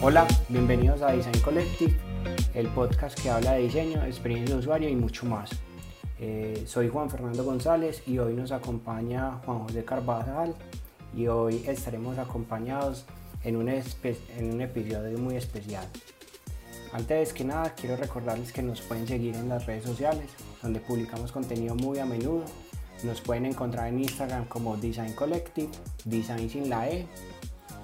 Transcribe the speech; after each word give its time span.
Hola, 0.00 0.28
bienvenidos 0.48 1.02
a 1.02 1.10
Design 1.10 1.40
Collective, 1.40 1.92
el 2.54 2.68
podcast 2.68 3.18
que 3.20 3.30
habla 3.30 3.54
de 3.54 3.62
diseño, 3.62 4.04
experiencia 4.04 4.54
de 4.54 4.60
usuario 4.60 4.88
y 4.88 4.94
mucho 4.94 5.26
más. 5.26 5.50
Eh, 6.20 6.62
soy 6.68 6.88
Juan 6.88 7.10
Fernando 7.10 7.42
González 7.42 8.04
y 8.06 8.16
hoy 8.18 8.32
nos 8.34 8.52
acompaña 8.52 9.40
Juan 9.44 9.58
José 9.58 9.84
Carvajal 9.84 10.54
y 11.16 11.26
hoy 11.26 11.64
estaremos 11.66 12.16
acompañados 12.16 13.06
en 13.42 13.56
un, 13.56 13.68
en 13.68 14.54
un 14.54 14.60
episodio 14.60 15.18
muy 15.18 15.34
especial. 15.34 15.88
Antes 16.92 17.32
que 17.32 17.42
nada 17.42 17.74
quiero 17.74 17.96
recordarles 17.96 18.52
que 18.52 18.62
nos 18.62 18.80
pueden 18.82 19.08
seguir 19.08 19.34
en 19.34 19.48
las 19.48 19.66
redes 19.66 19.82
sociales 19.82 20.30
donde 20.62 20.78
publicamos 20.78 21.32
contenido 21.32 21.74
muy 21.74 21.98
a 21.98 22.06
menudo. 22.06 22.44
Nos 23.02 23.20
pueden 23.20 23.46
encontrar 23.46 23.88
en 23.88 23.98
Instagram 23.98 24.44
como 24.46 24.76
Design 24.76 25.12
Collective, 25.14 25.70
Design 26.04 26.48
sin 26.48 26.70
la 26.70 26.88
E 26.88 27.08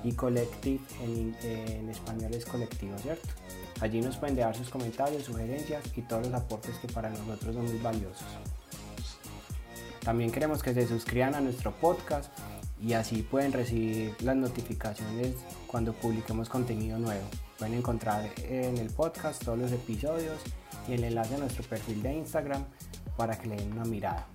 y 0.04 0.12
Collective 0.12 0.80
en, 1.02 1.88
español 1.88 2.32
es 2.34 2.44
colectivo, 2.44 2.96
¿cierto? 2.98 3.28
Allí 3.80 4.00
nos 4.00 4.16
pueden 4.16 4.36
dejar 4.36 4.54
sus 4.54 4.68
comentarios, 4.68 5.24
sugerencias 5.24 5.82
y 5.96 6.02
todos 6.02 6.26
los 6.26 6.34
aportes 6.34 6.76
que 6.76 6.88
para 6.88 7.08
nosotros 7.10 7.54
son 7.54 7.64
muy 7.64 7.78
valiosos. 7.78 8.24
También 10.04 10.30
queremos 10.30 10.62
que 10.62 10.74
se 10.74 10.86
suscriban 10.86 11.34
a 11.34 11.40
nuestro 11.40 11.72
podcast 11.72 12.30
y 12.80 12.92
así 12.92 13.22
pueden 13.22 13.52
recibir 13.52 14.14
las 14.20 14.36
notificaciones 14.36 15.34
cuando 15.66 15.94
publiquemos 15.94 16.50
contenido 16.50 16.98
nuevo. 16.98 17.24
Pueden 17.58 17.74
encontrar 17.74 18.30
en 18.42 18.76
el 18.76 18.90
podcast 18.90 19.42
todos 19.42 19.58
los 19.58 19.72
episodios 19.72 20.38
y 20.86 20.92
el 20.92 21.04
enlace 21.04 21.36
a 21.36 21.38
nuestro 21.38 21.64
perfil 21.64 22.02
de 22.02 22.12
Instagram 22.12 22.64
para 23.16 23.38
que 23.38 23.48
le 23.48 23.56
den 23.56 23.72
una 23.72 23.84
mirada. 23.84 24.26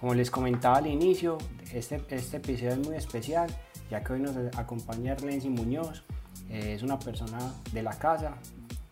Como 0.00 0.14
les 0.14 0.30
comentaba 0.30 0.78
al 0.78 0.86
inicio, 0.86 1.38
este, 1.72 2.02
este 2.08 2.38
episodio 2.38 2.70
es 2.72 2.78
muy 2.78 2.96
especial 2.96 3.54
ya 3.90 4.02
que 4.02 4.12
hoy 4.12 4.20
nos 4.20 4.36
acompaña 4.56 5.12
Erlensi 5.12 5.48
Muñoz, 5.48 6.04
eh, 6.50 6.74
es 6.74 6.82
una 6.82 6.98
persona 6.98 7.38
de 7.72 7.82
la 7.82 7.98
casa, 7.98 8.36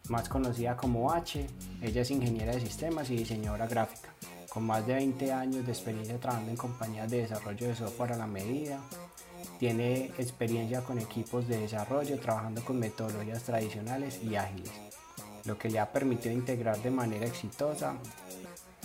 más 0.09 0.29
conocida 0.29 0.77
como 0.77 1.13
H, 1.13 1.47
ella 1.83 2.03
es 2.03 2.11
ingeniera 2.11 2.55
de 2.55 2.61
sistemas 2.61 3.11
y 3.11 3.17
diseñadora 3.17 3.67
gráfica, 3.67 4.11
con 4.49 4.65
más 4.65 4.87
de 4.87 4.95
20 4.95 5.33
años 5.33 5.67
de 5.67 5.73
experiencia 5.73 6.19
trabajando 6.19 6.51
en 6.51 6.57
compañías 6.57 7.11
de 7.11 7.19
desarrollo 7.19 7.67
de 7.67 7.75
software 7.75 8.13
a 8.13 8.17
la 8.17 8.27
medida, 8.27 8.79
tiene 9.59 10.07
experiencia 10.19 10.83
con 10.83 10.99
equipos 10.99 11.49
de 11.49 11.59
desarrollo 11.59 12.19
trabajando 12.19 12.65
con 12.65 12.79
metodologías 12.79 13.43
tradicionales 13.43 14.23
y 14.23 14.37
ágiles, 14.37 14.71
lo 15.45 15.59
que 15.59 15.71
le 15.71 15.79
ha 15.79 15.93
permitido 15.93 16.35
integrar 16.35 16.81
de 16.83 16.91
manera 16.91 17.27
exitosa 17.27 17.97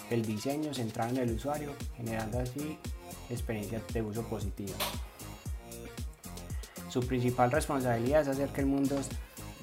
el 0.10 0.26
diseño 0.26 0.74
centrado 0.74 1.12
en 1.12 1.18
el 1.18 1.32
usuario, 1.36 1.74
generando 1.96 2.40
así 2.40 2.78
experiencias 3.30 3.82
de 3.94 4.02
uso 4.02 4.24
positivas. 4.24 4.78
Su 6.92 7.00
principal 7.00 7.52
responsabilidad 7.52 8.24
es 8.24 8.28
hacer 8.28 8.50
que 8.50 8.60
el 8.60 8.68
mundo 8.68 8.98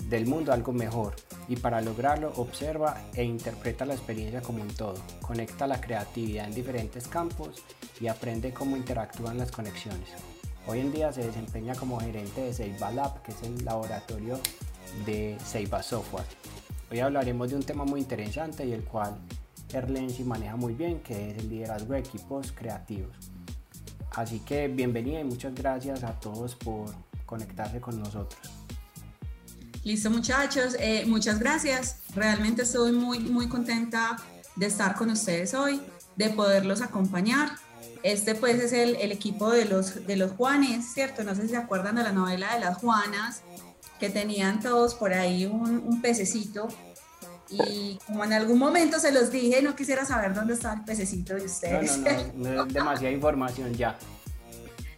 del 0.08 0.24
mundo 0.24 0.50
algo 0.50 0.72
mejor 0.72 1.14
y 1.46 1.56
para 1.56 1.82
lograrlo 1.82 2.32
observa 2.36 3.02
e 3.12 3.22
interpreta 3.22 3.84
la 3.84 3.92
experiencia 3.92 4.40
como 4.40 4.62
un 4.62 4.68
todo, 4.68 4.94
conecta 5.20 5.66
la 5.66 5.78
creatividad 5.78 6.46
en 6.46 6.54
diferentes 6.54 7.06
campos 7.06 7.62
y 8.00 8.06
aprende 8.06 8.54
cómo 8.54 8.78
interactúan 8.78 9.36
las 9.36 9.50
conexiones. 9.50 10.08
Hoy 10.66 10.80
en 10.80 10.90
día 10.90 11.12
se 11.12 11.26
desempeña 11.26 11.74
como 11.74 12.00
gerente 12.00 12.40
de 12.40 12.54
Seiba 12.54 12.90
Lab, 12.92 13.20
que 13.20 13.32
es 13.32 13.42
el 13.42 13.62
laboratorio 13.62 14.40
de 15.04 15.36
Seiba 15.44 15.82
Software. 15.82 16.24
Hoy 16.90 17.00
hablaremos 17.00 17.50
de 17.50 17.56
un 17.56 17.62
tema 17.62 17.84
muy 17.84 18.00
interesante 18.00 18.64
y 18.64 18.72
el 18.72 18.84
cual 18.84 19.18
Erlensi 19.74 20.24
maneja 20.24 20.56
muy 20.56 20.72
bien, 20.72 21.00
que 21.00 21.32
es 21.32 21.36
el 21.36 21.50
liderazgo 21.50 21.92
de 21.92 22.00
equipos 22.00 22.52
creativos. 22.52 23.14
Así 24.12 24.40
que 24.40 24.68
bienvenida 24.68 25.20
y 25.20 25.24
muchas 25.24 25.54
gracias 25.54 26.04
a 26.04 26.18
todos 26.18 26.54
por 26.56 27.07
conectarse 27.28 27.80
con 27.80 27.98
nosotros. 28.00 28.40
Listo 29.84 30.10
muchachos, 30.10 30.76
eh, 30.80 31.04
muchas 31.06 31.38
gracias. 31.38 32.00
Realmente 32.14 32.62
estoy 32.62 32.92
muy, 32.92 33.20
muy 33.20 33.48
contenta 33.48 34.16
de 34.56 34.66
estar 34.66 34.96
con 34.96 35.10
ustedes 35.10 35.54
hoy, 35.54 35.80
de 36.16 36.30
poderlos 36.30 36.80
acompañar. 36.80 37.50
Este 38.02 38.34
pues 38.34 38.60
es 38.60 38.72
el, 38.72 38.96
el, 38.96 39.12
equipo 39.12 39.50
de 39.50 39.66
los, 39.66 40.06
de 40.06 40.16
los 40.16 40.32
Juanes, 40.32 40.92
¿cierto? 40.92 41.22
No 41.22 41.34
sé 41.34 41.42
si 41.42 41.48
se 41.48 41.56
acuerdan 41.56 41.96
de 41.96 42.02
la 42.02 42.12
novela 42.12 42.54
de 42.54 42.60
las 42.60 42.78
Juanas, 42.78 43.42
que 44.00 44.08
tenían 44.08 44.60
todos 44.60 44.94
por 44.94 45.12
ahí 45.12 45.46
un, 45.46 45.82
un 45.84 46.00
pececito 46.00 46.68
y 47.50 47.98
como 48.06 48.24
en 48.24 48.32
algún 48.32 48.58
momento 48.58 48.98
se 48.98 49.10
los 49.10 49.30
dije, 49.30 49.62
no 49.62 49.74
quisiera 49.74 50.04
saber 50.04 50.34
dónde 50.34 50.54
está 50.54 50.74
el 50.74 50.84
pececito 50.84 51.34
de 51.34 51.46
ustedes. 51.46 51.98
No, 51.98 52.10
no, 52.10 52.50
no, 52.50 52.54
no 52.56 52.66
demasiada 52.66 53.12
información 53.12 53.74
ya. 53.74 53.98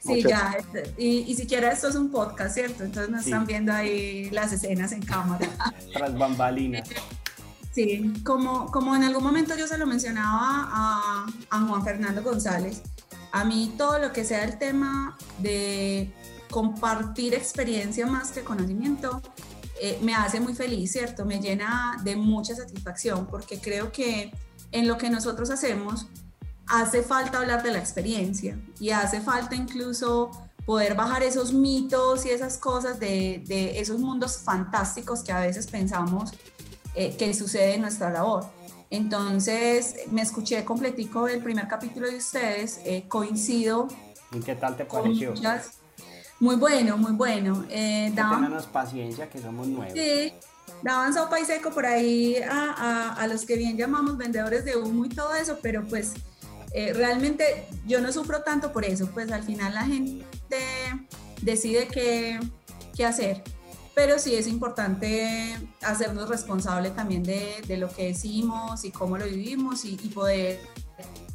Sí, 0.01 0.23
ya. 0.23 0.57
Y, 0.97 1.31
y, 1.31 1.35
siquiera 1.35 1.71
esto 1.71 1.89
es 1.89 1.95
un 1.95 2.11
podcast, 2.11 2.55
¿cierto? 2.55 2.85
Entonces 2.85 3.11
nos 3.11 3.25
están 3.25 3.45
viendo 3.45 3.73
ahí 3.73 4.31
las 4.31 4.53
escenas 4.53 4.93
en 4.93 5.03
cámara. 5.03 5.47
Tras 5.93 6.17
bambalinas. 6.17 6.89
Sí, 7.73 8.13
como, 8.25 8.71
como 8.73 8.97
en 8.97 9.05
algún 9.05 9.23
momento 9.23 9.57
yo 9.57 9.67
se 9.67 9.79
lo 9.79 9.87
mencionaba 9.87 10.69
a, 10.73 11.27
a 11.51 11.61
Juan 11.61 11.85
Fernando 11.85 12.23
González, 12.23 12.83
a 13.31 13.45
mí 13.45 13.75
todo 13.77 13.99
lo 13.99 14.13
que 14.13 14.25
sea 14.25 14.45
el 14.45 14.59
tema 14.59 15.17
de 15.39 16.11
compartir 16.51 17.35
experiencia 17.35 18.07
más 18.07 18.33
que 18.33 18.43
conocimiento, 18.43 19.23
eh, 19.81 19.99
me 20.03 20.15
hace 20.15 20.41
muy 20.41 20.55
feliz, 20.55 20.93
¿cierto? 20.93 21.25
Me 21.25 21.41
llena 21.41 21.97
de 22.03 22.17
mucha 22.17 22.55
satisfacción 22.55 23.27
porque 23.27 23.61
creo 23.61 23.93
que 23.93 24.33
en 24.73 24.89
lo 24.89 24.99
que 24.99 25.09
nosotros 25.11 25.51
hacemos 25.51 26.07
hace 26.71 27.03
falta 27.03 27.39
hablar 27.39 27.63
de 27.63 27.73
la 27.73 27.79
experiencia 27.79 28.59
y 28.79 28.91
hace 28.91 29.21
falta 29.21 29.55
incluso 29.57 30.31
poder 30.65 30.95
bajar 30.95 31.23
esos 31.23 31.53
mitos 31.53 32.25
y 32.27 32.31
esas 32.31 32.57
cosas 32.59 33.01
de, 33.01 33.43
esos 33.77 33.99
mundos 33.99 34.39
fantásticos 34.39 35.23
que 35.25 35.33
a 35.33 35.41
veces 35.41 35.67
pensamos 35.67 36.33
eh, 36.95 37.17
que 37.17 37.35
sucede 37.35 37.75
en 37.75 37.83
nuestra 37.83 38.11
labor. 38.11 38.45
Entonces, 38.89 39.97
me 40.11 40.23
escuché 40.23 40.65
completico 40.65 41.29
el 41.29 41.43
primer 41.43 41.67
capítulo 41.67 42.09
de 42.09 42.17
ustedes, 42.17 42.81
eh, 42.85 43.05
coincido. 43.09 43.89
¿Y 44.33 44.41
qué 44.41 44.55
tal 44.55 44.77
te 44.77 44.85
pareció? 44.85 45.35
muy 46.39 46.57
bueno, 46.57 46.97
muy 46.97 47.13
bueno. 47.13 47.65
Eh, 47.69 48.13
daban, 48.15 48.57
paciencia 48.73 49.29
que 49.29 49.41
somos 49.41 49.67
nuevos. 49.67 49.93
Sí, 49.93 50.33
daban 50.83 51.13
sopa 51.13 51.39
y 51.39 51.45
seco 51.45 51.71
por 51.71 51.85
ahí 51.85 52.37
a, 52.37 52.73
a, 52.73 53.15
a 53.15 53.27
los 53.27 53.45
que 53.45 53.57
bien 53.57 53.77
llamamos 53.77 54.17
vendedores 54.17 54.65
de 54.65 54.77
humo 54.77 55.05
y 55.05 55.09
todo 55.09 55.35
eso, 55.35 55.59
pero 55.61 55.85
pues 55.87 56.15
eh, 56.73 56.93
realmente 56.93 57.67
yo 57.87 58.01
no 58.01 58.13
sufro 58.13 58.43
tanto 58.43 58.73
por 58.73 58.85
eso, 58.85 59.11
pues 59.13 59.31
al 59.33 59.43
final 59.43 59.75
la 59.75 59.85
gente 59.85 60.27
decide 61.43 61.89
qué, 61.89 62.39
qué 62.95 63.05
hacer, 63.05 63.43
pero 63.95 64.19
sí 64.19 64.35
es 64.35 64.47
importante 64.47 65.57
hacernos 65.83 66.29
responsables 66.29 66.95
también 66.95 67.23
de, 67.23 67.63
de, 67.67 67.77
lo 67.77 67.89
que 67.89 68.07
decimos 68.07 68.85
y 68.85 68.91
cómo 68.91 69.19
lo 69.19 69.27
vivimos 69.27 69.85
y, 69.85 69.97
poder 70.15 70.61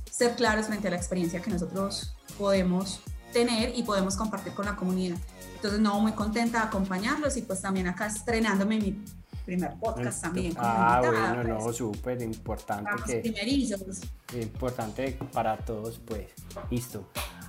ser 0.10 0.36
claros 0.36 0.68
frente 0.68 0.88
a 0.88 0.92
la 0.92 0.98
experiencia 0.98 1.42
que 1.42 1.52
nosotros 1.52 2.16
podemos 2.38 3.02
tener 3.34 3.78
y 3.78 3.84
podemos 3.84 4.16
compartir 4.16 4.54
con 4.54 4.66
la 4.66 4.78
comunidad. 4.78 5.18
Entonces, 5.56 5.80
no, 5.80 6.00
muy 6.00 6.14
contenta 6.14 6.60
de 6.62 6.68
acompañarlos 6.68 7.36
y 7.38 7.42
pues 7.42 7.62
también 7.62 7.88
acá 7.88 8.08
estrenándome 8.08 8.80
mi 8.80 9.04
primer 9.46 9.74
podcast 9.80 10.24
también. 10.24 10.54
Ah, 10.58 11.02
bueno, 11.04 11.44
no, 11.44 11.60
pues. 11.66 11.78
súper 11.78 12.22
importante 12.22 12.92
que... 13.06 14.42
Importante 14.42 15.18
para 15.32 15.58
todos, 15.58 16.00
pues. 16.00 16.28
Listo. 16.70 17.08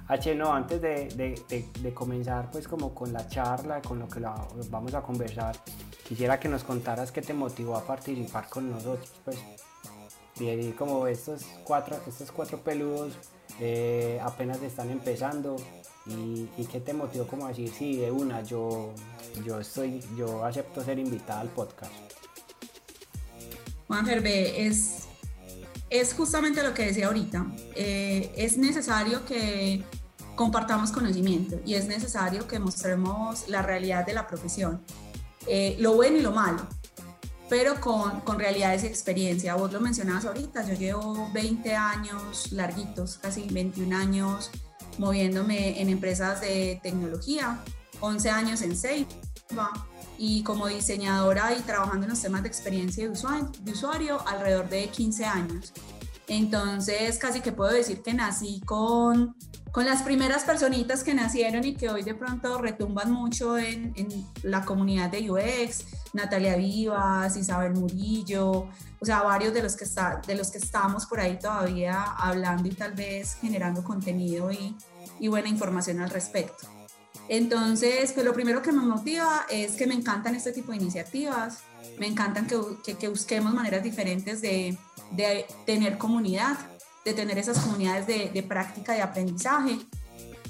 H, 0.09 0.35
no, 0.37 0.53
antes 0.53 0.81
de, 0.81 1.09
de, 1.09 1.69
de, 1.81 1.95
comenzar 1.95 2.49
pues 2.53 2.69
como 2.69 2.95
con 2.95 3.13
la 3.13 3.27
charla, 3.29 3.83
con 3.83 3.99
lo 3.99 4.09
que 4.09 4.21
vamos 4.71 4.95
a 4.95 5.03
conversar, 5.03 5.57
quisiera 6.07 6.39
que 6.39 6.49
nos 6.49 6.63
contaras 6.63 7.11
qué 7.11 7.23
te 7.23 7.35
motivó 7.35 7.77
a 7.77 7.85
participar 7.85 8.49
con 8.49 8.71
nosotros, 8.71 9.13
pues. 9.25 9.39
Y 10.39 10.71
como 10.73 11.07
estos 11.07 11.45
cuatro, 11.65 11.97
estos 12.07 12.31
cuatro 12.31 12.59
peludos 12.59 13.15
eh, 13.59 14.21
apenas 14.23 14.63
están 14.63 14.91
empezando, 14.91 15.57
¿Y, 16.09 16.65
qué 16.67 16.81
te 16.81 16.93
motivó 16.93 17.27
como 17.27 17.49
decir, 17.49 17.73
sí, 17.77 17.97
de 17.97 18.11
una, 18.11 18.43
yo, 18.43 18.93
yo, 19.45 19.59
estoy, 19.59 20.01
yo 20.17 20.45
acepto 20.45 20.85
ser 20.85 20.99
invitada 20.99 21.41
al 21.41 21.49
podcast? 21.49 21.93
Juan 23.89 24.07
Gerbe, 24.07 24.67
es, 24.67 25.07
es 25.91 26.15
justamente 26.15 26.63
lo 26.63 26.75
que 26.75 26.87
decía 26.87 27.09
ahorita. 27.09 27.47
Eh, 27.75 28.33
es 28.37 28.57
necesario 28.57 29.25
que 29.25 29.85
compartamos 30.37 30.93
conocimiento 30.93 31.59
y 31.65 31.75
es 31.75 31.87
necesario 31.87 32.47
que 32.47 32.61
mostremos 32.61 33.49
la 33.49 33.63
realidad 33.63 34.07
de 34.07 34.13
la 34.13 34.29
profesión, 34.29 34.83
eh, 35.47 35.77
lo 35.81 35.95
bueno 35.95 36.19
y 36.19 36.21
lo 36.21 36.31
malo, 36.31 36.67
pero 37.49 37.81
con, 37.81 38.21
con, 38.21 38.39
realidades 38.39 38.85
y 38.85 38.87
experiencia. 38.87 39.55
Vos 39.55 39.73
lo 39.73 39.81
mencionabas 39.81 40.25
ahorita, 40.25 40.65
yo 40.67 40.75
llevo 40.75 41.31
20 41.33 41.75
años 41.75 42.53
larguitos, 42.53 43.19
casi 43.19 43.49
21 43.49 43.97
años 43.97 44.51
moviéndome 44.99 45.81
en 45.81 45.89
empresas 45.89 46.41
de 46.41 46.81
tecnología, 46.83 47.61
11 48.01 48.31
años 48.31 48.63
en 48.63 48.77
Seiba 48.77 49.09
y 50.19 50.43
como 50.43 50.67
diseñadora 50.67 51.55
y 51.55 51.61
trabajando 51.63 52.05
en 52.05 52.11
los 52.11 52.21
temas 52.21 52.43
de 52.43 52.49
experiencia 52.49 53.05
de 53.05 53.11
usuario, 53.11 53.51
de 53.61 53.73
usuario 53.73 54.27
alrededor 54.27 54.69
de 54.69 54.89
15 54.89 55.25
años. 55.25 55.73
Entonces, 56.29 57.19
casi 57.19 57.41
que 57.41 57.53
puedo 57.53 57.73
decir 57.73 58.03
que 58.03 58.13
nací 58.13 58.61
con, 58.65 59.37
con 59.77 59.85
las 59.85 60.01
primeras 60.01 60.45
personitas 60.45 61.05
que 61.05 61.13
nacieron 61.13 61.63
y 61.63 61.75
que 61.75 61.91
hoy 61.91 62.03
de 62.03 62.15
pronto 62.15 62.57
retumban 62.57 63.13
mucho 63.13 63.59
en, 63.59 63.93
la 64.43 64.65
comunidad 64.65 65.11
de 65.11 65.31
UX, 65.31 65.85
Natalia 66.15 66.57
Vivas, 66.57 67.37
Isabel 67.37 67.75
Murillo, 67.75 68.71
o 68.99 69.05
sea, 69.05 69.21
varios 69.21 69.53
de 69.53 69.63
los 69.63 69.77
que, 69.77 69.85
está, 69.85 70.23
de 70.27 70.35
los 70.35 70.51
que 70.51 70.57
estamos 70.57 71.05
por 71.05 71.21
ahí 71.21 71.39
todavía 71.39 72.05
hablando 72.05 72.67
y 72.67 72.73
tal 72.73 72.95
vez 72.95 73.37
generando 73.39 73.85
contenido 73.85 74.51
y, 74.51 74.75
buena 75.29 75.51
información 75.51 76.01
al 76.01 76.09
respecto. 76.09 76.67
Entonces, 77.29 78.13
pues 78.13 78.25
lo 78.25 78.33
primero 78.33 78.63
que 78.63 78.73
me 78.73 78.81
motiva 78.81 79.45
es 79.51 79.73
que 79.73 79.87
me 79.87 79.93
encantan 79.93 80.35
este 80.35 80.53
tipo 80.53 80.71
de 80.71 80.79
iniciativas, 80.79 81.59
me 81.99 82.07
encantan 82.07 82.47
que, 82.47 82.97
que, 82.97 83.09
busquemos 83.09 83.53
maneras 83.53 83.83
diferentes 83.83 84.41
de 84.41 84.79
tener 85.67 85.99
comunidad 85.99 86.57
de 87.07 87.15
tener 87.15 87.39
esas 87.39 87.59
comunidades 87.61 88.07
de, 88.07 88.31
de 88.31 88.43
práctica 88.43 88.97
y 88.97 89.01
aprendizaje. 89.01 89.79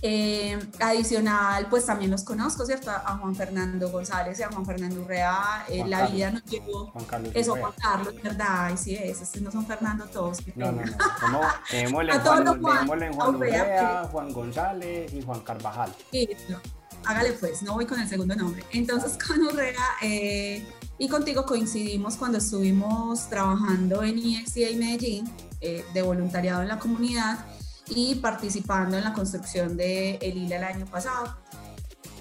Eh, 0.02 0.58
adicional, 0.78 1.68
pues 1.68 1.86
también 1.86 2.10
los 2.10 2.22
conozco, 2.22 2.66
¿cierto? 2.66 2.90
A 2.90 3.18
Juan 3.18 3.34
Fernando 3.34 3.90
González 3.90 4.38
y 4.38 4.42
a 4.42 4.48
Juan 4.48 4.64
Fernando 4.64 5.02
Urrea. 5.02 5.64
Eh, 5.68 5.84
la 5.86 6.06
vida 6.06 6.30
nos 6.30 6.44
llevó. 6.44 6.90
Juan 6.92 7.04
Carlos 7.06 7.32
eso, 7.34 7.56
Juan 7.56 7.72
Carlos, 7.80 8.14
¿verdad? 8.22 8.72
Y 8.74 8.76
sí, 8.76 8.94
esos 8.94 9.40
no 9.40 9.50
son 9.50 9.66
Fernando 9.66 10.04
todos. 10.06 10.38
No, 10.54 10.72
no, 10.72 10.82
no. 10.82 11.40
Démosle 11.72 12.12
a 12.12 12.20
Juan, 12.20 12.60
Juan, 12.60 13.12
Juan 13.12 13.34
Urrea, 13.34 14.08
Juan 14.10 14.32
González 14.32 15.12
y 15.12 15.22
Juan 15.22 15.40
Carvajal. 15.40 15.92
Sí, 16.10 16.28
no, 16.48 16.60
hágale 17.04 17.32
pues, 17.32 17.62
no 17.62 17.74
voy 17.74 17.86
con 17.86 17.98
el 17.98 18.08
segundo 18.08 18.34
nombre. 18.36 18.64
Entonces, 18.72 19.18
con 19.26 19.42
Urrea. 19.42 19.84
Eh, 20.02 20.66
y 20.98 21.08
contigo 21.08 21.44
coincidimos 21.44 22.16
cuando 22.16 22.38
estuvimos 22.38 23.28
trabajando 23.28 24.02
en 24.02 24.18
IXDA 24.18 24.76
Medellín 24.78 25.30
eh, 25.60 25.84
de 25.94 26.02
voluntariado 26.02 26.62
en 26.62 26.68
la 26.68 26.78
comunidad 26.78 27.44
y 27.88 28.16
participando 28.16 28.96
en 28.96 29.04
la 29.04 29.12
construcción 29.12 29.76
de 29.76 30.16
El 30.16 30.50
el 30.50 30.64
año 30.64 30.86
pasado. 30.86 31.36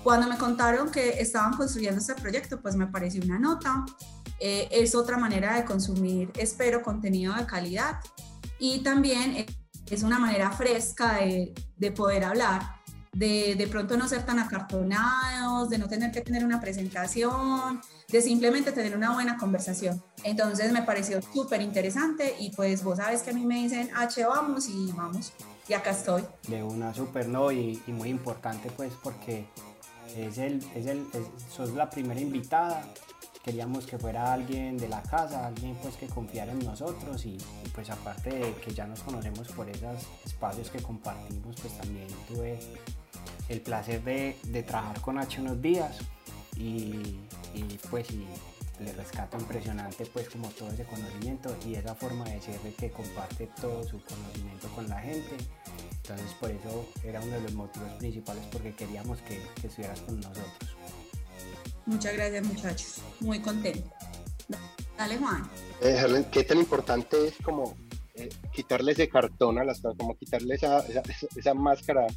Cuando 0.03 0.27
me 0.27 0.37
contaron 0.37 0.91
que 0.91 1.21
estaban 1.21 1.53
construyendo 1.57 1.99
este 1.99 2.13
proyecto, 2.13 2.61
pues 2.61 2.75
me 2.75 2.87
pareció 2.87 3.23
una 3.23 3.39
nota. 3.39 3.85
Eh, 4.39 4.67
es 4.69 4.93
otra 4.93 5.17
manera 5.17 5.55
de 5.55 5.65
consumir, 5.65 6.31
espero, 6.37 6.83
contenido 6.83 7.33
de 7.33 7.45
calidad 7.45 7.99
y 8.59 8.83
también 8.83 9.45
es 9.89 10.03
una 10.03 10.19
manera 10.19 10.51
fresca 10.51 11.15
de, 11.15 11.53
de 11.77 11.91
poder 11.91 12.25
hablar 12.25 12.75
de, 13.15 13.55
de 13.55 13.67
pronto 13.67 13.95
no 13.97 14.07
ser 14.07 14.25
tan 14.25 14.39
acartonados, 14.39 15.69
de 15.69 15.77
no 15.77 15.87
tener 15.87 16.11
que 16.11 16.21
tener 16.21 16.43
una 16.43 16.59
presentación, 16.59 17.81
de 18.07 18.21
simplemente 18.21 18.71
tener 18.71 18.95
una 18.95 19.13
buena 19.13 19.37
conversación. 19.37 20.01
Entonces 20.23 20.71
me 20.71 20.83
pareció 20.83 21.21
súper 21.21 21.61
interesante 21.61 22.35
y 22.39 22.51
pues 22.51 22.83
vos 22.83 22.97
sabes 22.97 23.23
que 23.23 23.31
a 23.31 23.33
mí 23.33 23.45
me 23.45 23.55
dicen, 23.55 23.89
H, 23.95 24.23
vamos 24.25 24.67
y 24.69 24.91
vamos. 24.91 25.33
Y 25.67 25.73
acá 25.73 25.91
estoy. 25.91 26.23
De 26.47 26.63
una 26.63 26.93
súper, 26.93 27.27
¿no? 27.27 27.51
Y, 27.51 27.81
muy 27.87 28.09
importante 28.09 28.69
pues 28.75 28.93
porque 29.01 29.47
es 30.15 30.37
el, 30.37 30.63
es 30.75 30.85
el, 30.85 31.05
sos 31.51 31.71
la 31.73 31.89
primera 31.89 32.19
invitada. 32.19 32.83
Queríamos 33.43 33.85
que 33.85 33.97
fuera 33.99 34.33
alguien 34.33 34.75
de 34.77 34.87
la 34.87 35.03
casa, 35.03 35.45
alguien 35.45 35.75
pues 35.81 35.95
que 35.95 36.07
confiara 36.07 36.51
en 36.51 36.59
nosotros 36.59 37.25
y, 37.25 37.37
pues 37.73 37.89
aparte 37.89 38.29
de 38.29 38.53
que 38.55 38.73
ya 38.73 38.87
nos 38.87 39.01
conocemos 39.01 39.47
por 39.49 39.69
esos 39.69 40.03
espacios 40.25 40.69
que 40.69 40.81
compartimos, 40.81 41.55
pues 41.61 41.77
también 41.77 42.07
tuve 42.27 42.59
el 43.49 43.61
placer 43.61 44.03
de 44.03 44.63
trabajar 44.63 44.99
con 45.01 45.19
H 45.19 45.41
unos 45.41 45.61
días 45.61 45.99
y, 46.55 47.19
y 47.53 47.79
pues 47.89 48.09
y 48.11 48.25
le 48.79 48.91
rescato 48.93 49.37
impresionante 49.37 50.05
pues 50.07 50.29
como 50.29 50.49
todo 50.49 50.69
ese 50.69 50.83
conocimiento 50.83 51.55
y 51.65 51.75
esa 51.75 51.95
forma 51.95 52.25
de 52.25 52.41
ser 52.41 52.59
de 52.59 52.73
que 52.73 52.91
comparte 52.91 53.49
todo 53.61 53.83
su 53.83 54.01
conocimiento 54.01 54.67
con 54.69 54.87
la 54.89 54.99
gente. 54.99 55.37
Entonces 55.97 56.33
por 56.39 56.51
eso 56.51 56.85
era 57.03 57.21
uno 57.21 57.35
de 57.35 57.41
los 57.41 57.53
motivos 57.53 57.89
principales 57.93 58.43
porque 58.51 58.73
queríamos 58.75 59.21
que, 59.21 59.41
que 59.61 59.67
estuvieras 59.67 60.01
con 60.01 60.17
nosotros. 60.17 60.75
Muchas 61.85 62.13
gracias 62.13 62.45
muchachos, 62.45 63.01
muy 63.19 63.39
contento. 63.39 63.89
Dale 64.97 65.17
Juan. 65.17 65.49
Eh, 65.81 66.25
¿Qué 66.31 66.43
tan 66.43 66.57
importante 66.57 67.27
es 67.27 67.35
como 67.43 67.75
eh, 68.15 68.29
quitarle 68.53 68.93
ese 68.93 69.09
cartón 69.09 69.59
a 69.59 69.63
las 69.63 69.81
cosas, 69.81 69.97
como 69.97 70.17
quitarle 70.17 70.55
esa, 70.55 70.79
esa, 70.79 71.01
esa 71.35 71.53
máscara 71.53 72.07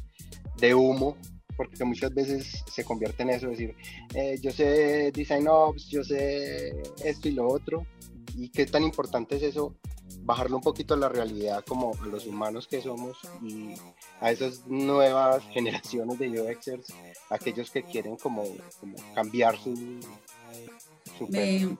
de 0.57 0.73
humo, 0.73 1.17
porque 1.59 1.83
muchas 1.83 2.13
veces 2.13 2.63
se 2.71 2.85
convierte 2.85 3.23
en 3.23 3.31
eso, 3.31 3.49
decir, 3.49 3.75
eh, 4.13 4.39
yo 4.41 4.49
sé 4.49 5.11
design 5.13 5.45
ops, 5.49 5.89
yo 5.89 6.05
sé 6.05 6.71
esto 7.03 7.27
y 7.27 7.31
lo 7.33 7.49
otro, 7.49 7.85
y 8.33 8.47
qué 8.47 8.65
tan 8.65 8.81
importante 8.83 9.35
es 9.35 9.43
eso, 9.43 9.75
bajarlo 10.21 10.55
un 10.55 10.63
poquito 10.63 10.93
a 10.93 10.97
la 10.97 11.09
realidad 11.09 11.65
como 11.67 11.91
a 12.01 12.05
los 12.05 12.25
humanos 12.27 12.65
que 12.65 12.81
somos 12.81 13.17
y 13.43 13.73
a 14.21 14.31
esas 14.31 14.65
nuevas 14.67 15.43
generaciones 15.51 16.17
de 16.17 16.29
UXers, 16.29 16.93
aquellos 17.29 17.69
que 17.71 17.83
quieren 17.83 18.15
como, 18.15 18.43
cambiar 19.13 19.57
su... 19.59 19.99
su 21.17 21.27
Me 21.27 21.77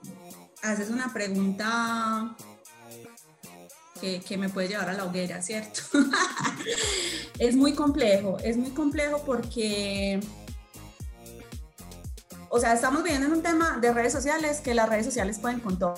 haces 0.61 0.89
una 0.89 1.13
pregunta 1.13 2.35
que, 3.99 4.37
me 4.37 4.49
puede 4.49 4.67
llevar 4.67 4.89
a 4.89 4.93
la 4.93 5.05
hoguera, 5.05 5.41
¿cierto? 5.41 5.81
es 7.39 7.55
muy 7.55 7.73
complejo, 7.73 8.37
es 8.43 8.57
muy 8.57 8.71
complejo 8.71 9.23
porque, 9.25 10.19
o 12.49 12.59
sea, 12.59 12.73
estamos 12.73 13.03
viviendo 13.03 13.27
en 13.27 13.33
un 13.33 13.43
tema 13.43 13.77
de 13.79 13.93
redes 13.93 14.13
sociales 14.13 14.61
que 14.61 14.73
las 14.73 14.89
redes 14.89 15.05
sociales 15.05 15.39
pueden 15.39 15.59
con 15.59 15.77
todo. 15.77 15.95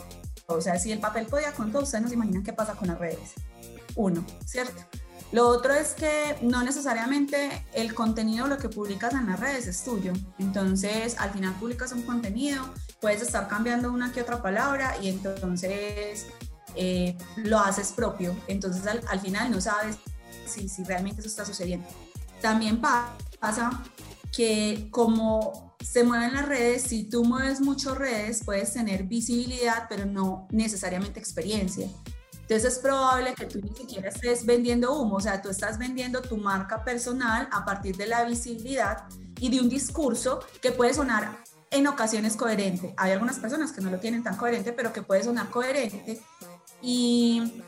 O 0.47 0.59
sea, 0.61 0.77
si 0.79 0.91
el 0.91 0.99
papel 0.99 1.27
podía 1.27 1.53
con 1.53 1.71
todo, 1.71 1.83
ustedes 1.83 2.03
no 2.03 2.09
se 2.09 2.15
imaginan 2.15 2.43
qué 2.43 2.53
pasa 2.53 2.73
con 2.73 2.87
las 2.87 2.99
redes. 2.99 3.33
Uno, 3.95 4.25
¿cierto? 4.45 4.81
Lo 5.31 5.47
otro 5.47 5.73
es 5.73 5.93
que 5.93 6.35
no 6.41 6.61
necesariamente 6.61 7.65
el 7.73 7.93
contenido, 7.93 8.47
lo 8.47 8.57
que 8.57 8.67
publicas 8.67 9.13
en 9.13 9.27
las 9.27 9.39
redes 9.39 9.65
es 9.65 9.81
tuyo. 9.83 10.11
Entonces, 10.39 11.15
al 11.19 11.31
final 11.31 11.53
publicas 11.53 11.93
un 11.93 12.01
contenido, 12.01 12.65
puedes 12.99 13.21
estar 13.21 13.47
cambiando 13.47 13.91
una 13.91 14.11
que 14.11 14.21
otra 14.21 14.41
palabra 14.41 14.97
y 15.01 15.07
entonces 15.07 16.27
eh, 16.75 17.17
lo 17.37 17.59
haces 17.59 17.91
propio. 17.91 18.35
Entonces 18.47 18.83
al, 18.87 19.19
final 19.19 19.51
no 19.51 19.61
sabes 19.61 19.97
si, 20.45 20.69
si, 20.69 20.83
realmente 20.83 21.21
eso 21.21 21.29
está 21.29 21.45
sucediendo. 21.45 21.87
También 22.41 22.81
pasa 22.81 23.83
que 24.31 24.87
como 24.91 25.75
se 25.83 26.03
mueven 26.03 26.33
las 26.33 26.47
redes, 26.47 26.83
si 26.83 27.03
tú 27.03 27.23
mueves 27.23 27.59
mucho 27.59 27.95
redes, 27.95 28.43
puedes 28.45 28.73
tener 28.73 29.03
visibilidad, 29.03 29.87
pero 29.89 30.05
no 30.05 30.47
necesariamente 30.51 31.19
experiencia. 31.19 31.87
Entonces 32.51 32.73
es 32.73 32.79
probable 32.79 33.33
que 33.33 33.45
tú 33.45 33.61
ni 33.61 33.73
siquiera 33.73 34.09
estés 34.09 34.45
vendiendo 34.45 34.93
humo, 34.97 35.15
o 35.15 35.21
sea, 35.21 35.41
tú 35.41 35.49
estás 35.49 35.77
vendiendo 35.77 36.21
tu 36.21 36.37
marca 36.37 36.83
personal 36.83 37.47
a 37.51 37.63
partir 37.63 37.95
de 37.95 38.07
la 38.07 38.25
visibilidad 38.25 39.05
y 39.39 39.49
de 39.49 39.61
un 39.61 39.69
discurso 39.69 40.41
que 40.61 40.71
puede 40.71 40.93
sonar 40.93 41.37
en 41.71 41.87
ocasiones 41.87 42.35
coherente. 42.35 42.93
Hay 42.97 43.13
algunas 43.13 43.39
personas 43.39 43.71
que 43.71 43.79
no 43.79 43.89
lo 43.89 43.99
tienen 43.99 44.21
tan 44.21 44.35
coherente, 44.35 44.73
pero 44.73 44.91
que 44.91 45.01
puede 45.01 45.23
sonar 45.23 45.49
coherente 45.49 46.21
y 46.81 47.63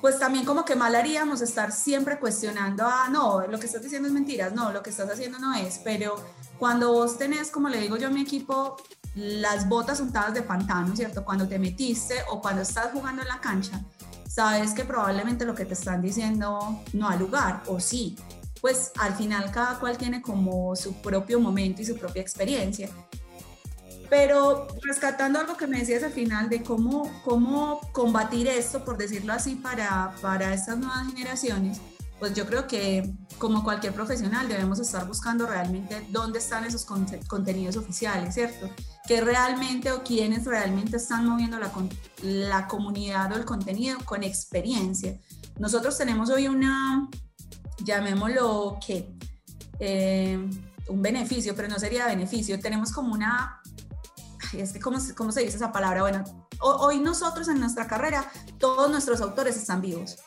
pues 0.00 0.18
también 0.18 0.44
como 0.44 0.64
que 0.64 0.74
mal 0.74 0.94
haríamos 0.96 1.40
estar 1.42 1.70
siempre 1.70 2.18
cuestionando, 2.18 2.84
ah, 2.84 3.08
no, 3.10 3.46
lo 3.46 3.58
que 3.58 3.66
estás 3.66 3.82
diciendo 3.82 4.08
es 4.08 4.14
mentiras, 4.14 4.52
no, 4.52 4.72
lo 4.72 4.82
que 4.82 4.90
estás 4.90 5.08
haciendo 5.08 5.38
no 5.38 5.54
es, 5.54 5.78
pero 5.84 6.16
cuando 6.58 6.92
vos 6.92 7.18
tenés, 7.18 7.50
como 7.50 7.68
le 7.68 7.80
digo 7.80 7.96
yo 7.96 8.08
a 8.08 8.10
mi 8.10 8.22
equipo, 8.22 8.76
las 9.14 9.68
botas 9.68 10.00
untadas 10.00 10.34
de 10.34 10.42
pantano, 10.42 10.96
¿cierto? 10.96 11.24
Cuando 11.24 11.46
te 11.46 11.58
metiste 11.58 12.16
o 12.30 12.40
cuando 12.40 12.62
estás 12.62 12.92
jugando 12.92 13.22
en 13.22 13.28
la 13.28 13.40
cancha, 13.40 13.80
sabes 14.28 14.72
que 14.72 14.84
probablemente 14.84 15.44
lo 15.44 15.54
que 15.54 15.64
te 15.64 15.74
están 15.74 16.02
diciendo 16.02 16.82
no 16.94 17.08
ha 17.08 17.16
lugar, 17.16 17.62
o 17.68 17.78
sí, 17.78 18.16
pues 18.60 18.92
al 18.98 19.14
final 19.14 19.50
cada 19.50 19.78
cual 19.78 19.98
tiene 19.98 20.22
como 20.22 20.74
su 20.74 20.94
propio 20.94 21.38
momento 21.38 21.82
y 21.82 21.84
su 21.84 21.96
propia 21.96 22.22
experiencia. 22.22 22.88
Pero 24.12 24.66
rescatando 24.82 25.40
algo 25.40 25.56
que 25.56 25.66
me 25.66 25.78
decías 25.78 26.02
al 26.02 26.12
final 26.12 26.50
de 26.50 26.62
cómo, 26.62 27.10
cómo 27.24 27.80
combatir 27.92 28.46
esto, 28.46 28.84
por 28.84 28.98
decirlo 28.98 29.32
así, 29.32 29.54
para, 29.54 30.14
para 30.20 30.52
estas 30.52 30.76
nuevas 30.76 31.06
generaciones, 31.06 31.80
pues 32.18 32.34
yo 32.34 32.44
creo 32.44 32.66
que 32.66 33.10
como 33.38 33.64
cualquier 33.64 33.94
profesional 33.94 34.48
debemos 34.48 34.80
estar 34.80 35.08
buscando 35.08 35.46
realmente 35.46 36.06
dónde 36.10 36.40
están 36.40 36.64
esos 36.64 36.84
contenidos 37.26 37.78
oficiales, 37.78 38.34
¿cierto? 38.34 38.68
Que 39.08 39.22
realmente 39.22 39.90
o 39.92 40.02
quiénes 40.02 40.44
realmente 40.44 40.98
están 40.98 41.26
moviendo 41.26 41.58
la, 41.58 41.72
la 42.20 42.68
comunidad 42.68 43.32
o 43.32 43.36
el 43.36 43.46
contenido 43.46 43.96
con 44.04 44.24
experiencia. 44.24 45.18
Nosotros 45.58 45.96
tenemos 45.96 46.28
hoy 46.28 46.48
una, 46.48 47.08
llamémoslo 47.82 48.78
que, 48.86 49.16
eh, 49.78 50.38
un 50.88 51.00
beneficio, 51.00 51.56
pero 51.56 51.68
no 51.68 51.78
sería 51.78 52.04
beneficio, 52.04 52.60
tenemos 52.60 52.92
como 52.92 53.14
una 53.14 53.61
es 54.60 54.72
que, 54.72 54.80
¿cómo, 54.80 54.98
¿cómo, 55.16 55.32
se 55.32 55.40
dice 55.40 55.56
esa 55.56 55.72
palabra? 55.72 56.02
Bueno, 56.02 56.24
hoy 56.60 57.00
nosotros 57.00 57.48
en 57.48 57.60
nuestra 57.60 57.86
carrera, 57.86 58.30
todos 58.58 58.90
nuestros 58.90 59.20
autores 59.20 59.56
están 59.56 59.80
vivos. 59.80 60.18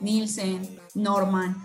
Nielsen, 0.00 0.80
Norman, 0.94 1.56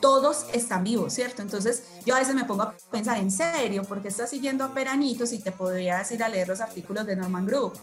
todos 0.00 0.46
están 0.52 0.84
vivos, 0.84 1.12
¿cierto? 1.12 1.42
Entonces 1.42 1.84
yo 2.04 2.14
a 2.14 2.18
veces 2.18 2.34
me 2.34 2.44
pongo 2.44 2.62
a 2.62 2.74
pensar 2.90 3.18
en 3.18 3.30
serio, 3.30 3.84
porque 3.84 4.08
estás 4.08 4.30
siguiendo 4.30 4.64
a 4.64 4.74
Peranitos 4.74 5.32
y 5.32 5.38
te 5.38 5.52
podrías 5.52 6.10
ir 6.10 6.22
a 6.22 6.28
leer 6.28 6.48
los 6.48 6.60
artículos 6.60 7.06
de 7.06 7.16
Norman 7.16 7.46
Group. 7.46 7.74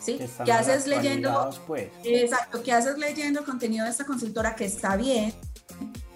¿Sí? 0.00 0.18
¿Qué 0.44 0.52
haces 0.52 0.86
leyendo? 0.86 1.50
Pues. 1.66 1.90
Exacto, 2.04 2.62
¿qué 2.62 2.72
haces 2.72 2.98
leyendo 2.98 3.40
el 3.40 3.46
contenido 3.46 3.84
de 3.84 3.90
esta 3.90 4.04
consultora 4.04 4.54
que 4.54 4.64
está 4.64 4.96
bien? 4.96 5.34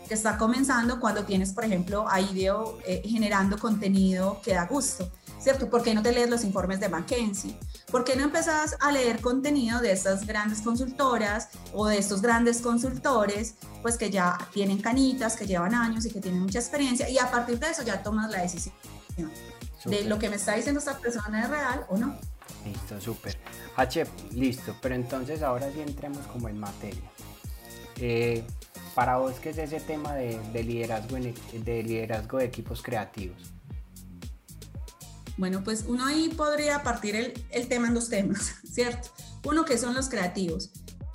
que 0.08 0.14
está 0.14 0.36
comenzando 0.36 1.00
cuando 1.00 1.24
tienes, 1.24 1.52
por 1.52 1.64
ejemplo, 1.64 2.06
a 2.08 2.20
IDEO 2.20 2.78
eh, 2.84 3.02
generando 3.04 3.56
contenido 3.56 4.40
que 4.42 4.52
da 4.52 4.66
gusto, 4.66 5.10
¿cierto? 5.42 5.68
¿Por 5.68 5.82
qué 5.82 5.94
no 5.94 6.02
te 6.02 6.12
lees 6.12 6.30
los 6.30 6.44
informes 6.44 6.80
de 6.80 6.88
McKinsey? 6.88 7.58
¿Por 7.90 8.04
qué 8.04 8.16
no 8.16 8.24
empezás 8.24 8.76
a 8.80 8.92
leer 8.92 9.20
contenido 9.20 9.80
de 9.80 9.92
estas 9.92 10.26
grandes 10.26 10.62
consultoras 10.62 11.48
o 11.72 11.86
de 11.86 11.98
estos 11.98 12.22
grandes 12.22 12.60
consultores, 12.60 13.56
pues 13.82 13.96
que 13.98 14.10
ya 14.10 14.38
tienen 14.52 14.80
canitas, 14.80 15.36
que 15.36 15.46
llevan 15.46 15.74
años 15.74 16.06
y 16.06 16.10
que 16.10 16.20
tienen 16.20 16.42
mucha 16.42 16.58
experiencia 16.58 17.08
y 17.08 17.18
a 17.18 17.30
partir 17.30 17.58
de 17.58 17.70
eso 17.70 17.82
ya 17.82 18.02
tomas 18.02 18.30
la 18.30 18.42
decisión 18.42 18.74
de 19.84 20.04
lo 20.04 20.18
que 20.18 20.30
me 20.30 20.36
está 20.36 20.54
diciendo 20.54 20.78
esta 20.78 20.98
persona 20.98 21.42
es 21.42 21.50
real 21.50 21.86
o 21.88 21.96
no? 21.96 22.16
Listo, 22.64 23.00
súper. 23.00 23.36
H, 23.76 24.06
listo, 24.32 24.76
pero 24.80 24.94
entonces 24.94 25.42
ahora 25.42 25.70
sí 25.72 25.80
entremos 25.80 26.24
como 26.28 26.48
en 26.48 26.58
materia. 26.58 27.10
Eh, 27.96 28.44
para 28.94 29.16
vos, 29.16 29.34
¿qué 29.40 29.50
es 29.50 29.58
ese 29.58 29.80
tema 29.80 30.14
de, 30.14 30.38
liderazgo, 30.62 31.16
de 31.16 31.82
liderazgo 31.82 32.38
de 32.38 32.44
equipos 32.44 32.82
creativos? 32.82 33.52
Bueno, 35.42 35.64
pues 35.64 35.86
uno 35.88 36.06
ahí 36.06 36.28
podría 36.28 36.84
partir 36.84 37.16
el, 37.16 37.66
tema 37.66 37.88
en 37.88 37.94
dos 37.94 38.08
temas, 38.08 38.54
¿cierto? 38.72 39.08
Uno 39.42 39.64
que 39.64 39.76
son 39.76 39.92
los 39.92 40.08
creativos. 40.08 40.70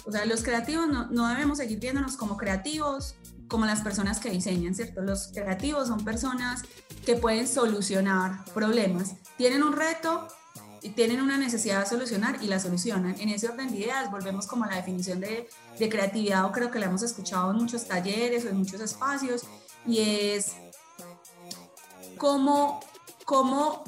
O 0.06 0.12
sea, 0.12 0.26
los 0.26 0.44
creativos 0.44 0.86
no, 0.90 1.08
no 1.10 1.30
debemos 1.30 1.60
seguir 1.60 1.80
viéndonos 1.80 2.18
como 2.18 2.36
creativos, 2.36 3.16
como 3.48 3.66
las 3.66 3.80
personas 3.80 4.20
que 4.20 4.30
diseñan, 4.30 4.76
¿cierto? 4.76 5.02
Los 5.02 5.30
creativos 5.30 5.88
son 5.88 6.04
personas 6.04 6.64
que 7.06 7.16
pueden 7.16 7.48
solucionar 7.48 8.44
problemas. 8.54 9.16
Tienen 9.38 9.64
un 9.64 9.72
reto, 9.72 10.28
tienen 10.94 11.22
una 11.22 11.38
necesidad 11.38 11.80
de 11.80 11.86
solucionar 11.86 12.44
y 12.44 12.48
la 12.48 12.60
solucionan. 12.60 13.16
En 13.22 13.30
ese 13.30 13.48
orden 13.48 13.72
de 13.72 13.78
ideas 13.78 14.12
volvemos 14.12 14.46
como 14.46 14.66
a 14.66 14.68
la 14.68 14.76
definición 14.76 15.22
de, 15.22 15.48
de 15.80 15.88
creatividad 15.88 16.44
o 16.44 16.52
creo 16.52 16.70
que 16.70 16.80
la 16.80 16.88
hemos 16.88 17.02
escuchado 17.02 17.52
en 17.52 17.56
muchos 17.60 17.88
talleres 17.88 18.44
o 18.44 18.50
en 18.50 18.58
muchos 18.58 18.82
espacios 18.82 19.44
y 19.86 20.00
es 20.00 20.52
cómo, 22.18 22.82
cómo 23.24 23.86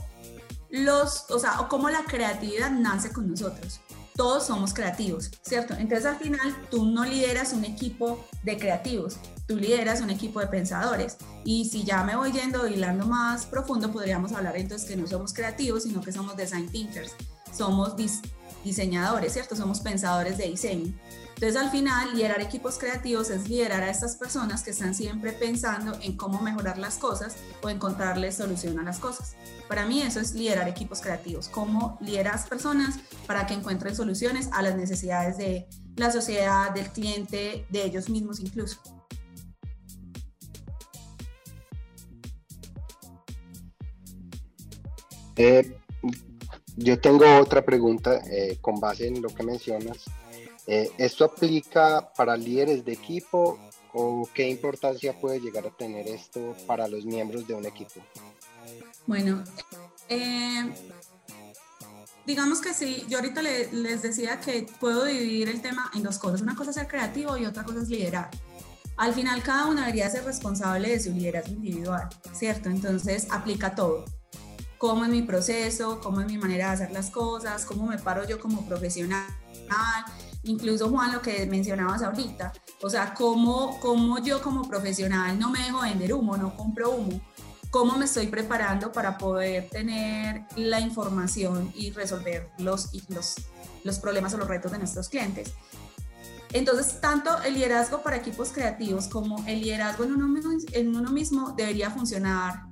los, 0.69 1.25
o 1.29 1.39
sea, 1.39 1.57
cómo 1.69 1.89
la 1.89 2.03
creatividad 2.03 2.71
nace 2.71 3.11
con 3.11 3.29
nosotros. 3.29 3.81
Todos 4.15 4.47
somos 4.47 4.73
creativos, 4.73 5.31
¿cierto? 5.41 5.73
Entonces 5.75 6.05
al 6.05 6.17
final 6.17 6.67
tú 6.69 6.85
no 6.85 7.05
lideras 7.05 7.53
un 7.53 7.63
equipo 7.63 8.25
de 8.43 8.57
creativos, 8.57 9.17
tú 9.47 9.55
lideras 9.55 10.01
un 10.01 10.09
equipo 10.09 10.41
de 10.41 10.47
pensadores. 10.47 11.17
Y 11.45 11.69
si 11.69 11.85
ya 11.85 12.03
me 12.03 12.17
voy 12.17 12.33
yendo 12.33 12.67
hilando 12.67 13.05
más 13.05 13.45
profundo, 13.45 13.91
podríamos 13.91 14.33
hablar 14.33 14.57
entonces 14.57 14.87
que 14.89 14.97
no 14.97 15.07
somos 15.07 15.33
creativos, 15.33 15.83
sino 15.83 16.01
que 16.01 16.11
somos 16.11 16.35
design 16.35 16.67
thinkers, 16.69 17.13
somos 17.55 17.95
diseñadores, 18.63 19.31
¿cierto? 19.33 19.55
Somos 19.55 19.79
pensadores 19.79 20.37
de 20.37 20.47
diseño. 20.47 20.93
Entonces 21.41 21.55
al 21.55 21.71
final, 21.71 22.17
liderar 22.17 22.41
equipos 22.41 22.77
creativos 22.77 23.29
es 23.29 23.47
liderar 23.47 23.81
a 23.81 23.89
estas 23.89 24.17
personas 24.17 24.61
que 24.61 24.71
están 24.71 24.93
siempre 24.93 25.31
pensando 25.31 25.97
en 26.01 26.17
cómo 26.17 26.41
mejorar 26.41 26.77
las 26.77 26.97
cosas 26.97 27.37
o 27.63 27.69
encontrarle 27.69 28.33
solución 28.33 28.77
a 28.77 28.83
las 28.83 28.99
cosas. 28.99 29.37
Para 29.69 29.85
mí 29.85 30.01
eso 30.01 30.19
es 30.19 30.33
liderar 30.33 30.67
equipos 30.67 30.99
creativos, 30.99 31.47
cómo 31.47 31.97
lideras 32.01 32.45
personas 32.45 32.99
para 33.25 33.47
que 33.47 33.53
encuentren 33.53 33.95
soluciones 33.95 34.49
a 34.51 34.61
las 34.61 34.75
necesidades 34.75 35.37
de 35.37 35.69
la 35.95 36.11
sociedad, 36.11 36.73
del 36.73 36.89
cliente, 36.91 37.65
de 37.69 37.85
ellos 37.85 38.09
mismos 38.09 38.41
incluso. 38.41 38.81
Eh, 45.37 45.73
yo 46.75 46.99
tengo 46.99 47.23
otra 47.39 47.63
pregunta 47.63 48.19
eh, 48.29 48.57
con 48.59 48.81
base 48.81 49.07
en 49.07 49.21
lo 49.21 49.29
que 49.29 49.43
mencionas. 49.43 50.03
Eh, 50.71 50.91
¿Esto 50.99 51.25
aplica 51.25 52.13
para 52.15 52.37
líderes 52.37 52.85
de 52.85 52.93
equipo 52.93 53.57
o 53.91 54.29
qué 54.35 54.47
importancia 54.47 55.19
puede 55.19 55.39
llegar 55.39 55.65
a 55.65 55.71
tener 55.71 56.07
esto 56.07 56.55
para 56.67 56.87
los 56.87 57.05
miembros 57.05 57.47
de 57.47 57.55
un 57.55 57.65
equipo? 57.65 57.99
Bueno, 59.07 59.43
digamos 62.27 62.61
que 62.61 62.75
sí, 62.75 63.03
yo 63.09 63.17
ahorita 63.17 63.41
les 63.41 64.03
decía 64.03 64.39
que 64.41 64.67
puedo 64.79 65.05
dividir 65.05 65.49
el 65.49 65.59
tema 65.59 65.89
en 65.95 66.03
dos 66.03 66.19
cosas. 66.19 66.41
Una 66.41 66.55
cosa 66.55 66.69
es 66.69 66.75
ser 66.75 66.87
creativo 66.87 67.35
y 67.35 67.47
otra 67.47 67.63
cosa 67.63 67.79
es 67.81 67.89
liderar. 67.89 68.29
Al 68.95 69.15
final 69.15 69.41
cada 69.41 69.65
uno 69.65 69.81
debería 69.81 70.07
ser 70.11 70.23
responsable 70.23 70.89
de 70.89 70.99
su 70.99 71.11
liderazgo 71.11 71.51
individual, 71.53 72.07
¿cierto? 72.33 72.69
Entonces 72.69 73.25
aplica 73.31 73.73
todo 73.73 74.05
cómo 74.77 75.03
es 75.03 75.09
mi 75.09 75.23
proceso, 75.23 75.99
cómo 75.99 76.21
es 76.21 76.27
mi 76.27 76.37
manera 76.37 76.67
de 76.67 76.73
hacer 76.73 76.91
las 76.91 77.09
cosas, 77.09 77.65
cómo 77.65 77.87
me 77.87 77.97
paro 77.97 78.27
yo 78.27 78.39
como 78.39 78.67
profesional, 78.67 79.25
incluso 80.43 80.89
Juan, 80.89 81.13
lo 81.13 81.21
que 81.21 81.45
mencionabas 81.45 82.01
ahorita, 82.01 82.53
o 82.81 82.89
sea, 82.89 83.13
cómo, 83.13 83.79
cómo 83.79 84.19
yo 84.19 84.41
como 84.41 84.67
profesional 84.67 85.37
no 85.37 85.49
me 85.49 85.59
dejo 85.59 85.81
vender 85.81 86.13
humo, 86.13 86.37
no 86.37 86.55
compro 86.55 86.91
humo, 86.91 87.21
cómo 87.69 87.97
me 87.97 88.05
estoy 88.05 88.27
preparando 88.27 88.91
para 88.91 89.17
poder 89.17 89.69
tener 89.69 90.45
la 90.55 90.79
información 90.79 91.71
y 91.75 91.91
resolver 91.91 92.49
los, 92.57 92.89
los, 93.09 93.35
los 93.83 93.99
problemas 93.99 94.33
o 94.33 94.37
los 94.37 94.47
retos 94.47 94.71
de 94.71 94.79
nuestros 94.79 95.09
clientes. 95.09 95.53
Entonces, 96.51 96.99
tanto 96.99 97.29
el 97.43 97.53
liderazgo 97.53 98.01
para 98.01 98.17
equipos 98.17 98.49
creativos 98.49 99.07
como 99.07 99.45
el 99.45 99.61
liderazgo 99.61 100.03
en 100.03 100.13
uno 100.13 100.27
mismo, 100.27 100.51
en 100.71 100.95
uno 100.95 101.11
mismo 101.11 101.53
debería 101.55 101.91
funcionar 101.91 102.63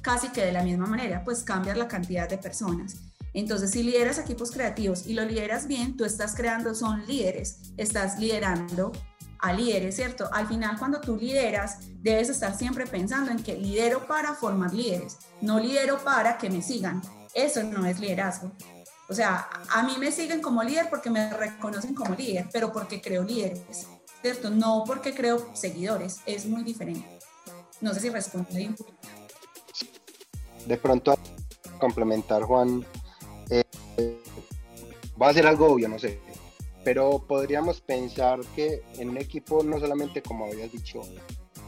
casi 0.00 0.28
que 0.28 0.42
de 0.42 0.52
la 0.52 0.62
misma 0.62 0.86
manera, 0.86 1.22
pues 1.24 1.42
cambias 1.42 1.76
la 1.76 1.88
cantidad 1.88 2.28
de 2.28 2.38
personas. 2.38 2.96
Entonces, 3.34 3.70
si 3.70 3.82
lideras 3.82 4.18
equipos 4.18 4.50
creativos 4.50 5.06
y 5.06 5.14
lo 5.14 5.24
lideras 5.24 5.66
bien, 5.66 5.96
tú 5.96 6.04
estás 6.04 6.34
creando, 6.34 6.74
son 6.74 7.06
líderes, 7.06 7.72
estás 7.76 8.18
liderando 8.18 8.92
a 9.38 9.52
líderes, 9.52 9.96
¿cierto? 9.96 10.28
Al 10.32 10.48
final, 10.48 10.78
cuando 10.78 11.00
tú 11.00 11.16
lideras, 11.16 11.78
debes 12.00 12.28
estar 12.28 12.56
siempre 12.56 12.86
pensando 12.86 13.30
en 13.30 13.42
que 13.42 13.56
lidero 13.56 14.06
para 14.06 14.34
formar 14.34 14.74
líderes, 14.74 15.18
no 15.40 15.60
lidero 15.60 15.98
para 16.02 16.38
que 16.38 16.50
me 16.50 16.62
sigan. 16.62 17.00
Eso 17.34 17.62
no 17.62 17.86
es 17.86 18.00
liderazgo. 18.00 18.50
O 19.08 19.14
sea, 19.14 19.48
a 19.70 19.82
mí 19.84 19.94
me 19.98 20.10
siguen 20.12 20.42
como 20.42 20.62
líder 20.62 20.90
porque 20.90 21.10
me 21.10 21.32
reconocen 21.32 21.94
como 21.94 22.14
líder, 22.14 22.48
pero 22.52 22.72
porque 22.72 23.00
creo 23.00 23.22
líderes, 23.22 23.86
¿cierto? 24.20 24.50
No 24.50 24.84
porque 24.86 25.14
creo 25.14 25.48
seguidores, 25.54 26.18
es 26.26 26.46
muy 26.46 26.62
diferente. 26.62 27.18
No 27.80 27.94
sé 27.94 28.00
si 28.00 28.10
responde 28.10 28.74
poquito 28.76 28.98
de 30.68 30.76
pronto 30.76 31.18
complementar, 31.80 32.42
Juan, 32.42 32.84
va 35.20 35.28
a 35.28 35.34
ser 35.34 35.46
algo 35.46 35.72
obvio, 35.72 35.88
no 35.88 35.98
sé, 35.98 36.20
pero 36.84 37.24
podríamos 37.26 37.80
pensar 37.80 38.40
que 38.54 38.82
en 38.96 39.10
un 39.10 39.18
equipo 39.18 39.62
no 39.62 39.78
solamente, 39.78 40.22
como 40.22 40.46
habías 40.46 40.72
dicho, 40.72 41.02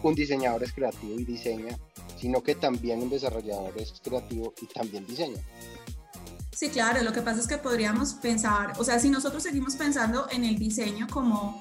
un 0.02 0.14
diseñador 0.14 0.62
es 0.62 0.72
creativo 0.72 1.18
y 1.18 1.24
diseña, 1.24 1.76
sino 2.16 2.42
que 2.42 2.54
también 2.54 3.02
un 3.02 3.10
desarrollador 3.10 3.72
es 3.76 4.00
creativo 4.02 4.54
y 4.62 4.66
también 4.66 5.06
diseña. 5.06 5.42
Sí, 6.52 6.68
claro, 6.68 7.02
lo 7.02 7.12
que 7.12 7.22
pasa 7.22 7.40
es 7.40 7.46
que 7.46 7.58
podríamos 7.58 8.14
pensar, 8.14 8.74
o 8.78 8.84
sea, 8.84 8.98
si 8.98 9.08
nosotros 9.08 9.42
seguimos 9.42 9.76
pensando 9.76 10.26
en 10.30 10.44
el 10.44 10.58
diseño 10.58 11.06
como, 11.10 11.58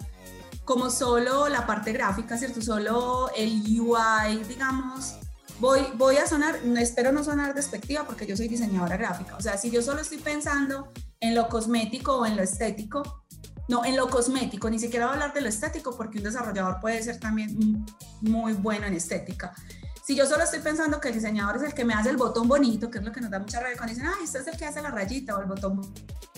como 0.65 0.89
solo 0.89 1.47
la 1.47 1.65
parte 1.65 1.93
gráfica, 1.93 2.37
¿cierto? 2.37 2.61
Solo 2.61 3.29
el 3.35 3.61
UI, 3.79 4.43
digamos, 4.47 5.15
voy, 5.59 5.81
voy 5.95 6.17
a 6.17 6.27
sonar, 6.27 6.59
espero 6.77 7.11
no 7.11 7.23
sonar 7.23 7.53
despectiva 7.53 8.05
porque 8.05 8.25
yo 8.25 8.35
soy 8.35 8.47
diseñadora 8.47 8.97
gráfica. 8.97 9.35
O 9.37 9.41
sea, 9.41 9.57
si 9.57 9.69
yo 9.69 9.81
solo 9.81 10.01
estoy 10.01 10.17
pensando 10.17 10.91
en 11.19 11.35
lo 11.35 11.47
cosmético 11.47 12.17
o 12.17 12.25
en 12.25 12.35
lo 12.35 12.43
estético, 12.43 13.23
no, 13.67 13.85
en 13.85 13.95
lo 13.95 14.09
cosmético, 14.09 14.69
ni 14.69 14.79
siquiera 14.79 15.07
a 15.07 15.13
hablar 15.13 15.33
de 15.33 15.41
lo 15.41 15.49
estético 15.49 15.95
porque 15.95 16.17
un 16.17 16.23
desarrollador 16.23 16.79
puede 16.79 17.03
ser 17.03 17.19
también 17.19 17.85
muy 18.21 18.53
bueno 18.53 18.87
en 18.87 18.95
estética. 18.95 19.53
Si 20.09 20.15
yo 20.15 20.25
solo 20.25 20.43
estoy 20.43 20.61
pensando 20.61 20.99
que 20.99 21.09
el 21.09 21.13
diseñador 21.13 21.57
es 21.57 21.61
el 21.61 21.73
que 21.75 21.85
me 21.85 21.93
hace 21.93 22.09
el 22.09 22.17
botón 22.17 22.47
bonito, 22.47 22.89
que 22.89 22.97
es 22.97 23.03
lo 23.03 23.11
que 23.11 23.21
nos 23.21 23.29
da 23.29 23.37
mucha 23.37 23.59
rabia 23.59 23.77
cuando 23.77 23.93
dicen, 23.93 24.09
ah, 24.09 24.17
este 24.23 24.39
es 24.39 24.47
el 24.47 24.57
que 24.57 24.65
hace 24.65 24.81
la 24.81 24.89
rayita 24.89 25.37
o 25.37 25.39
el 25.39 25.45
botón 25.45 25.79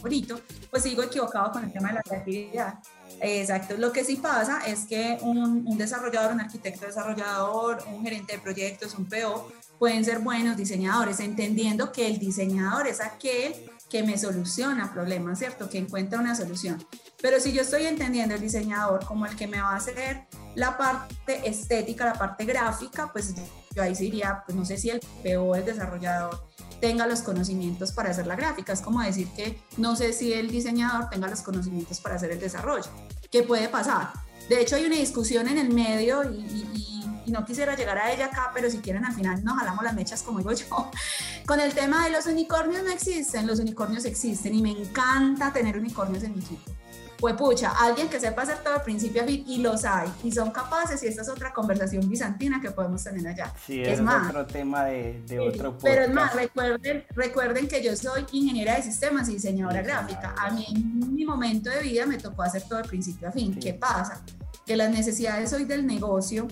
bonito, 0.01 0.41
pues 0.69 0.83
sigo 0.83 1.01
equivocado 1.03 1.53
con 1.53 1.63
el 1.63 1.71
tema 1.71 1.87
de 1.87 1.93
la 1.93 2.03
creatividad. 2.03 2.79
Exacto. 3.21 3.77
Lo 3.77 3.93
que 3.93 4.03
sí 4.03 4.17
pasa 4.17 4.59
es 4.67 4.83
que 4.83 5.19
un, 5.21 5.65
un, 5.65 5.77
desarrollador, 5.77 6.33
un 6.33 6.41
arquitecto 6.41 6.85
desarrollador, 6.85 7.81
un 7.87 8.03
gerente 8.03 8.33
de 8.33 8.39
proyectos, 8.39 8.93
un 8.95 9.05
PO, 9.05 9.49
pueden 9.79 10.03
ser 10.03 10.19
buenos 10.19 10.57
diseñadores, 10.57 11.21
entendiendo 11.21 11.93
que 11.93 12.07
el 12.07 12.19
diseñador 12.19 12.87
es 12.87 12.99
aquel 12.99 13.70
que 13.91 14.03
me 14.03 14.17
soluciona 14.17 14.93
problemas, 14.93 15.39
¿cierto? 15.39 15.69
Que 15.69 15.77
encuentra 15.77 16.19
una 16.19 16.33
solución. 16.33 16.83
Pero 17.21 17.39
si 17.41 17.51
yo 17.51 17.61
estoy 17.61 17.85
entendiendo 17.85 18.33
el 18.33 18.41
diseñador 18.41 19.05
como 19.05 19.25
el 19.25 19.35
que 19.35 19.47
me 19.47 19.61
va 19.61 19.71
a 19.71 19.75
hacer 19.75 20.27
la 20.55 20.77
parte 20.77 21.47
estética, 21.47 22.05
la 22.05 22.13
parte 22.13 22.45
gráfica, 22.45 23.11
pues 23.11 23.35
yo 23.75 23.83
ahí 23.83 23.93
diría, 23.93 24.43
pues 24.45 24.57
no 24.57 24.65
sé 24.65 24.77
si 24.77 24.89
el 24.89 25.01
PO, 25.23 25.55
el 25.55 25.65
desarrollador, 25.65 26.41
tenga 26.79 27.05
los 27.05 27.21
conocimientos 27.21 27.91
para 27.91 28.11
hacer 28.11 28.27
la 28.27 28.37
gráfica. 28.37 28.71
Es 28.71 28.81
como 28.81 29.01
decir 29.01 29.27
que 29.35 29.61
no 29.77 29.95
sé 29.97 30.13
si 30.13 30.31
el 30.33 30.49
diseñador 30.49 31.09
tenga 31.09 31.27
los 31.27 31.41
conocimientos 31.41 31.99
para 31.99 32.15
hacer 32.15 32.31
el 32.31 32.39
desarrollo. 32.39 32.89
¿Qué 33.29 33.43
puede 33.43 33.67
pasar? 33.67 34.13
De 34.47 34.61
hecho, 34.61 34.77
hay 34.77 34.85
una 34.85 34.95
discusión 34.95 35.47
en 35.47 35.57
el 35.57 35.69
medio 35.69 36.23
y, 36.23 37.00
no 37.27 37.45
quisiera 37.45 37.75
llegar 37.75 37.97
a 37.97 38.11
ella 38.11 38.25
acá, 38.25 38.51
pero 38.53 38.69
si 38.69 38.79
quieren 38.79 39.05
al 39.05 39.13
final 39.13 39.43
nos 39.43 39.57
jalamos 39.57 39.83
las 39.83 39.93
mechas, 39.93 40.23
como 40.23 40.39
digo 40.39 40.51
yo. 40.51 40.91
Con 41.45 41.59
el 41.59 41.73
tema 41.73 42.05
de 42.05 42.11
los 42.11 42.25
unicornios 42.25 42.83
no 42.83 42.91
existen, 42.91 43.47
los 43.47 43.59
unicornios 43.59 44.05
existen 44.05 44.53
y 44.55 44.61
me 44.61 44.71
encanta 44.71 45.51
tener 45.51 45.77
unicornios 45.77 46.23
en 46.23 46.35
mi 46.35 46.39
equipo. 46.41 46.71
pues 47.19 47.35
pucha, 47.35 47.71
alguien 47.79 48.09
que 48.09 48.19
sepa 48.19 48.41
hacer 48.41 48.57
todo 48.63 48.73
de 48.73 48.79
principio 48.79 49.21
a 49.21 49.25
fin, 49.25 49.43
y 49.47 49.57
los 49.59 49.85
hay, 49.85 50.11
y 50.23 50.31
son 50.31 50.51
capaces, 50.51 51.03
y 51.03 51.07
esta 51.07 51.21
es 51.21 51.29
otra 51.29 51.53
conversación 51.53 52.09
bizantina 52.09 52.59
que 52.59 52.71
podemos 52.71 53.03
tener 53.03 53.27
allá. 53.27 53.53
Sí, 53.65 53.81
es, 53.81 54.01
más, 54.01 54.29
otro 54.29 54.47
tema 54.47 54.85
de, 54.85 55.21
de 55.27 55.39
otro 55.39 55.71
podcast. 55.71 55.83
Pero 55.83 56.01
es 56.03 56.13
más, 56.13 56.33
recuerden, 56.33 57.05
recuerden 57.15 57.67
que 57.67 57.83
yo 57.83 57.95
soy 57.95 58.25
ingeniera 58.31 58.75
de 58.75 58.83
sistemas 58.83 59.29
y 59.29 59.33
diseñadora 59.33 59.81
gráfica. 59.81 60.33
A 60.37 60.49
mí 60.51 60.65
en 60.73 61.13
mi 61.13 61.25
momento 61.25 61.69
de 61.69 61.81
vida 61.81 62.05
me 62.05 62.17
tocó 62.17 62.41
hacer 62.43 62.63
todo 62.63 62.81
de 62.81 62.87
principio 62.87 63.27
a 63.27 63.31
fin. 63.31 63.53
¿Qué 63.59 63.73
pasa? 63.73 64.23
Que 64.65 64.75
las 64.75 64.89
necesidades 64.89 65.53
hoy 65.53 65.65
del 65.65 65.85
negocio, 65.85 66.47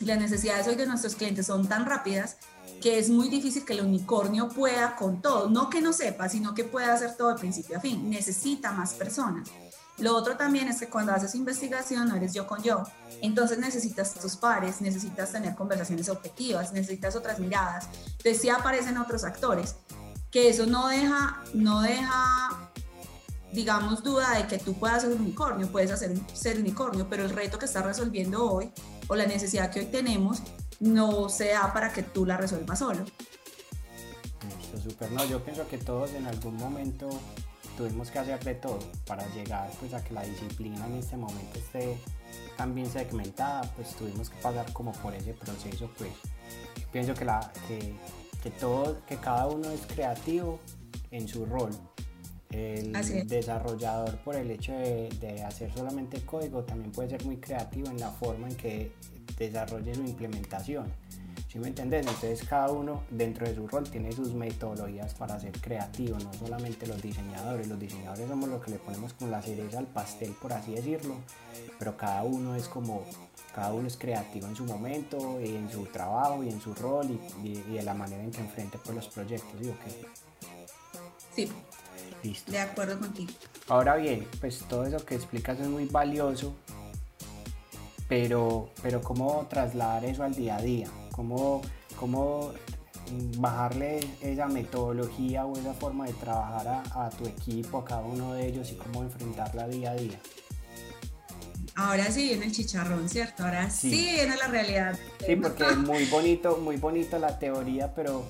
las 0.00 0.18
necesidades 0.18 0.66
hoy 0.66 0.76
de 0.76 0.86
nuestros 0.86 1.14
clientes 1.14 1.46
son 1.46 1.68
tan 1.68 1.86
rápidas 1.86 2.36
que 2.80 2.98
es 2.98 3.10
muy 3.10 3.28
difícil 3.28 3.64
que 3.64 3.74
el 3.74 3.82
unicornio 3.82 4.48
pueda 4.48 4.96
con 4.96 5.20
todo, 5.20 5.50
no 5.50 5.68
que 5.68 5.80
no 5.80 5.92
sepa, 5.92 6.28
sino 6.28 6.54
que 6.54 6.64
pueda 6.64 6.94
hacer 6.94 7.16
todo 7.16 7.34
de 7.34 7.38
principio 7.38 7.76
a 7.76 7.80
fin, 7.80 8.08
necesita 8.08 8.72
más 8.72 8.94
personas. 8.94 9.48
Lo 9.98 10.16
otro 10.16 10.36
también 10.36 10.68
es 10.68 10.80
que 10.80 10.88
cuando 10.88 11.12
haces 11.12 11.34
investigación 11.34 12.08
no 12.08 12.16
eres 12.16 12.32
yo 12.32 12.46
con 12.46 12.62
yo. 12.62 12.84
Entonces 13.20 13.58
necesitas 13.58 14.14
tus 14.14 14.36
pares, 14.36 14.80
necesitas 14.80 15.30
tener 15.30 15.54
conversaciones 15.54 16.08
objetivas, 16.08 16.72
necesitas 16.72 17.16
otras 17.16 17.38
miradas. 17.38 17.86
Entonces 18.06 18.40
sí 18.40 18.48
aparecen 18.48 18.96
otros 18.96 19.24
actores, 19.24 19.76
que 20.30 20.48
eso 20.48 20.64
no 20.64 20.88
deja, 20.88 21.42
no 21.52 21.82
deja, 21.82 22.70
digamos, 23.52 24.02
duda 24.02 24.36
de 24.36 24.46
que 24.46 24.58
tú 24.58 24.74
puedas 24.74 25.02
ser 25.02 25.12
un 25.12 25.20
unicornio, 25.20 25.70
puedes 25.70 25.90
hacer 25.90 26.12
ser 26.32 26.58
unicornio, 26.58 27.08
pero 27.08 27.24
el 27.24 27.30
reto 27.30 27.58
que 27.58 27.66
estás 27.66 27.84
resolviendo 27.84 28.50
hoy 28.50 28.72
o 29.08 29.16
la 29.16 29.26
necesidad 29.26 29.70
que 29.70 29.80
hoy 29.80 29.86
tenemos 29.86 30.42
no 30.78 31.28
se 31.28 31.48
da 31.48 31.72
para 31.72 31.92
que 31.92 32.02
tú 32.02 32.24
la 32.24 32.36
resuelvas 32.36 32.78
solo. 32.78 33.04
Listo, 34.58 34.90
súper. 34.90 35.12
No, 35.12 35.24
yo 35.24 35.42
pienso 35.44 35.66
que 35.68 35.78
todos 35.78 36.12
en 36.12 36.26
algún 36.26 36.56
momento 36.56 37.08
tuvimos 37.76 38.10
que 38.10 38.18
hacer 38.18 38.42
de 38.44 38.54
todo 38.54 38.78
para 39.06 39.26
llegar 39.34 39.70
pues 39.80 39.94
a 39.94 40.02
que 40.02 40.14
la 40.14 40.22
disciplina 40.22 40.86
en 40.86 40.96
este 40.96 41.16
momento 41.16 41.58
esté 41.58 41.98
también 42.56 42.90
segmentada, 42.90 43.62
pues 43.74 43.94
tuvimos 43.96 44.30
que 44.30 44.36
pasar 44.42 44.72
como 44.72 44.92
por 44.92 45.14
ese 45.14 45.32
proceso, 45.32 45.90
pues 45.96 46.10
pienso 46.92 47.14
que, 47.14 47.24
la, 47.24 47.52
que, 47.66 47.94
que 48.42 48.50
todo, 48.50 49.04
que 49.06 49.16
cada 49.16 49.46
uno 49.46 49.70
es 49.70 49.80
creativo 49.86 50.60
en 51.10 51.26
su 51.26 51.46
rol. 51.46 51.70
El 52.50 52.92
desarrollador 53.28 54.18
por 54.18 54.34
el 54.34 54.50
hecho 54.50 54.72
de, 54.72 55.08
de, 55.20 55.42
hacer 55.44 55.72
solamente 55.72 56.20
código 56.22 56.64
también 56.64 56.90
puede 56.90 57.10
ser 57.10 57.24
muy 57.24 57.36
creativo 57.36 57.88
en 57.88 58.00
la 58.00 58.10
forma 58.10 58.48
en 58.48 58.56
que 58.56 58.92
desarrolle 59.38 59.94
su 59.94 60.02
implementación. 60.02 60.92
¿Sí 61.50 61.58
me 61.58 61.66
entiendes? 61.66 62.06
Entonces 62.06 62.44
cada 62.48 62.70
uno 62.70 63.02
dentro 63.10 63.44
de 63.44 63.56
su 63.56 63.66
rol 63.66 63.82
tiene 63.90 64.12
sus 64.12 64.34
metodologías 64.34 65.14
para 65.14 65.40
ser 65.40 65.50
creativo, 65.60 66.16
no 66.20 66.32
solamente 66.32 66.86
los 66.86 67.02
diseñadores. 67.02 67.66
Los 67.66 67.80
diseñadores 67.80 68.28
somos 68.28 68.48
los 68.48 68.62
que 68.64 68.70
le 68.70 68.78
ponemos 68.78 69.14
como 69.14 69.32
la 69.32 69.42
cereza 69.42 69.80
al 69.80 69.88
pastel, 69.88 70.32
por 70.40 70.52
así 70.52 70.76
decirlo, 70.76 71.16
pero 71.76 71.96
cada 71.96 72.22
uno 72.22 72.54
es 72.54 72.68
como, 72.68 73.02
cada 73.52 73.74
uno 73.74 73.88
es 73.88 73.96
creativo 73.96 74.46
en 74.46 74.54
su 74.54 74.64
momento, 74.64 75.40
y 75.40 75.56
en 75.56 75.68
su 75.68 75.86
trabajo 75.86 76.44
y 76.44 76.50
en 76.50 76.60
su 76.60 76.72
rol 76.72 77.18
y, 77.42 77.48
y, 77.48 77.54
de 77.54 77.82
la 77.82 77.94
manera 77.94 78.22
en 78.22 78.30
que 78.30 78.40
enfrente 78.40 78.78
pues, 78.84 78.94
los 78.94 79.08
proyectos. 79.08 79.50
¿sí? 79.60 79.70
Okay. 79.70 80.06
sí. 81.34 81.52
Listo. 82.22 82.52
De 82.52 82.58
acuerdo 82.58 82.98
contigo. 82.98 83.32
Ahora 83.68 83.96
bien, 83.96 84.26
pues 84.40 84.58
todo 84.68 84.84
eso 84.84 85.04
que 85.04 85.14
explicas 85.14 85.58
es 85.60 85.68
muy 85.68 85.86
valioso, 85.86 86.54
pero, 88.08 88.70
pero 88.82 89.00
¿cómo 89.00 89.46
trasladar 89.48 90.04
eso 90.04 90.24
al 90.24 90.34
día 90.34 90.56
a 90.56 90.62
día? 90.62 90.88
cómo, 91.20 91.60
cómo 91.96 92.52
bajarle 93.36 94.00
esa 94.22 94.46
metodología 94.46 95.44
o 95.44 95.58
esa 95.58 95.74
forma 95.74 96.06
de 96.06 96.14
trabajar 96.14 96.82
a, 96.94 97.10
tu 97.10 97.26
equipo, 97.26 97.78
a 97.78 97.84
cada 97.84 98.02
uno 98.02 98.32
de 98.32 98.46
ellos 98.46 98.72
y 98.72 98.76
cómo 98.76 99.02
enfrentarla 99.02 99.68
día 99.68 99.90
a 99.90 99.94
día. 99.94 100.18
Ahora 101.74 102.10
sí 102.10 102.28
viene 102.28 102.46
el 102.46 102.52
chicharrón, 102.52 103.08
¿cierto? 103.08 103.44
Ahora 103.44 103.68
sí, 103.70 103.90
viene 103.90 104.36
la 104.36 104.48
realidad. 104.48 104.98
Sí, 105.24 105.36
porque 105.36 105.64
es 105.64 105.76
muy 105.76 106.04
bonito, 106.06 106.56
muy 106.56 106.76
bonito 106.76 107.18
la 107.18 107.38
teoría, 107.38 107.94
pero, 107.94 108.24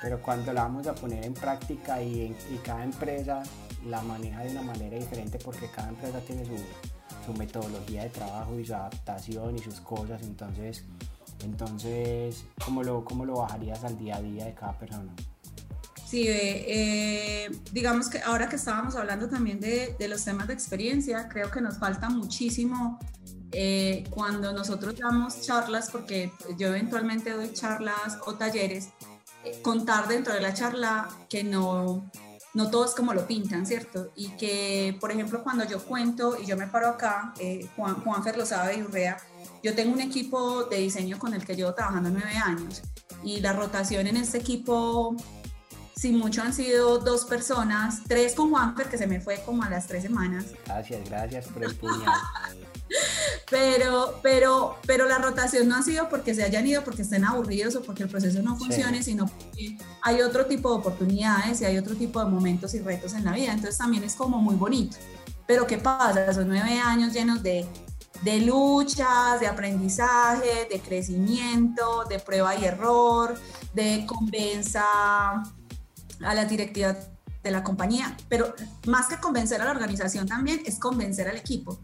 pero 0.00 0.20
cuando 0.20 0.52
la 0.52 0.62
vamos 0.62 0.86
a 0.86 0.94
poner 0.94 1.24
en 1.24 1.34
práctica 1.34 2.02
y, 2.02 2.36
y 2.50 2.56
cada 2.64 2.84
empresa 2.84 3.42
la 3.86 4.02
maneja 4.02 4.40
de 4.40 4.50
una 4.50 4.62
manera 4.62 4.96
diferente 4.96 5.38
porque 5.44 5.68
cada 5.74 5.88
empresa 5.88 6.20
tiene 6.20 6.44
su, 6.44 6.56
su 7.26 7.34
metodología 7.34 8.04
de 8.04 8.10
trabajo 8.10 8.58
y 8.58 8.64
su 8.64 8.74
adaptación 8.74 9.56
y 9.56 9.58
sus 9.58 9.80
cosas, 9.80 10.22
entonces 10.22 10.84
entonces, 11.44 12.44
¿cómo 12.64 12.82
lo, 12.82 13.04
cómo 13.04 13.24
lo 13.24 13.36
bajarías 13.36 13.82
al 13.84 13.96
día 13.98 14.16
a 14.16 14.22
día 14.22 14.44
de 14.44 14.54
cada 14.54 14.78
persona? 14.78 15.12
Sí, 16.06 16.24
eh, 16.26 17.48
digamos 17.72 18.08
que 18.08 18.18
ahora 18.20 18.48
que 18.48 18.56
estábamos 18.56 18.96
hablando 18.96 19.28
también 19.28 19.60
de, 19.60 19.94
de, 19.98 20.08
los 20.08 20.24
temas 20.24 20.48
de 20.48 20.54
experiencia, 20.54 21.28
creo 21.28 21.50
que 21.50 21.60
nos 21.60 21.78
falta 21.78 22.10
muchísimo 22.10 22.98
eh, 23.52 24.04
cuando 24.10 24.52
nosotros 24.52 24.96
damos 24.96 25.42
charlas, 25.42 25.90
porque 25.90 26.32
yo 26.58 26.68
eventualmente 26.68 27.30
doy 27.30 27.52
charlas 27.52 28.18
o 28.26 28.34
talleres, 28.34 28.86
eh, 28.86 29.09
contar 29.62 30.08
dentro 30.08 30.34
de 30.34 30.40
la 30.40 30.54
charla 30.54 31.08
que 31.28 31.44
no, 31.44 32.10
no 32.54 32.70
todo 32.70 32.84
es 32.84 32.92
como 32.92 33.14
lo 33.14 33.26
pintan, 33.26 33.66
¿cierto? 33.66 34.10
Y 34.16 34.28
que, 34.30 34.96
por 35.00 35.10
ejemplo, 35.12 35.42
cuando 35.42 35.64
yo 35.64 35.82
cuento 35.84 36.36
y 36.40 36.46
yo 36.46 36.56
me 36.56 36.66
paro 36.66 36.88
acá, 36.88 37.32
Juan, 37.76 37.94
Juanfer 37.96 38.36
lo 38.36 38.46
sabe 38.46 38.76
y 38.76 38.82
Urrea, 38.82 39.18
yo 39.62 39.74
tengo 39.74 39.92
un 39.92 40.00
equipo 40.00 40.64
de 40.64 40.78
diseño 40.78 41.18
con 41.18 41.34
el 41.34 41.44
que 41.44 41.54
llevo 41.54 41.74
trabajando 41.74 42.10
nueve 42.10 42.36
años 42.36 42.82
y 43.22 43.40
la 43.40 43.52
rotación 43.52 44.06
en 44.06 44.16
este 44.16 44.38
equipo, 44.38 45.14
si 45.94 46.12
mucho 46.12 46.42
han 46.42 46.52
sido 46.52 46.98
dos 46.98 47.24
personas, 47.24 48.02
tres 48.08 48.34
con 48.34 48.50
Juanfer, 48.50 48.88
que 48.88 48.98
se 48.98 49.06
me 49.06 49.20
fue 49.20 49.42
como 49.44 49.62
a 49.62 49.70
las 49.70 49.86
tres 49.86 50.02
semanas. 50.02 50.46
Gracias, 50.66 51.08
gracias 51.08 51.46
por 51.48 51.64
el 51.64 51.74
puñal. 51.76 52.10
pero, 53.50 54.18
pero, 54.22 54.76
pero 54.86 55.06
la 55.06 55.18
rotación 55.18 55.68
no 55.68 55.76
ha 55.76 55.82
sido 55.82 56.08
porque 56.08 56.34
se 56.34 56.42
hayan 56.42 56.66
ido, 56.66 56.82
porque 56.84 57.02
estén 57.02 57.24
aburridos 57.24 57.76
o 57.76 57.82
porque 57.82 58.04
el 58.04 58.08
proceso 58.08 58.42
no 58.42 58.56
funcione, 58.56 59.02
sino 59.02 59.26
porque 59.26 59.76
hay 60.02 60.20
otro 60.22 60.46
tipo 60.46 60.70
de 60.70 60.78
oportunidades 60.78 61.60
y 61.60 61.64
hay 61.64 61.78
otro 61.78 61.94
tipo 61.94 62.22
de 62.22 62.30
momentos 62.30 62.74
y 62.74 62.80
retos 62.80 63.14
en 63.14 63.24
la 63.24 63.32
vida. 63.32 63.52
Entonces 63.52 63.78
también 63.78 64.04
es 64.04 64.14
como 64.14 64.38
muy 64.38 64.56
bonito. 64.56 64.96
Pero 65.46 65.66
¿qué 65.66 65.78
pasa? 65.78 66.32
Son 66.32 66.48
nueve 66.48 66.78
años 66.78 67.12
llenos 67.12 67.42
de 67.42 67.66
de 68.22 68.40
luchas, 68.40 69.40
de 69.40 69.46
aprendizaje, 69.46 70.68
de 70.70 70.80
crecimiento, 70.80 72.04
de 72.04 72.18
prueba 72.18 72.54
y 72.54 72.64
error, 72.64 73.34
de 73.72 74.04
convenza 74.06 74.84
a 75.32 76.34
la 76.34 76.44
directiva 76.44 76.96
de 77.42 77.50
la 77.50 77.64
compañía, 77.64 78.14
pero 78.28 78.54
más 78.86 79.06
que 79.06 79.16
convencer 79.18 79.62
a 79.62 79.64
la 79.64 79.70
organización 79.70 80.26
también 80.28 80.60
es 80.66 80.78
convencer 80.78 81.28
al 81.28 81.36
equipo 81.36 81.80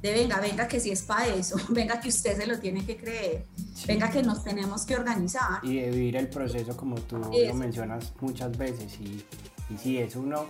de 0.00 0.12
venga, 0.12 0.40
venga 0.40 0.66
que 0.66 0.80
si 0.80 0.90
es 0.90 1.02
para 1.02 1.26
eso, 1.26 1.56
venga 1.68 2.00
que 2.00 2.08
usted 2.08 2.36
se 2.36 2.46
lo 2.46 2.58
tiene 2.58 2.84
que 2.84 2.96
creer, 2.96 3.46
venga 3.86 4.10
que 4.10 4.22
nos 4.22 4.42
tenemos 4.42 4.86
que 4.86 4.96
organizar. 4.96 5.62
Y 5.62 5.80
de 5.80 5.90
vivir 5.90 6.16
el 6.16 6.28
proceso 6.28 6.76
como 6.76 6.96
tú 6.96 7.18
lo 7.18 7.54
mencionas 7.54 8.12
muchas 8.20 8.56
veces 8.56 8.98
y, 9.00 9.24
y 9.68 9.78
sí, 9.78 9.98
es 9.98 10.16
uno, 10.16 10.46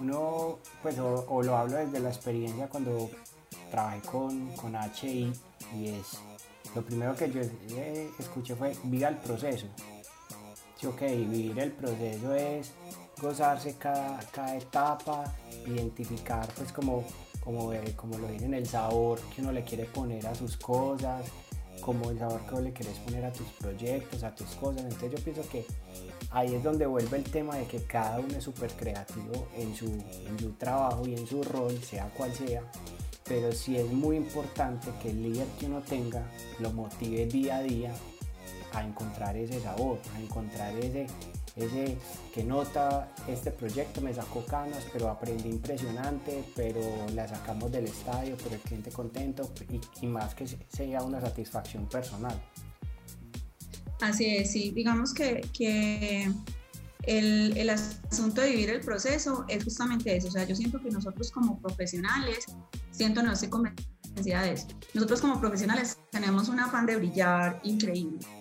uno 0.00 0.58
pues 0.82 0.98
o, 0.98 1.42
lo 1.42 1.56
hablo 1.56 1.76
desde 1.76 2.00
la 2.00 2.08
experiencia 2.08 2.68
cuando 2.68 3.10
trabajé 3.70 4.00
con, 4.00 4.48
con 4.56 4.74
HI 4.74 5.32
y 5.76 5.88
es 5.88 6.18
lo 6.74 6.82
primero 6.82 7.14
que 7.14 7.30
yo 7.30 7.40
escuché 8.18 8.54
fue 8.54 8.76
viva 8.84 9.08
el 9.08 9.16
proceso. 9.16 9.66
Sí, 10.76 10.86
ok, 10.86 11.00
vivir 11.00 11.58
el 11.58 11.72
proceso 11.72 12.34
es 12.34 12.72
gozarse 13.20 13.76
cada, 13.76 14.18
cada 14.30 14.56
etapa, 14.56 15.24
identificar 15.66 16.48
pues 16.56 16.72
como, 16.72 17.04
como, 17.40 17.72
como 17.96 18.18
lo 18.18 18.28
dicen 18.28 18.54
el 18.54 18.66
sabor 18.66 19.20
que 19.34 19.42
uno 19.42 19.52
le 19.52 19.64
quiere 19.64 19.84
poner 19.84 20.26
a 20.26 20.34
sus 20.34 20.56
cosas, 20.56 21.26
como 21.80 22.10
el 22.10 22.18
sabor 22.18 22.40
que 22.46 22.60
le 22.60 22.72
quieres 22.72 22.98
poner 22.98 23.24
a 23.24 23.32
tus 23.32 23.46
proyectos, 23.58 24.22
a 24.22 24.34
tus 24.34 24.48
cosas. 24.56 24.82
Entonces 24.82 25.12
yo 25.12 25.24
pienso 25.24 25.48
que 25.48 25.64
ahí 26.30 26.54
es 26.54 26.62
donde 26.62 26.86
vuelve 26.86 27.16
el 27.16 27.24
tema 27.24 27.56
de 27.56 27.66
que 27.66 27.82
cada 27.84 28.18
uno 28.18 28.36
es 28.36 28.44
súper 28.44 28.70
creativo 28.72 29.48
en 29.56 29.74
su, 29.74 29.86
en 29.86 30.38
su 30.38 30.52
trabajo 30.52 31.06
y 31.06 31.14
en 31.14 31.26
su 31.26 31.42
rol, 31.42 31.76
sea 31.82 32.08
cual 32.16 32.34
sea 32.34 32.62
pero 33.28 33.52
sí 33.52 33.76
es 33.76 33.86
muy 33.92 34.16
importante 34.16 34.88
que 35.02 35.10
el 35.10 35.22
líder 35.22 35.46
que 35.58 35.66
uno 35.66 35.82
tenga 35.82 36.22
lo 36.58 36.72
motive 36.72 37.26
día 37.26 37.58
a 37.58 37.62
día 37.62 37.92
a 38.72 38.82
encontrar 38.82 39.36
ese 39.36 39.60
sabor, 39.60 39.98
a 40.14 40.20
encontrar 40.20 40.74
ese, 40.78 41.06
ese 41.58 41.98
que 42.32 42.44
nota 42.44 43.12
este 43.26 43.50
proyecto 43.50 44.00
me 44.00 44.14
sacó 44.14 44.44
canas, 44.44 44.84
pero 44.92 45.08
aprendí 45.08 45.48
impresionante, 45.48 46.44
pero 46.54 46.80
la 47.14 47.26
sacamos 47.26 47.70
del 47.72 47.86
estadio, 47.86 48.36
pero 48.42 48.54
el 48.54 48.60
cliente 48.60 48.90
contento 48.90 49.50
y, 50.00 50.06
más 50.06 50.34
que 50.34 50.46
sea 50.46 51.02
una 51.02 51.20
satisfacción 51.20 51.88
personal. 51.88 52.40
Así 54.00 54.36
es, 54.36 54.52
sí, 54.52 54.70
digamos 54.70 55.12
que, 55.12 55.40
que 55.52 56.30
el, 57.02 57.56
el, 57.56 57.70
asunto 57.70 58.40
de 58.40 58.50
vivir 58.50 58.70
el 58.70 58.80
proceso 58.80 59.44
es 59.48 59.64
justamente 59.64 60.16
eso. 60.16 60.28
O 60.28 60.30
sea, 60.30 60.44
yo 60.44 60.54
siento 60.54 60.80
que 60.80 60.90
nosotros 60.90 61.32
como 61.32 61.60
profesionales, 61.60 62.46
siento, 62.92 63.22
no 63.22 63.32
estoy 63.32 63.48
convencida 63.48 64.42
de 64.42 64.52
eso, 64.52 64.68
nosotros 64.94 65.20
como 65.20 65.40
profesionales 65.40 65.98
tenemos 66.12 66.48
un 66.48 66.60
afán 66.60 66.86
de 66.86 66.96
brillar 66.96 67.60
increíble. 67.64 68.37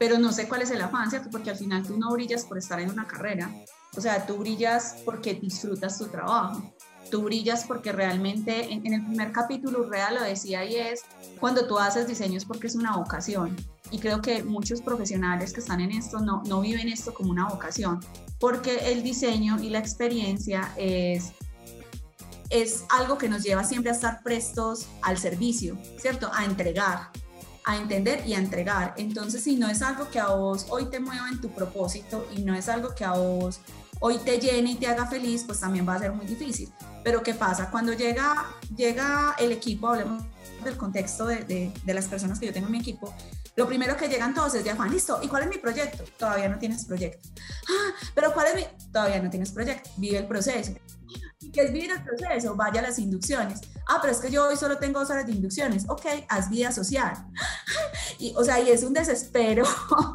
Pero 0.00 0.18
no 0.18 0.32
sé 0.32 0.48
cuál 0.48 0.62
es 0.62 0.70
el 0.70 0.80
afán, 0.80 1.10
¿cierto? 1.10 1.28
Porque 1.30 1.50
al 1.50 1.56
final 1.56 1.86
tú 1.86 1.98
no 1.98 2.10
brillas 2.12 2.46
por 2.46 2.56
estar 2.56 2.80
en 2.80 2.90
una 2.90 3.06
carrera. 3.06 3.52
O 3.94 4.00
sea, 4.00 4.24
tú 4.24 4.38
brillas 4.38 4.96
porque 5.04 5.34
disfrutas 5.34 5.98
tu 5.98 6.06
trabajo. 6.06 6.72
tú 7.10 7.22
brillas 7.22 7.64
porque 7.64 7.92
realmente 7.92 8.72
en, 8.72 8.94
el 8.94 9.04
primer 9.04 9.30
capítulo 9.30 9.82
real 9.90 10.14
lo 10.14 10.22
decía 10.22 10.64
y 10.64 10.76
es 10.76 11.02
cuando 11.38 11.66
tú 11.66 11.78
haces 11.78 12.08
diseños 12.08 12.46
porque 12.46 12.68
es 12.68 12.76
una 12.76 12.96
vocación. 12.96 13.54
Y 13.90 13.98
creo 13.98 14.22
que 14.22 14.42
muchos 14.42 14.80
profesionales 14.80 15.52
que 15.52 15.60
están 15.60 15.82
en 15.82 15.90
esto 15.90 16.20
no, 16.20 16.42
no 16.46 16.62
viven 16.62 16.88
esto 16.88 17.12
como 17.12 17.30
una 17.30 17.48
vocación, 17.48 18.00
porque 18.38 18.92
el 18.92 19.02
diseño 19.02 19.60
y 19.60 19.68
la 19.68 19.80
experiencia 19.80 20.72
es 20.78 21.32
es 22.48 22.84
algo 22.88 23.16
que 23.16 23.28
nos 23.28 23.44
lleva 23.44 23.62
siempre 23.62 23.90
a 23.90 23.94
estar 23.94 24.22
prestos 24.24 24.88
al 25.02 25.18
servicio, 25.18 25.78
¿cierto? 25.98 26.30
A 26.34 26.44
entregar, 26.44 27.10
a 27.64 27.76
entender 27.76 28.26
y 28.26 28.34
a 28.34 28.38
entregar. 28.38 28.94
Entonces, 28.96 29.42
si 29.42 29.56
no 29.56 29.68
es 29.68 29.82
algo 29.82 30.08
que 30.10 30.18
a 30.18 30.28
vos 30.28 30.66
hoy 30.70 30.86
te 30.86 31.00
mueva 31.00 31.28
en 31.28 31.40
tu 31.40 31.50
propósito 31.50 32.26
y 32.36 32.42
no 32.42 32.54
es 32.54 32.68
algo 32.68 32.94
que 32.94 33.04
a 33.04 33.12
vos 33.12 33.60
hoy 34.00 34.18
te 34.18 34.38
llene 34.38 34.72
y 34.72 34.74
te 34.76 34.86
haga 34.86 35.06
feliz, 35.06 35.44
pues 35.46 35.60
también 35.60 35.86
va 35.86 35.94
a 35.94 35.98
ser 35.98 36.12
muy 36.12 36.26
difícil. 36.26 36.72
Pero 37.04 37.22
¿qué 37.22 37.34
pasa? 37.34 37.70
Cuando 37.70 37.92
llega, 37.92 38.46
llega 38.74 39.36
el 39.38 39.52
equipo, 39.52 39.88
hablemos 39.88 40.22
del 40.64 40.76
contexto 40.76 41.26
de, 41.26 41.72
de, 41.84 41.94
las 41.94 42.06
personas 42.06 42.38
que 42.38 42.46
yo 42.46 42.52
tengo 42.52 42.66
en 42.66 42.72
mi 42.72 42.78
equipo, 42.80 43.14
lo 43.56 43.66
primero 43.66 43.96
que 43.96 44.08
llegan 44.08 44.34
todos 44.34 44.54
es 44.54 44.64
de 44.64 44.70
afán, 44.70 44.90
listo, 44.90 45.20
¿y 45.22 45.28
cuál 45.28 45.44
es 45.44 45.48
mi 45.48 45.58
proyecto? 45.58 46.04
Todavía 46.18 46.48
no 46.48 46.58
tienes 46.58 46.84
proyecto. 46.84 47.28
Ah, 47.68 47.94
pero 48.14 48.32
¿cuál 48.32 48.48
es 48.48 48.54
mi? 48.54 48.90
Todavía 48.92 49.22
no 49.22 49.30
tienes 49.30 49.52
proyecto, 49.52 49.90
vive 49.96 50.18
el 50.18 50.26
proceso. 50.26 50.72
¿Y 51.40 51.50
qué 51.50 51.62
es 51.62 51.72
vivir 51.72 51.90
el 51.90 52.02
proceso? 52.02 52.54
Vaya 52.54 52.80
a 52.80 52.82
las 52.84 52.98
inducciones. 52.98 53.60
Ah, 53.92 53.98
pero 54.00 54.12
es 54.12 54.20
que 54.20 54.30
yo 54.30 54.46
hoy 54.46 54.56
solo 54.56 54.78
tengo 54.78 55.00
dos 55.00 55.10
horas 55.10 55.26
de 55.26 55.32
inducciones. 55.32 55.84
Ok, 55.88 56.06
haz 56.28 56.48
vida 56.48 56.72
social. 56.72 57.12
Y, 58.18 58.34
o 58.36 58.44
sea, 58.44 58.60
y 58.60 58.68
es 58.68 58.82
un 58.82 58.92
desespero 58.92 59.64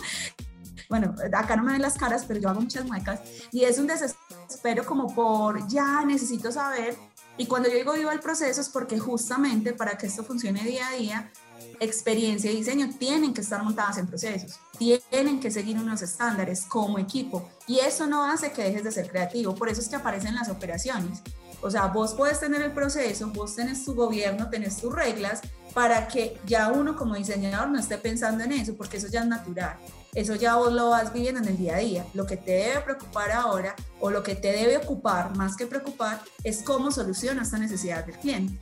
bueno, 0.90 1.16
acá 1.34 1.56
no 1.56 1.64
me 1.64 1.74
ven 1.74 1.82
las 1.82 1.96
caras, 1.98 2.26
pero 2.28 2.40
yo 2.40 2.50
hago 2.50 2.62
muchas 2.62 2.86
muecas, 2.86 3.20
y 3.52 3.64
es 3.64 3.80
un 3.80 3.88
desespero 3.88 4.86
como 4.86 5.14
por, 5.14 5.68
ya 5.68 6.04
necesito 6.06 6.52
saber, 6.52 6.96
y 7.38 7.48
cuando 7.48 7.70
yo 7.70 7.76
digo 7.76 7.94
vivo 7.94 8.12
el 8.12 8.20
proceso 8.20 8.62
es 8.62 8.70
porque 8.70 9.00
justamente 9.00 9.74
para 9.74 9.98
que 9.98 10.08
esto 10.08 10.24
funcione 10.24 10.64
día 10.64 10.88
a 10.88 10.92
día, 10.92 11.32
experiencia 11.80 12.52
y 12.52 12.58
diseño 12.58 12.90
tienen 12.98 13.34
que 13.34 13.42
estar 13.42 13.64
montadas 13.64 13.98
en 13.98 14.08
procesos, 14.08 14.60
tienen 14.78 15.40
que 15.40 15.52
seguir 15.52 15.78
unos 15.78 16.02
estándares 16.02 16.66
como 16.66 17.00
equipo, 17.00 17.50
y 17.68 17.80
eso 17.80 18.08
no 18.08 18.24
hace 18.24 18.52
que 18.52 18.64
dejes 18.64 18.84
de 18.84 18.92
ser 18.92 19.10
creativo, 19.10 19.56
por 19.56 19.70
eso 19.70 19.82
es 19.82 19.90
que 19.90 19.96
aparecen 19.96 20.36
las 20.36 20.50
operaciones. 20.50 21.22
O 21.66 21.72
sea, 21.72 21.88
vos 21.88 22.14
puedes 22.14 22.40
tener 22.40 22.62
el 22.62 22.72
proceso, 22.72 23.30
vos 23.34 23.56
tenés 23.56 23.84
tu 23.84 23.96
gobierno, 23.96 24.50
tenés 24.50 24.78
tus 24.78 24.94
reglas, 24.94 25.42
para 25.74 26.08
que 26.08 26.40
ya 26.46 26.72
uno 26.72 26.96
como 26.96 27.16
diseñador 27.16 27.70
no 27.70 27.80
esté 27.80 27.98
pensando 27.98 28.44
en 28.44 28.54
eso, 28.54 28.76
porque 28.78 28.98
eso 28.98 29.08
ya 29.08 29.22
es 29.22 29.28
natural 29.28 29.78
eso 30.16 30.34
ya 30.34 30.56
vos 30.56 30.72
lo 30.72 30.90
vas 30.90 31.14
viviendo 31.14 31.42
en 31.42 31.48
el 31.50 31.58
día 31.58 31.76
a 31.76 31.80
día. 31.80 32.06
Lo 32.14 32.26
que 32.26 32.38
te 32.38 32.52
debe 32.52 32.80
preocupar 32.82 33.32
ahora 33.32 33.76
o 34.00 34.10
lo 34.10 34.24
que 34.24 34.34
te 34.34 34.54
debe 34.54 34.78
ocupar 34.78 35.36
más 35.36 35.58
que 35.58 35.68
preocupar 35.68 36.22
es 36.44 36.64
cómo 36.64 36.90
soluciona 36.90 37.44
esta 37.44 37.58
necesidad 37.58 38.06
del 38.06 38.18
cliente. 38.18 38.58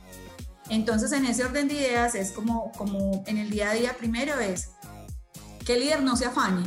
Entonces, 0.68 1.12
en 1.12 1.24
ese 1.24 1.44
orden 1.44 1.68
de 1.68 1.74
ideas 1.74 2.16
es 2.16 2.32
como, 2.32 2.72
como 2.72 3.22
en 3.26 3.38
el 3.38 3.50
día 3.50 3.70
a 3.70 3.74
día 3.74 3.96
primero 3.96 4.38
es 4.40 4.70
que 5.64 5.74
el 5.74 5.80
líder 5.80 6.02
no 6.02 6.16
se 6.16 6.26
afane 6.26 6.66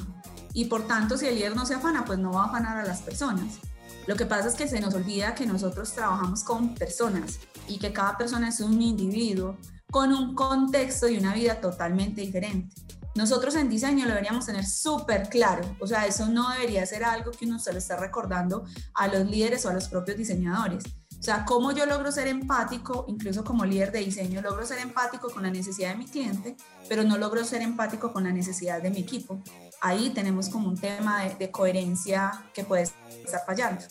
y 0.53 0.65
por 0.65 0.87
tanto 0.87 1.17
si 1.17 1.27
el 1.27 1.35
líder 1.35 1.55
no 1.55 1.65
se 1.65 1.75
afana, 1.75 2.05
pues 2.05 2.17
no 2.17 2.31
va 2.31 2.43
a 2.43 2.47
afanar 2.47 2.77
a 2.77 2.85
las 2.85 3.01
personas. 3.01 3.59
Lo 4.07 4.15
que 4.15 4.25
pasa 4.25 4.47
es 4.47 4.55
que 4.55 4.69
se 4.69 4.79
nos 4.79 4.93
olvida 4.93 5.35
que 5.35 5.45
nosotros 5.45 5.91
trabajamos 5.91 6.41
con 6.45 6.75
personas 6.75 7.39
y 7.67 7.77
que 7.77 7.91
cada 7.91 8.17
persona 8.17 8.47
es 8.47 8.61
un 8.61 8.81
individuo 8.81 9.57
con 9.91 10.13
un 10.13 10.33
contexto 10.33 11.09
y 11.09 11.17
una 11.17 11.33
vida 11.33 11.59
totalmente 11.59 12.21
diferente. 12.21 12.73
Nosotros 13.15 13.55
en 13.55 13.67
diseño 13.67 14.05
lo 14.05 14.11
deberíamos 14.11 14.45
tener 14.45 14.65
súper 14.65 15.27
claro, 15.27 15.75
o 15.81 15.87
sea, 15.87 16.05
eso 16.05 16.27
no 16.27 16.49
debería 16.51 16.85
ser 16.85 17.03
algo 17.03 17.31
que 17.31 17.45
uno 17.45 17.59
se 17.59 17.73
lo 17.73 17.79
esté 17.79 17.97
recordando 17.97 18.63
a 18.93 19.09
los 19.09 19.29
líderes 19.29 19.65
o 19.65 19.69
a 19.69 19.73
los 19.73 19.89
propios 19.89 20.17
diseñadores. 20.17 20.85
O 21.19 21.23
sea, 21.23 21.45
cómo 21.45 21.71
yo 21.71 21.85
logro 21.85 22.11
ser 22.11 22.27
empático, 22.27 23.05
incluso 23.07 23.43
como 23.43 23.65
líder 23.65 23.91
de 23.91 23.99
diseño, 23.99 24.41
logro 24.41 24.65
ser 24.65 24.79
empático 24.79 25.29
con 25.29 25.43
la 25.43 25.49
necesidad 25.49 25.89
de 25.89 25.95
mi 25.95 26.05
cliente, 26.05 26.55
pero 26.87 27.03
no 27.03 27.17
logro 27.17 27.43
ser 27.43 27.61
empático 27.63 28.13
con 28.13 28.23
la 28.23 28.31
necesidad 28.31 28.81
de 28.81 28.91
mi 28.91 28.99
equipo. 28.99 29.41
Ahí 29.81 30.11
tenemos 30.11 30.49
como 30.49 30.69
un 30.69 30.77
tema 30.77 31.23
de, 31.23 31.51
coherencia 31.51 32.45
que 32.53 32.63
puede 32.63 32.83
estar 32.83 33.43
fallando. 33.45 33.83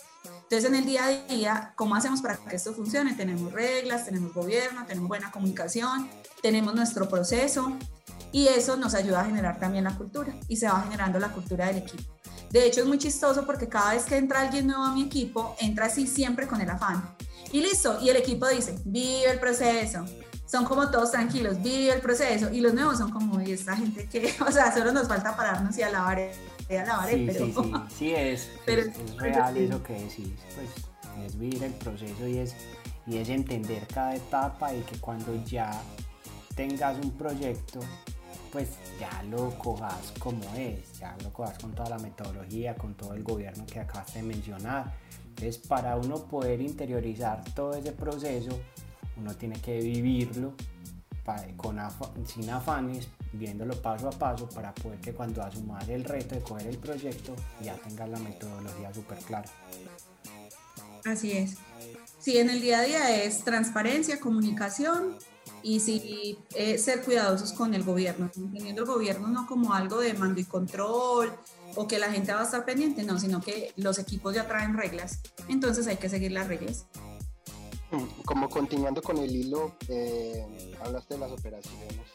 Entonces, 0.42 0.68
en 0.68 0.76
el 0.76 0.86
día 0.86 1.04
a 1.06 1.08
día, 1.08 1.72
¿cómo 1.74 1.96
hacemos 1.96 2.22
para 2.22 2.36
que 2.36 2.54
esto 2.54 2.72
funcione? 2.72 3.14
Tenemos 3.14 3.52
reglas, 3.52 4.04
tenemos 4.04 4.32
gobierno, 4.32 4.86
tenemos 4.86 5.08
buena 5.08 5.32
comunicación, 5.32 6.08
tenemos 6.40 6.76
nuestro 6.76 7.08
proceso, 7.08 7.76
y 8.32 8.48
eso 8.48 8.76
nos 8.76 8.94
ayuda 8.94 9.20
a 9.20 9.24
generar 9.24 9.58
también 9.58 9.84
la 9.84 9.96
cultura 9.96 10.34
y 10.48 10.56
se 10.56 10.66
va 10.66 10.82
generando 10.82 11.18
la 11.18 11.28
cultura 11.28 11.66
del 11.66 11.78
equipo. 11.78 12.04
De 12.50 12.66
hecho 12.66 12.80
es 12.80 12.86
muy 12.86 12.98
chistoso 12.98 13.44
porque 13.44 13.68
cada 13.68 13.94
vez 13.94 14.04
que 14.04 14.16
entra 14.16 14.40
alguien 14.40 14.66
nuevo 14.66 14.84
a 14.84 14.92
mi 14.92 15.02
equipo, 15.02 15.56
entra 15.60 15.86
así 15.86 16.06
siempre 16.06 16.46
con 16.46 16.60
el 16.60 16.70
afán. 16.70 17.16
Y 17.52 17.60
listo, 17.60 17.98
y 18.00 18.08
el 18.08 18.16
equipo 18.16 18.46
dice, 18.48 18.78
vive 18.84 19.30
el 19.30 19.38
proceso. 19.38 20.04
Son 20.46 20.64
como 20.64 20.90
todos 20.90 21.10
tranquilos, 21.10 21.60
vive 21.62 21.92
el 21.92 22.00
proceso. 22.00 22.50
Y 22.52 22.60
los 22.60 22.74
nuevos 22.74 22.98
son 22.98 23.10
como, 23.10 23.40
y 23.40 23.52
esta 23.52 23.76
gente 23.76 24.08
que, 24.08 24.32
o 24.46 24.52
sea, 24.52 24.72
solo 24.72 24.92
nos 24.92 25.08
falta 25.08 25.36
pararnos 25.36 25.76
y 25.78 25.82
alabar, 25.82 26.30
y 26.68 26.74
alabar 26.74 27.10
sí, 27.10 27.24
pero... 27.26 27.46
Sí, 27.46 27.52
sí, 27.52 27.72
sí 27.96 28.14
es, 28.14 28.50
pero 28.64 28.82
es, 28.82 29.16
real 29.16 29.56
eso 29.56 29.82
que 29.82 29.92
decís, 29.94 30.28
pues 30.54 30.68
es 31.24 31.38
vivir 31.38 31.64
el 31.64 31.72
proceso 31.74 32.26
y 32.26 32.38
es, 32.38 32.54
y 33.06 33.18
es 33.18 33.28
entender 33.28 33.86
cada 33.92 34.14
etapa 34.14 34.74
y 34.74 34.80
que 34.82 34.98
cuando 34.98 35.34
ya 35.44 35.70
tengas 36.54 36.96
un 36.98 37.10
proyecto, 37.12 37.80
pues 38.56 38.70
ya 38.98 39.22
lo 39.24 39.50
cojas 39.58 40.14
como 40.18 40.42
es, 40.54 40.98
ya 40.98 41.14
lo 41.22 41.30
cojas 41.30 41.58
con 41.58 41.74
toda 41.74 41.90
la 41.90 41.98
metodología, 41.98 42.74
con 42.74 42.94
todo 42.94 43.12
el 43.12 43.22
gobierno 43.22 43.66
que 43.66 43.80
acabas 43.80 44.14
de 44.14 44.22
mencionar. 44.22 44.94
Entonces, 45.28 45.58
para 45.58 45.94
uno 45.96 46.24
poder 46.24 46.62
interiorizar 46.62 47.44
todo 47.52 47.74
ese 47.74 47.92
proceso, 47.92 48.58
uno 49.18 49.34
tiene 49.34 49.60
que 49.60 49.78
vivirlo 49.80 50.54
con 51.58 51.78
sin 52.26 52.48
afanes, 52.48 53.08
viéndolo 53.34 53.76
paso 53.82 54.08
a 54.08 54.12
paso 54.12 54.48
para 54.48 54.72
poder 54.72 55.00
que 55.00 55.12
cuando 55.12 55.42
asumas 55.42 55.86
el 55.90 56.04
reto 56.04 56.34
de 56.34 56.40
coger 56.40 56.68
el 56.68 56.78
proyecto 56.78 57.36
ya 57.60 57.74
tengas 57.74 58.08
la 58.08 58.18
metodología 58.20 58.94
súper 58.94 59.18
clara. 59.18 59.50
Así 61.04 61.32
es. 61.32 61.58
Sí, 62.18 62.38
en 62.38 62.48
el 62.48 62.62
día 62.62 62.78
a 62.78 62.82
día 62.84 63.22
es 63.22 63.44
transparencia, 63.44 64.18
comunicación 64.18 65.18
y 65.66 65.80
sí 65.80 66.38
eh, 66.54 66.78
ser 66.78 67.02
cuidadosos 67.02 67.52
con 67.52 67.74
el 67.74 67.82
gobierno, 67.82 68.30
entendiendo 68.36 68.82
el 68.82 68.86
gobierno 68.86 69.26
no 69.26 69.48
como 69.48 69.74
algo 69.74 69.98
de 69.98 70.14
mando 70.14 70.40
y 70.40 70.44
control 70.44 71.32
o 71.74 71.88
que 71.88 71.98
la 71.98 72.12
gente 72.12 72.32
va 72.32 72.42
a 72.42 72.44
estar 72.44 72.64
pendiente, 72.64 73.02
no, 73.02 73.18
sino 73.18 73.40
que 73.40 73.72
los 73.74 73.98
equipos 73.98 74.32
ya 74.32 74.46
traen 74.46 74.76
reglas, 74.76 75.18
entonces 75.48 75.88
hay 75.88 75.96
que 75.96 76.08
seguir 76.08 76.30
las 76.30 76.46
reglas. 76.46 76.86
Como 78.24 78.48
continuando 78.48 79.02
con 79.02 79.18
el 79.18 79.34
hilo, 79.34 79.74
eh, 79.88 80.46
hablaste 80.84 81.14
de 81.14 81.20
las 81.20 81.32
operaciones 81.32 82.06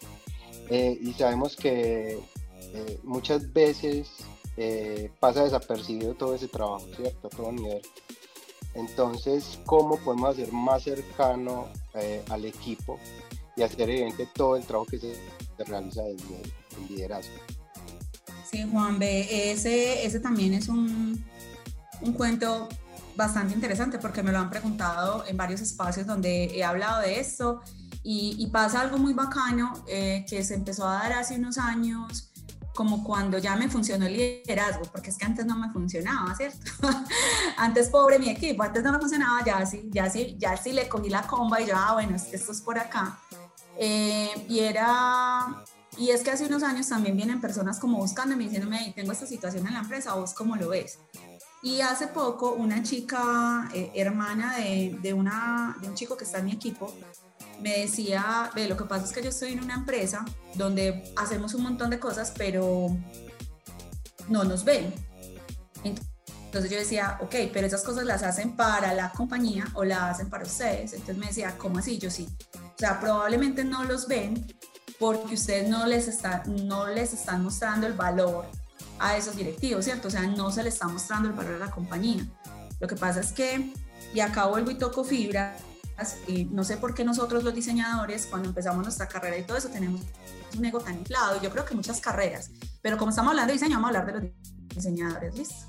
eh, 0.69 0.97
y 1.01 1.11
sabemos 1.11 1.57
que 1.57 2.21
muchas 3.03 3.51
veces 3.51 4.07
pasa 5.19 5.43
desapercibido 5.43 6.13
todo 6.13 6.35
ese 6.35 6.47
trabajo, 6.47 6.87
¿cierto? 6.95 7.27
A 7.27 7.29
todo 7.29 7.51
nivel. 7.51 7.81
Entonces, 8.75 9.59
¿cómo 9.65 9.97
podemos 9.97 10.29
hacer 10.29 10.53
más 10.53 10.83
cercano 10.83 11.67
al 12.29 12.45
equipo 12.45 12.97
y 13.55 13.63
hacer 13.63 13.89
evidente 13.89 14.27
todo 14.33 14.55
el 14.55 14.63
trabajo 14.63 14.89
que 14.89 14.99
se, 14.99 15.15
realiza 15.65 16.01
desde 16.03 16.41
el 16.77 16.87
liderazgo. 16.95 17.33
Sí, 18.49 18.67
Juan 18.71 18.97
B, 18.97 19.51
ese, 19.51 20.05
ese 20.05 20.19
también 20.19 20.53
es 20.53 20.67
un, 20.67 21.23
un 22.01 22.13
cuento 22.13 22.67
bastante 23.15 23.53
interesante 23.53 23.99
porque 23.99 24.23
me 24.23 24.31
lo 24.31 24.39
han 24.39 24.49
preguntado 24.49 25.23
en 25.27 25.37
varios 25.37 25.61
espacios 25.61 26.07
donde 26.07 26.45
he 26.45 26.63
hablado 26.63 27.01
de 27.01 27.19
esto 27.19 27.61
y, 28.03 28.47
pasa 28.47 28.81
algo 28.81 28.97
muy 28.97 29.13
bacano 29.13 29.73
eh, 29.87 30.25
que 30.27 30.43
se 30.43 30.55
empezó 30.55 30.87
a 30.87 30.93
dar 30.93 31.13
hace 31.13 31.35
unos 31.35 31.57
años 31.57 32.31
como 32.73 33.03
cuando 33.03 33.37
ya 33.37 33.55
me 33.55 33.69
funcionó 33.69 34.07
el 34.07 34.13
liderazgo, 34.13 34.83
porque 34.91 35.09
es 35.09 35.17
que 35.17 35.25
antes 35.25 35.45
no 35.45 35.55
me 35.55 35.69
funcionaba, 35.71 36.33
¿cierto? 36.35 36.71
antes 37.57 37.89
pobre 37.89 38.17
mi 38.17 38.29
equipo, 38.29 38.63
antes 38.63 38.81
no 38.81 38.91
me 38.91 38.99
funcionaba, 38.99 39.43
ya 39.45 39.63
sí, 39.65 39.89
ya 39.91 40.09
sí, 40.09 40.35
ya 40.39 40.57
sí 40.57 40.71
le 40.71 40.87
cogí 40.87 41.09
la 41.09 41.27
comba 41.27 41.61
y 41.61 41.67
yo, 41.67 41.73
ah, 41.75 41.93
bueno, 41.93 42.15
esto 42.15 42.51
es 42.51 42.61
por 42.61 42.79
acá. 42.79 43.19
Eh, 43.77 44.29
y 44.49 44.59
era, 44.59 45.63
y 45.97 46.09
es 46.09 46.21
que 46.21 46.31
hace 46.31 46.45
unos 46.45 46.63
años 46.63 46.87
también 46.89 47.15
vienen 47.15 47.41
personas 47.41 47.79
como 47.79 47.97
buscándome, 47.97 48.43
diciéndome, 48.43 48.93
tengo 48.95 49.11
esta 49.11 49.25
situación 49.25 49.67
en 49.67 49.73
la 49.73 49.79
empresa, 49.79 50.13
¿vos 50.13 50.33
cómo 50.33 50.55
lo 50.55 50.69
ves? 50.69 50.99
Y 51.63 51.81
hace 51.81 52.07
poco 52.07 52.53
una 52.53 52.81
chica, 52.81 53.69
eh, 53.73 53.91
hermana 53.95 54.57
de, 54.57 54.97
de, 55.01 55.13
una, 55.13 55.77
de 55.81 55.89
un 55.89 55.95
chico 55.95 56.17
que 56.17 56.23
está 56.23 56.39
en 56.39 56.45
mi 56.45 56.51
equipo, 56.53 56.93
me 57.61 57.79
decía, 57.79 58.49
ve, 58.55 58.67
lo 58.67 58.75
que 58.75 58.85
pasa 58.85 59.05
es 59.05 59.11
que 59.11 59.21
yo 59.21 59.29
estoy 59.29 59.53
en 59.53 59.63
una 59.63 59.75
empresa 59.75 60.25
donde 60.55 61.13
hacemos 61.15 61.53
un 61.53 61.63
montón 61.63 61.89
de 61.91 61.99
cosas, 61.99 62.33
pero 62.35 62.87
no 64.27 64.43
nos 64.43 64.63
ven. 64.63 64.93
Entonces 65.83 66.69
yo 66.69 66.77
decía, 66.77 67.17
ok, 67.21 67.35
pero 67.53 67.65
esas 67.65 67.83
cosas 67.83 68.03
las 68.03 68.23
hacen 68.23 68.57
para 68.57 68.93
la 68.93 69.11
compañía 69.11 69.67
o 69.73 69.85
las 69.85 70.15
hacen 70.15 70.29
para 70.29 70.43
ustedes. 70.43 70.91
Entonces 70.91 71.17
me 71.17 71.27
decía, 71.27 71.57
¿cómo 71.57 71.77
así? 71.77 71.97
Yo 71.97 72.11
sí. 72.11 72.27
Sea, 72.81 72.99
probablemente 72.99 73.63
no 73.63 73.83
los 73.83 74.07
ven 74.07 74.43
porque 74.97 75.35
ustedes 75.35 75.69
no 75.69 75.85
les, 75.85 76.07
está, 76.07 76.41
no 76.47 76.87
les 76.87 77.13
están 77.13 77.43
mostrando 77.43 77.85
el 77.85 77.93
valor 77.93 78.47
a 78.97 79.15
esos 79.15 79.35
directivos, 79.35 79.85
¿cierto? 79.85 80.07
O 80.07 80.11
sea, 80.11 80.21
no 80.23 80.49
se 80.49 80.63
les 80.63 80.73
está 80.73 80.87
mostrando 80.87 81.29
el 81.29 81.35
valor 81.35 81.61
a 81.61 81.65
la 81.67 81.69
compañía. 81.69 82.25
Lo 82.79 82.87
que 82.87 82.95
pasa 82.95 83.19
es 83.19 83.33
que, 83.33 83.71
y 84.15 84.19
acá 84.19 84.47
vuelvo 84.47 84.71
y 84.71 84.79
toco 84.79 85.03
fibra, 85.03 85.55
y 86.25 86.45
no 86.45 86.63
sé 86.63 86.77
por 86.77 86.95
qué 86.95 87.03
nosotros 87.03 87.43
los 87.43 87.53
diseñadores, 87.53 88.25
cuando 88.25 88.49
empezamos 88.49 88.81
nuestra 88.81 89.07
carrera 89.07 89.37
y 89.37 89.43
todo 89.43 89.57
eso, 89.57 89.69
tenemos 89.69 90.01
un 90.57 90.65
ego 90.65 90.79
tan 90.79 90.97
inflado, 90.97 91.39
yo 91.39 91.51
creo 91.51 91.63
que 91.65 91.75
muchas 91.75 92.01
carreras, 92.01 92.49
pero 92.81 92.97
como 92.97 93.11
estamos 93.11 93.29
hablando 93.29 93.53
de 93.53 93.59
diseño, 93.59 93.75
vamos 93.75 93.95
a 93.95 93.99
hablar 93.99 94.21
de 94.23 94.27
los 94.27 94.75
diseñadores, 94.75 95.35
¿listo? 95.35 95.67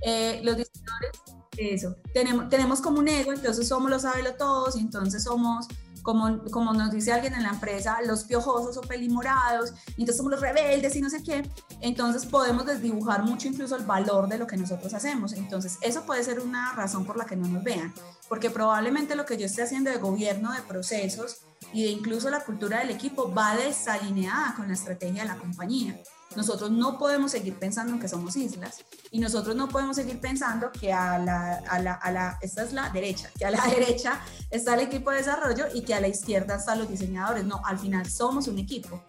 Eh, 0.00 0.40
los 0.42 0.56
diseñadores, 0.56 1.12
eso, 1.56 1.94
tenemos, 2.12 2.48
tenemos 2.48 2.80
como 2.80 2.98
un 2.98 3.06
ego, 3.06 3.32
entonces 3.32 3.68
somos 3.68 3.88
los 3.88 4.04
todos, 4.36 4.74
y 4.74 4.80
entonces 4.80 5.22
somos 5.22 5.68
como, 6.02 6.42
como 6.50 6.72
nos 6.72 6.90
dice 6.90 7.12
alguien 7.12 7.34
en 7.34 7.42
la 7.42 7.50
empresa, 7.50 7.98
los 8.04 8.24
piojosos 8.24 8.76
o 8.76 8.80
pelimorados, 8.80 9.74
entonces 9.90 10.16
somos 10.16 10.32
los 10.32 10.40
rebeldes 10.40 10.96
y 10.96 11.00
no 11.00 11.10
sé 11.10 11.22
qué, 11.22 11.48
entonces 11.80 12.26
podemos 12.26 12.66
desdibujar 12.66 13.22
mucho 13.22 13.48
incluso 13.48 13.76
el 13.76 13.84
valor 13.84 14.28
de 14.28 14.38
lo 14.38 14.46
que 14.46 14.56
nosotros 14.56 14.92
hacemos. 14.94 15.32
Entonces 15.32 15.78
eso 15.80 16.02
puede 16.04 16.24
ser 16.24 16.40
una 16.40 16.72
razón 16.72 17.04
por 17.04 17.16
la 17.16 17.24
que 17.24 17.36
no 17.36 17.48
nos 17.48 17.62
vean, 17.64 17.92
porque 18.28 18.50
probablemente 18.50 19.14
lo 19.14 19.26
que 19.26 19.36
yo 19.36 19.46
esté 19.46 19.62
haciendo 19.62 19.90
de 19.90 19.98
gobierno 19.98 20.52
de 20.52 20.62
procesos 20.62 21.42
y 21.72 21.84
de 21.84 21.90
incluso 21.90 22.30
la 22.30 22.40
cultura 22.40 22.80
del 22.80 22.90
equipo 22.90 23.32
va 23.32 23.56
desalineada 23.56 24.54
con 24.56 24.68
la 24.68 24.74
estrategia 24.74 25.22
de 25.22 25.28
la 25.28 25.36
compañía. 25.36 26.00
Nosotros 26.36 26.70
no 26.70 26.96
podemos 26.96 27.32
seguir 27.32 27.58
pensando 27.58 27.92
en 27.92 27.98
que 27.98 28.06
somos 28.06 28.36
islas 28.36 28.84
y 29.10 29.18
nosotros 29.18 29.56
no 29.56 29.68
podemos 29.68 29.96
seguir 29.96 30.20
pensando 30.20 30.70
que 30.70 30.92
a 30.92 31.18
la, 31.18 31.56
a 31.68 31.78
la, 31.80 31.94
a 31.94 32.12
la, 32.12 32.38
esta 32.40 32.62
es 32.62 32.72
la 32.72 32.88
derecha, 32.90 33.30
que 33.36 33.44
a 33.44 33.50
la 33.50 33.64
derecha 33.66 34.20
está 34.48 34.74
el 34.74 34.80
equipo 34.80 35.10
de 35.10 35.18
desarrollo 35.18 35.66
y 35.74 35.82
que 35.82 35.94
a 35.94 36.00
la 36.00 36.08
izquierda 36.08 36.56
están 36.56 36.78
los 36.78 36.88
diseñadores. 36.88 37.44
No, 37.44 37.60
al 37.64 37.78
final 37.78 38.08
somos 38.08 38.46
un 38.46 38.58
equipo. 38.58 39.02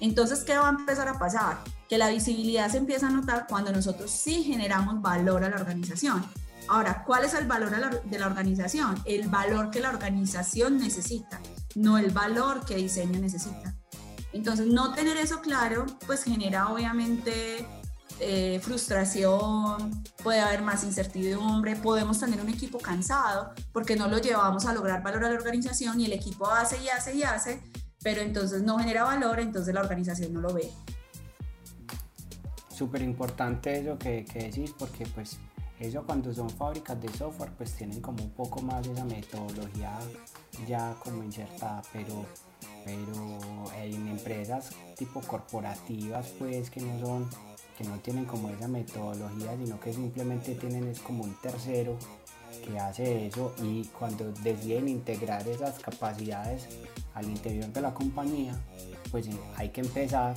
Entonces, 0.00 0.44
¿qué 0.44 0.56
va 0.56 0.68
a 0.68 0.70
empezar 0.70 1.08
a 1.08 1.18
pasar? 1.18 1.58
Que 1.88 1.98
la 1.98 2.08
visibilidad 2.08 2.70
se 2.70 2.78
empieza 2.78 3.08
a 3.08 3.10
notar 3.10 3.46
cuando 3.48 3.72
nosotros 3.72 4.10
sí 4.10 4.44
generamos 4.44 5.02
valor 5.02 5.42
a 5.42 5.50
la 5.50 5.56
organización. 5.56 6.24
Ahora, 6.68 7.02
¿cuál 7.04 7.24
es 7.24 7.34
el 7.34 7.46
valor 7.46 7.70
de 8.04 8.18
la 8.18 8.26
organización? 8.26 9.02
El 9.04 9.28
valor 9.28 9.70
que 9.70 9.80
la 9.80 9.88
organización 9.88 10.78
necesita, 10.78 11.40
no 11.74 11.98
el 11.98 12.10
valor 12.10 12.64
que 12.64 12.76
diseño 12.76 13.18
necesita. 13.18 13.74
Entonces, 14.32 14.66
no 14.66 14.92
tener 14.92 15.16
eso 15.16 15.40
claro, 15.40 15.86
pues 16.06 16.24
genera 16.24 16.68
obviamente 16.68 17.66
eh, 18.20 18.58
frustración, 18.60 20.02
puede 20.24 20.40
haber 20.40 20.62
más 20.62 20.82
incertidumbre, 20.82 21.76
podemos 21.76 22.18
tener 22.18 22.40
un 22.40 22.48
equipo 22.48 22.78
cansado 22.78 23.52
porque 23.72 23.94
no 23.94 24.08
lo 24.08 24.18
llevamos 24.18 24.66
a 24.66 24.72
lograr 24.72 25.04
valor 25.04 25.24
a 25.24 25.30
la 25.30 25.36
organización 25.36 26.00
y 26.00 26.06
el 26.06 26.12
equipo 26.12 26.50
hace 26.50 26.82
y 26.82 26.88
hace 26.88 27.14
y 27.14 27.22
hace, 27.22 27.62
pero 28.02 28.20
entonces 28.20 28.62
no 28.62 28.76
genera 28.78 29.04
valor, 29.04 29.38
entonces 29.38 29.72
la 29.72 29.82
organización 29.82 30.32
no 30.32 30.40
lo 30.40 30.52
ve. 30.52 30.68
Súper 32.74 33.02
importante 33.02 33.78
eso 33.78 33.96
que, 33.96 34.24
que 34.24 34.44
decís 34.44 34.74
porque 34.76 35.06
pues 35.06 35.38
eso 35.78 36.02
cuando 36.04 36.34
son 36.34 36.50
fábricas 36.50 37.00
de 37.00 37.08
software 37.12 37.52
pues 37.56 37.72
tienen 37.74 38.00
como 38.00 38.24
un 38.24 38.30
poco 38.30 38.60
más 38.62 38.84
esa 38.84 39.04
metodología 39.04 39.96
ya 40.66 40.96
como 41.04 41.22
insertada, 41.22 41.82
pero 41.92 42.26
pero 42.84 43.64
en 43.76 44.08
empresas 44.08 44.70
tipo 44.96 45.20
corporativas 45.20 46.28
pues 46.38 46.70
que 46.70 46.80
no 46.80 46.98
son 47.00 47.28
que 47.76 47.84
no 47.84 47.98
tienen 48.00 48.24
como 48.24 48.50
esa 48.50 48.66
metodología 48.66 49.56
sino 49.56 49.78
que 49.78 49.92
simplemente 49.92 50.54
tienen 50.54 50.88
es 50.88 51.00
como 51.00 51.24
un 51.24 51.34
tercero 51.40 51.96
que 52.64 52.78
hace 52.78 53.26
eso 53.26 53.54
y 53.62 53.84
cuando 53.86 54.32
deciden 54.42 54.88
integrar 54.88 55.46
esas 55.46 55.78
capacidades 55.78 56.68
al 57.14 57.26
interior 57.26 57.66
de 57.66 57.80
la 57.80 57.94
compañía 57.94 58.58
pues 59.10 59.28
eh, 59.28 59.38
hay 59.56 59.68
que 59.68 59.82
empezar 59.82 60.34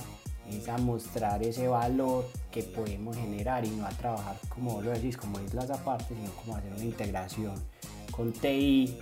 a 0.68 0.78
mostrar 0.78 1.42
ese 1.42 1.68
valor 1.68 2.28
que 2.50 2.62
podemos 2.62 3.16
generar 3.16 3.64
y 3.64 3.70
no 3.70 3.86
a 3.86 3.90
trabajar 3.90 4.36
como 4.48 4.82
lo 4.82 4.90
decís 4.90 5.16
como 5.16 5.40
islas 5.40 5.70
aparte 5.70 6.14
sino 6.14 6.30
como 6.32 6.56
hacer 6.56 6.72
una 6.72 6.84
integración 6.84 7.54
con 8.10 8.32
TI 8.32 8.98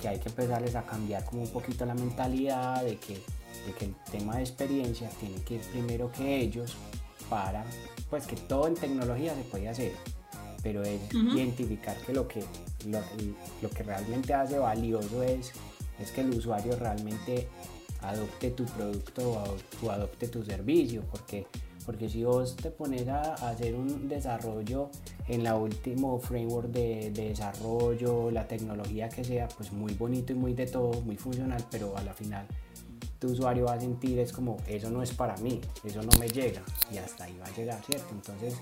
que 0.00 0.08
hay 0.08 0.18
que 0.18 0.28
empezarles 0.28 0.74
a 0.74 0.84
cambiar 0.84 1.24
como 1.24 1.42
un 1.42 1.50
poquito 1.50 1.84
la 1.86 1.94
mentalidad 1.94 2.82
de 2.84 2.96
que, 2.96 3.14
de 3.14 3.72
que 3.78 3.84
el 3.86 3.94
tema 4.10 4.36
de 4.36 4.42
experiencia 4.42 5.08
tiene 5.20 5.36
que 5.42 5.54
ir 5.54 5.60
primero 5.72 6.10
que 6.10 6.40
ellos 6.40 6.76
para, 7.28 7.64
pues 8.10 8.26
que 8.26 8.36
todo 8.36 8.66
en 8.66 8.74
tecnología 8.74 9.34
se 9.34 9.42
puede 9.42 9.68
hacer, 9.68 9.92
pero 10.62 10.82
es 10.82 11.00
identificar 11.12 11.96
que 11.98 12.12
lo 12.12 12.28
que, 12.28 12.44
lo, 12.86 13.00
lo, 13.62 13.70
que 13.70 13.82
realmente 13.82 14.34
hace 14.34 14.58
valioso 14.58 15.22
es, 15.22 15.52
es 15.98 16.10
que 16.10 16.20
el 16.20 16.30
usuario 16.30 16.76
realmente 16.76 17.48
adopte 18.02 18.50
tu 18.50 18.64
producto 18.66 19.42
o 19.82 19.90
adopte 19.90 20.28
tu 20.28 20.44
servicio, 20.44 21.02
porque 21.10 21.46
porque 21.84 22.08
si 22.08 22.24
vos 22.24 22.56
te 22.56 22.70
pones 22.70 23.08
a, 23.08 23.34
hacer 23.34 23.74
un 23.74 24.08
desarrollo 24.08 24.90
en 25.28 25.44
la 25.44 25.56
último 25.56 26.18
framework 26.18 26.68
de, 26.68 27.10
desarrollo, 27.10 28.30
la 28.30 28.46
tecnología 28.46 29.08
que 29.08 29.24
sea, 29.24 29.48
pues 29.48 29.72
muy 29.72 29.94
bonito 29.94 30.32
y 30.32 30.36
muy 30.36 30.54
de 30.54 30.66
todo, 30.66 31.00
muy 31.02 31.16
funcional, 31.16 31.64
pero 31.70 31.96
a 31.96 32.02
la 32.02 32.12
final 32.12 32.46
tu 33.18 33.28
usuario 33.28 33.66
va 33.66 33.74
a 33.74 33.80
sentir 33.80 34.18
es 34.18 34.32
como, 34.32 34.56
eso 34.66 34.90
no 34.90 35.00
es 35.00 35.12
para 35.12 35.36
mí, 35.36 35.60
eso 35.84 36.02
no 36.02 36.10
me 36.18 36.28
llega 36.28 36.60
y 36.90 36.98
hasta 36.98 37.24
ahí 37.24 37.38
va 37.40 37.46
a 37.46 37.54
llegar, 37.54 37.80
¿cierto? 37.84 38.08
Entonces 38.10 38.54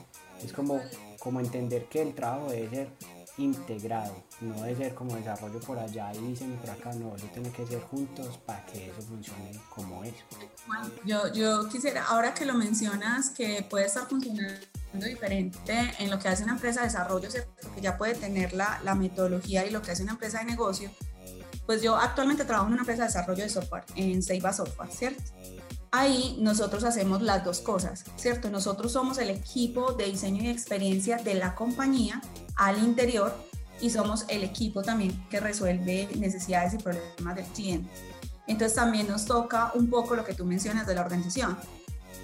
es 0.44 0.52
como, 0.52 0.80
como 1.18 1.40
entender 1.40 1.87
que 1.87 2.02
el 2.02 2.14
trabajo 2.14 2.50
debe 2.50 2.68
ser 2.68 2.88
integrado, 3.38 4.24
no 4.40 4.62
de 4.62 4.76
ser 4.76 4.94
como 4.94 5.16
desarrollo 5.16 5.60
por 5.60 5.78
allá 5.78 6.12
y 6.14 6.18
dicen 6.18 6.56
por 6.56 6.70
acá, 6.70 6.92
no, 6.94 7.14
eso 7.16 7.26
tiene 7.32 7.50
que 7.50 7.66
ser 7.66 7.80
juntos 7.82 8.38
para 8.44 8.64
que 8.66 8.90
eso 8.90 9.02
funcione 9.02 9.58
como 9.74 10.04
es. 10.04 10.14
yo, 11.04 11.32
yo 11.32 11.68
quisiera, 11.68 12.04
ahora 12.06 12.34
que 12.34 12.44
lo 12.44 12.54
mencionas, 12.54 13.30
que 13.30 13.66
puede 13.68 13.86
estar 13.86 14.08
funcionando 14.08 14.60
diferente 14.92 15.94
en 15.98 16.10
lo 16.10 16.18
que 16.18 16.28
hace 16.28 16.44
una 16.44 16.52
empresa 16.52 16.80
de 16.80 16.86
desarrollo, 16.86 17.28
porque 17.62 17.80
ya 17.80 17.96
puede 17.96 18.14
tener 18.14 18.52
la, 18.52 18.80
la 18.84 18.94
metodología 18.94 19.64
y 19.64 19.70
lo 19.70 19.82
que 19.82 19.92
hace 19.92 20.02
una 20.02 20.12
empresa 20.12 20.40
de 20.40 20.44
negocio, 20.46 20.90
pues 21.66 21.82
yo 21.82 21.96
actualmente 21.96 22.44
trabajo 22.44 22.66
en 22.66 22.72
una 22.72 22.82
empresa 22.82 23.02
de 23.02 23.08
desarrollo 23.08 23.44
de 23.44 23.48
software, 23.48 23.84
en 23.94 24.22
Seiba 24.22 24.52
Software, 24.52 24.90
¿cierto? 24.90 25.22
Ahí 25.92 26.36
nosotros 26.40 26.84
hacemos 26.84 27.20
las 27.22 27.44
dos 27.44 27.60
cosas, 27.60 28.04
¿cierto? 28.16 28.48
Nosotros 28.48 28.92
somos 28.92 29.18
el 29.18 29.30
equipo 29.30 29.92
de 29.92 30.06
diseño 30.06 30.42
y 30.42 30.48
experiencia 30.48 31.16
de 31.16 31.34
la 31.34 31.54
compañía 31.56 32.20
al 32.60 32.78
interior 32.78 33.34
y 33.80 33.88
somos 33.88 34.26
el 34.28 34.44
equipo 34.44 34.82
también 34.82 35.26
que 35.30 35.40
resuelve 35.40 36.10
necesidades 36.16 36.74
y 36.74 36.76
problemas 36.76 37.34
del 37.34 37.46
cliente. 37.46 37.90
Entonces 38.46 38.76
también 38.76 39.08
nos 39.08 39.24
toca 39.24 39.72
un 39.74 39.88
poco 39.88 40.14
lo 40.14 40.24
que 40.24 40.34
tú 40.34 40.44
mencionas 40.44 40.86
de 40.86 40.94
la 40.94 41.00
organización. 41.00 41.56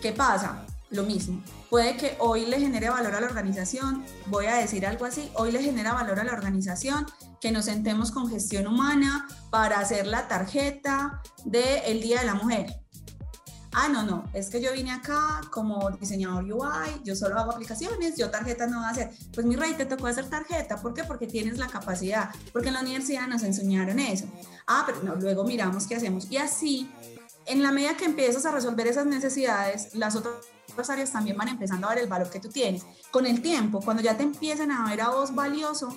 ¿Qué 0.03 0.13
pasa? 0.13 0.67
Lo 0.91 1.05
mismo. 1.05 1.43
Puede 1.71 1.97
que 1.97 2.17
hoy 2.19 2.45
le 2.45 2.61
genere 2.61 2.91
valor 2.91 3.15
a 3.15 3.21
la 3.21 3.27
organización, 3.27 4.05
voy 4.27 4.47
a 4.47 4.57
decir 4.57 4.87
algo 4.87 5.07
así, 5.07 5.31
hoy 5.35 5.53
le 5.53 5.63
genera 5.63 5.95
valor 5.95 6.21
a 6.21 6.25
la 6.25 6.33
organización 6.35 7.07
que 7.41 7.51
nos 7.51 7.65
sentemos 7.65 8.11
con 8.11 8.29
gestión 8.29 8.67
humana 8.67 9.27
para 9.51 9.81
hacer 9.81 10.07
la 10.07 10.29
tarjeta 10.29 11.23
del 11.47 12.03
Día 12.03 12.21
de 12.21 12.27
la 12.27 12.35
Mujer 12.35 12.67
ah, 13.77 13.89
no, 13.89 14.03
no, 14.03 14.25
es 14.33 14.49
que 14.49 14.61
yo 14.61 14.73
vine 14.73 14.91
acá 14.91 15.43
como 15.51 15.91
diseñador 16.01 16.45
UI, 16.45 17.03
yo 17.05 17.15
solo 17.15 17.39
hago 17.39 17.53
aplicaciones, 17.53 18.17
yo 18.17 18.31
tarjeta 18.31 18.67
no 18.67 18.79
voy 18.79 18.87
a 18.87 18.91
hacer. 18.91 19.11
Pues 19.35 19.45
mi 19.45 19.55
rey, 19.55 19.75
te 19.75 19.85
tocó 19.85 20.07
hacer 20.07 20.29
tarjeta, 20.31 20.81
¿por 20.81 20.95
qué? 20.95 21.05
Porque 21.05 21.27
tienes 21.27 21.59
la 21.59 21.67
capacidad, 21.67 22.31
porque 22.55 22.69
en 22.69 22.75
la 22.75 22.81
universidad 22.81 23.29
nos 23.29 23.43
enseñaron 23.43 23.99
eso. 23.99 24.25
Ah, 24.67 24.85
pero 24.87 25.03
no, 25.03 25.15
luego 25.17 25.45
miramos 25.45 25.87
qué 25.87 25.95
hacemos. 25.95 26.31
Y 26.31 26.39
así, 26.39 26.91
en 27.45 27.63
la 27.63 27.71
medida 27.71 27.99
que 27.99 28.07
empiezas 28.07 28.47
a 28.47 28.51
resolver 28.51 28.87
esas 28.87 29.05
necesidades, 29.05 29.95
las 29.95 30.17
otras 30.17 30.37
áreas 30.89 31.13
también 31.13 31.37
van 31.37 31.49
empezando 31.49 31.87
a 31.87 31.91
ver 31.91 32.05
el 32.05 32.09
valor 32.09 32.31
que 32.31 32.41
tú 32.41 32.49
tienes. 32.49 32.83
Con 33.11 33.27
el 33.27 33.43
tiempo, 33.43 33.81
cuando 33.83 34.03
ya 34.03 34.17
te 34.17 34.23
empiecen 34.23 34.71
a 34.71 34.89
ver 34.89 35.03
a 35.03 35.11
vos 35.11 35.35
valioso, 35.35 35.95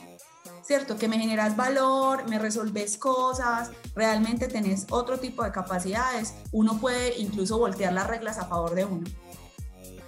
¿cierto? 0.70 0.98
Que 0.98 1.08
me 1.08 1.18
generas 1.18 1.56
valor, 1.56 2.30
me 2.30 2.38
resolves 2.38 2.96
cosas, 3.00 3.72
realmente 3.96 4.48
tenés 4.48 4.86
otro 4.92 5.18
tipo 5.18 5.44
de 5.44 5.52
capacidades, 5.52 6.36
uno 6.52 6.78
puede 6.80 7.18
incluso 7.18 7.58
voltear 7.58 7.92
las 7.92 8.06
reglas 8.06 8.38
a 8.38 8.46
favor 8.46 8.76
de 8.76 8.86
uno. 8.86 9.08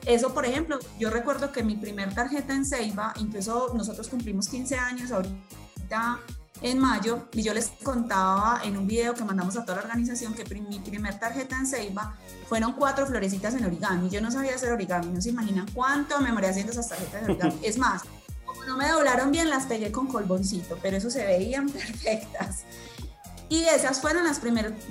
Eso, 0.05 0.35
por 0.35 0.45
ejemplo, 0.45 0.77
yo 0.99 1.09
recuerdo 1.09 1.51
que 1.51 1.63
mi 1.63 1.77
primer 1.77 2.13
tarjeta 2.13 2.53
en 2.53 2.63
Ceiba, 2.63 3.11
incluso 3.17 3.71
nosotros 3.73 4.07
cumplimos 4.07 4.49
15 4.49 4.77
años 4.77 5.11
ahorita 5.11 6.19
en 6.61 6.77
mayo, 6.77 7.27
y 7.33 7.41
yo 7.41 7.55
les 7.55 7.69
contaba 7.83 8.61
en 8.63 8.77
un 8.77 8.85
video 8.85 9.15
que 9.15 9.23
mandamos 9.23 9.57
a 9.57 9.65
toda 9.65 9.77
la 9.77 9.85
organización 9.85 10.35
que 10.35 10.43
mi 10.59 10.77
primer 10.79 11.17
tarjeta 11.17 11.57
en 11.57 11.65
Ceiba 11.65 12.15
fueron 12.47 12.73
cuatro 12.73 13.07
florecitas 13.07 13.55
en 13.55 13.65
origami. 13.65 14.11
Yo 14.11 14.21
no 14.21 14.29
sabía 14.29 14.53
hacer 14.53 14.71
origami, 14.71 15.07
no 15.07 15.21
se 15.21 15.29
imaginan 15.29 15.65
cuánto 15.73 16.21
me 16.21 16.31
morí 16.31 16.45
haciendo 16.45 16.71
esas 16.71 16.87
tarjetas 16.87 17.23
en 17.23 17.31
origami. 17.31 17.59
Es 17.63 17.79
más, 17.79 18.03
no 18.67 18.77
me 18.77 18.87
doblaron 18.87 19.31
bien, 19.31 19.49
las 19.49 19.65
pegué 19.65 19.91
con 19.91 20.07
colboncito, 20.07 20.77
pero 20.81 20.97
eso 20.97 21.09
se 21.09 21.25
veían 21.25 21.69
perfectas. 21.69 22.65
Y 23.51 23.65
esas 23.65 23.99
fueron 23.99 24.23
las, 24.23 24.41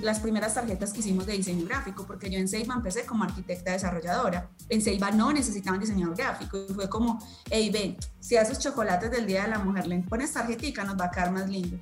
las 0.03 0.21
primeras 0.21 0.53
tarjetas 0.53 0.93
que 0.93 1.01
hicimos 1.01 1.25
de 1.25 1.33
diseño 1.33 1.65
gráfico, 1.65 2.05
porque 2.07 2.29
yo 2.29 2.39
en 2.39 2.47
Seiba 2.47 2.75
empecé 2.75 3.07
como 3.07 3.25
arquitecta 3.25 3.73
desarrolladora. 3.73 4.51
En 4.69 4.83
Seiba 4.83 5.11
no 5.13 5.33
necesitaban 5.33 5.81
diseñador 5.81 6.15
gráfico. 6.15 6.59
Y 6.69 6.75
fue 6.75 6.87
como, 6.87 7.19
hey, 7.49 7.71
ven, 7.73 7.97
si 8.21 8.37
a 8.37 8.43
esos 8.43 8.59
chocolates 8.59 9.11
del 9.11 9.27
Día 9.27 9.45
de 9.45 9.49
la 9.49 9.61
Mujer 9.61 9.87
le 9.87 9.99
pones 10.01 10.35
tarjetica, 10.35 10.85
nos 10.85 11.01
va 11.01 11.07
a 11.07 11.11
quedar 11.11 11.33
más 11.33 11.49
lindo. 11.49 11.79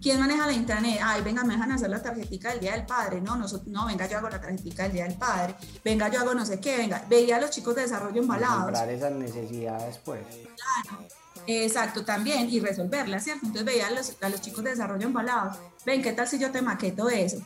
¿Quién 0.00 0.20
maneja 0.20 0.46
la 0.46 0.52
intranet? 0.52 1.00
Ay, 1.02 1.22
venga, 1.22 1.42
me 1.44 1.54
dejan 1.54 1.72
hacer 1.72 1.90
la 1.90 2.02
tarjetita 2.02 2.50
del 2.50 2.60
Día 2.60 2.72
del 2.72 2.86
Padre. 2.86 3.20
No, 3.20 3.36
no, 3.36 3.46
no, 3.66 3.86
venga, 3.86 4.06
yo 4.06 4.18
hago 4.18 4.28
la 4.28 4.40
tarjetita 4.40 4.84
del 4.84 4.92
Día 4.92 5.04
del 5.04 5.16
Padre. 5.16 5.56
Venga, 5.84 6.08
yo 6.08 6.20
hago 6.20 6.34
no 6.34 6.44
sé 6.44 6.60
qué, 6.60 6.76
venga. 6.76 7.02
Veía 7.08 7.36
a 7.36 7.40
los 7.40 7.50
chicos 7.50 7.74
de 7.74 7.82
desarrollo 7.82 8.20
embalados. 8.20 8.64
Comprar 8.64 8.90
esas 8.90 9.12
necesidades, 9.12 9.98
pues. 10.04 10.20
Claro. 10.26 11.06
Exacto, 11.46 12.04
también, 12.04 12.48
y 12.50 12.60
resolverlas, 12.60 13.24
¿cierto? 13.24 13.46
Entonces 13.46 13.64
veía 13.64 13.86
a 13.86 13.90
los, 13.90 14.16
a 14.20 14.28
los 14.28 14.40
chicos 14.40 14.64
de 14.64 14.70
desarrollo 14.70 15.06
embalados. 15.06 15.56
Ven, 15.84 16.02
¿qué 16.02 16.12
tal 16.12 16.26
si 16.26 16.38
yo 16.38 16.50
te 16.50 16.60
maqueto 16.60 17.08
eso? 17.08 17.38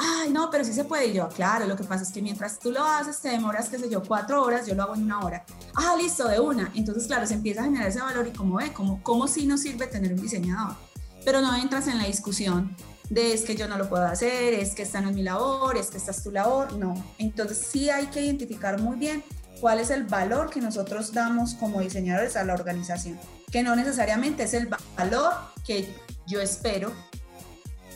Ay, 0.00 0.30
no, 0.30 0.48
pero 0.48 0.64
sí 0.64 0.72
se 0.72 0.84
puede. 0.84 1.08
Y 1.08 1.14
yo, 1.14 1.28
claro, 1.28 1.66
lo 1.66 1.76
que 1.76 1.82
pasa 1.82 2.04
es 2.04 2.10
que 2.10 2.22
mientras 2.22 2.60
tú 2.60 2.70
lo 2.70 2.84
haces, 2.84 3.20
te 3.20 3.30
demoras, 3.30 3.68
qué 3.68 3.78
sé 3.78 3.90
yo, 3.90 4.00
cuatro 4.00 4.44
horas, 4.44 4.64
yo 4.64 4.76
lo 4.76 4.84
hago 4.84 4.94
en 4.94 5.02
una 5.02 5.20
hora. 5.20 5.44
Ah, 5.74 5.96
listo, 6.00 6.28
de 6.28 6.38
una. 6.38 6.70
Entonces, 6.76 7.08
claro, 7.08 7.26
se 7.26 7.34
empieza 7.34 7.62
a 7.62 7.64
generar 7.64 7.88
ese 7.88 8.00
valor 8.00 8.28
y 8.28 8.30
como 8.30 8.56
ve, 8.56 8.72
como, 8.72 9.02
como 9.02 9.26
si 9.26 9.44
nos 9.44 9.60
sirve 9.60 9.88
tener 9.88 10.12
un 10.12 10.22
diseñador. 10.22 10.76
Pero 11.24 11.40
no 11.40 11.54
entras 11.56 11.88
en 11.88 11.98
la 11.98 12.04
discusión 12.04 12.74
de 13.10 13.32
es 13.32 13.42
que 13.42 13.56
yo 13.56 13.68
no 13.68 13.78
lo 13.78 13.88
puedo 13.88 14.04
hacer, 14.04 14.54
es 14.54 14.74
que 14.74 14.82
esta 14.82 15.00
no 15.00 15.10
es 15.10 15.16
mi 15.16 15.22
labor, 15.22 15.76
es 15.76 15.88
que 15.88 15.96
esta 15.96 16.10
es 16.10 16.22
tu 16.22 16.30
labor. 16.30 16.72
No. 16.74 16.94
Entonces, 17.18 17.58
sí 17.58 17.90
hay 17.90 18.06
que 18.06 18.22
identificar 18.22 18.80
muy 18.80 18.96
bien 18.96 19.24
cuál 19.60 19.80
es 19.80 19.90
el 19.90 20.04
valor 20.04 20.50
que 20.50 20.60
nosotros 20.60 21.12
damos 21.12 21.54
como 21.54 21.80
diseñadores 21.80 22.36
a 22.36 22.44
la 22.44 22.54
organización, 22.54 23.18
que 23.50 23.62
no 23.62 23.74
necesariamente 23.74 24.44
es 24.44 24.54
el 24.54 24.68
valor 24.96 25.32
que 25.66 25.92
yo 26.26 26.40
espero 26.40 26.92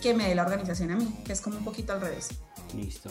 que 0.01 0.15
me 0.15 0.29
dé 0.29 0.35
la 0.35 0.43
organización 0.43 0.91
a 0.91 0.97
mí, 0.97 1.15
que 1.25 1.33
es 1.33 1.41
como 1.41 1.59
un 1.59 1.65
poquito 1.65 1.93
al 1.93 2.01
revés. 2.01 2.31
Listo. 2.75 3.11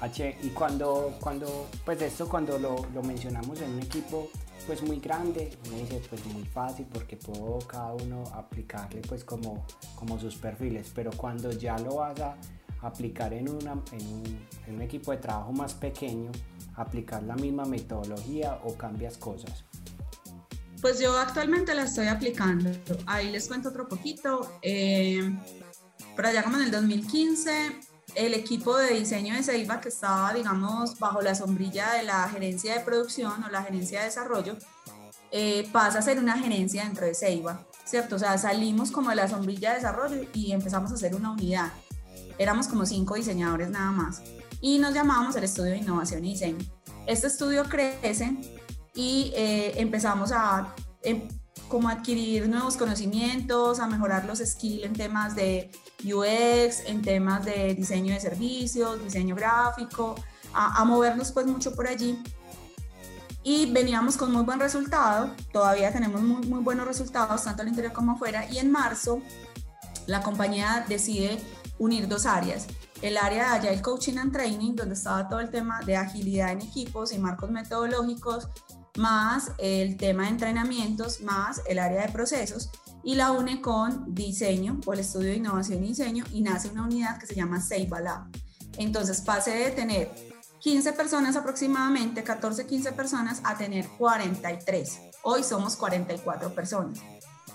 H, 0.00 0.36
y 0.42 0.48
cuando, 0.48 1.16
cuando, 1.20 1.68
pues 1.84 2.00
esto 2.02 2.28
cuando 2.28 2.58
lo, 2.58 2.86
lo 2.92 3.02
mencionamos 3.02 3.60
en 3.60 3.70
un 3.70 3.80
equipo 3.80 4.30
pues 4.66 4.82
muy 4.82 4.98
grande, 4.98 5.50
me 5.70 5.80
dice 5.80 6.02
pues 6.08 6.24
muy 6.26 6.44
fácil 6.44 6.86
porque 6.92 7.16
puedo 7.16 7.58
cada 7.60 7.94
uno 7.94 8.24
aplicarle 8.32 9.00
pues 9.02 9.24
como, 9.24 9.64
como 9.94 10.18
sus 10.18 10.36
perfiles, 10.36 10.92
pero 10.94 11.10
cuando 11.16 11.50
ya 11.52 11.78
lo 11.78 11.96
vas 11.96 12.20
a 12.20 12.36
aplicar 12.80 13.32
en, 13.32 13.48
una, 13.48 13.72
en, 13.72 14.06
un, 14.06 14.46
en 14.66 14.74
un 14.74 14.82
equipo 14.82 15.12
de 15.12 15.18
trabajo 15.18 15.52
más 15.52 15.74
pequeño, 15.74 16.30
aplicar 16.76 17.22
la 17.22 17.36
misma 17.36 17.64
metodología 17.64 18.60
o 18.64 18.74
cambias 18.76 19.16
cosas. 19.18 19.64
Pues 20.80 20.98
yo 20.98 21.16
actualmente 21.16 21.74
la 21.74 21.84
estoy 21.84 22.08
aplicando. 22.08 22.70
Ahí 23.06 23.30
les 23.30 23.46
cuento 23.46 23.68
otro 23.68 23.86
poquito. 23.86 24.58
Eh, 24.62 25.32
por 26.16 26.26
allá 26.26 26.42
como 26.42 26.56
en 26.56 26.64
el 26.64 26.70
2015, 26.72 27.80
el 28.14 28.34
equipo 28.34 28.76
de 28.76 28.94
diseño 28.94 29.34
de 29.34 29.42
Ceiba, 29.42 29.80
que 29.80 29.88
estaba, 29.88 30.32
digamos, 30.34 30.98
bajo 30.98 31.20
la 31.22 31.34
sombrilla 31.34 31.92
de 31.92 32.02
la 32.02 32.28
gerencia 32.28 32.74
de 32.74 32.80
producción 32.80 33.44
o 33.44 33.48
la 33.48 33.62
gerencia 33.62 34.00
de 34.00 34.06
desarrollo, 34.06 34.56
eh, 35.30 35.68
pasa 35.72 36.00
a 36.00 36.02
ser 36.02 36.18
una 36.18 36.38
gerencia 36.38 36.84
dentro 36.84 37.06
de 37.06 37.14
Ceiba, 37.14 37.66
¿cierto? 37.84 38.16
O 38.16 38.18
sea, 38.18 38.36
salimos 38.36 38.90
como 38.90 39.10
de 39.10 39.16
la 39.16 39.28
sombrilla 39.28 39.70
de 39.70 39.76
desarrollo 39.76 40.28
y 40.34 40.52
empezamos 40.52 40.90
a 40.90 40.94
hacer 40.94 41.14
una 41.14 41.32
unidad. 41.32 41.72
Éramos 42.38 42.68
como 42.68 42.84
cinco 42.84 43.14
diseñadores 43.14 43.70
nada 43.70 43.90
más. 43.92 44.22
Y 44.60 44.78
nos 44.78 44.94
llamábamos 44.94 45.34
el 45.36 45.44
Estudio 45.44 45.72
de 45.72 45.78
Innovación 45.78 46.24
y 46.24 46.32
Diseño. 46.32 46.58
Este 47.06 47.26
estudio 47.26 47.64
crece 47.64 48.36
y 48.94 49.32
eh, 49.34 49.72
empezamos 49.80 50.32
a 50.32 50.74
em, 51.02 51.26
como 51.72 51.88
adquirir 51.88 52.50
nuevos 52.50 52.76
conocimientos, 52.76 53.80
a 53.80 53.86
mejorar 53.86 54.26
los 54.26 54.40
skills 54.40 54.84
en 54.84 54.92
temas 54.92 55.34
de 55.34 55.70
UX, 56.04 56.80
en 56.84 57.00
temas 57.00 57.46
de 57.46 57.74
diseño 57.74 58.12
de 58.12 58.20
servicios, 58.20 59.02
diseño 59.02 59.34
gráfico, 59.34 60.14
a, 60.52 60.84
movernos 60.84 61.32
pues 61.32 61.46
mucho 61.46 61.74
por 61.74 61.86
allí. 61.86 62.22
Y 63.42 63.72
veníamos 63.72 64.18
con 64.18 64.30
muy 64.30 64.42
buen 64.42 64.60
resultado, 64.60 65.34
todavía 65.50 65.90
tenemos 65.90 66.20
muy, 66.20 66.46
muy 66.46 66.60
buenos 66.60 66.86
resultados, 66.86 67.42
tanto 67.42 67.62
al 67.62 67.68
interior 67.68 67.94
como 67.94 68.12
afuera, 68.12 68.46
y 68.50 68.58
en 68.58 68.70
marzo 68.70 69.22
la 70.06 70.20
compañía 70.20 70.84
decide 70.86 71.40
unir 71.78 72.06
dos 72.06 72.26
áreas, 72.26 72.66
el 73.00 73.16
área 73.16 73.58
de 73.58 73.70
Agile 73.70 73.80
Coaching 73.80 74.18
and 74.18 74.32
Training, 74.32 74.76
donde 74.76 74.94
estaba 74.94 75.26
todo 75.26 75.40
el 75.40 75.48
tema 75.48 75.80
de 75.86 75.96
agilidad 75.96 76.52
en 76.52 76.60
equipos 76.60 77.14
y 77.14 77.18
marcos 77.18 77.50
metodológicos, 77.50 78.48
más 78.96 79.52
el 79.58 79.96
tema 79.96 80.24
de 80.24 80.30
entrenamientos, 80.30 81.20
más 81.22 81.62
el 81.66 81.78
área 81.78 82.06
de 82.06 82.12
procesos 82.12 82.70
y 83.02 83.14
la 83.14 83.32
une 83.32 83.60
con 83.60 84.14
diseño 84.14 84.80
o 84.84 84.92
el 84.92 85.00
estudio 85.00 85.30
de 85.30 85.36
innovación 85.36 85.82
y 85.84 85.88
diseño 85.88 86.24
y 86.30 86.42
nace 86.42 86.68
una 86.68 86.84
unidad 86.84 87.18
que 87.18 87.26
se 87.26 87.34
llama 87.34 87.60
Seiba 87.60 88.00
Lab. 88.00 88.24
Entonces 88.76 89.20
pase 89.20 89.50
de 89.50 89.70
tener 89.70 90.10
15 90.60 90.92
personas 90.92 91.36
aproximadamente, 91.36 92.22
14, 92.22 92.66
15 92.66 92.92
personas, 92.92 93.40
a 93.44 93.56
tener 93.56 93.88
43. 93.88 95.00
Hoy 95.22 95.42
somos 95.42 95.76
44 95.76 96.54
personas. 96.54 97.00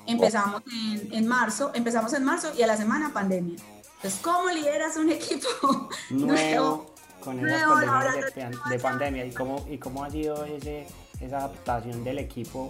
Empezamos 0.06 0.62
en, 0.71 1.13
en 1.13 1.28
marzo, 1.28 1.71
empezamos 1.73 2.13
en 2.13 2.23
marzo 2.23 2.52
y 2.58 2.63
a 2.63 2.67
la 2.67 2.78
semana 2.78 3.13
pandemia. 3.13 3.58
Entonces, 3.95 4.19
¿cómo 4.21 4.50
lideras 4.50 4.97
un 4.97 5.10
equipo 5.10 5.89
nuevo, 6.10 6.93
con 7.23 7.45
esas 7.47 7.63
condiciones 7.63 8.36
de, 8.36 8.69
de, 8.69 8.80
pandemia? 8.80 9.26
¿Y 9.26 9.32
cómo, 9.32 9.65
¿Y 9.69 9.78
cómo 9.78 10.04
ha 10.04 10.10
sido 10.10 10.45
ese 10.45 10.88
esa 11.19 11.38
adaptación 11.38 12.03
del 12.03 12.19
equipo 12.19 12.69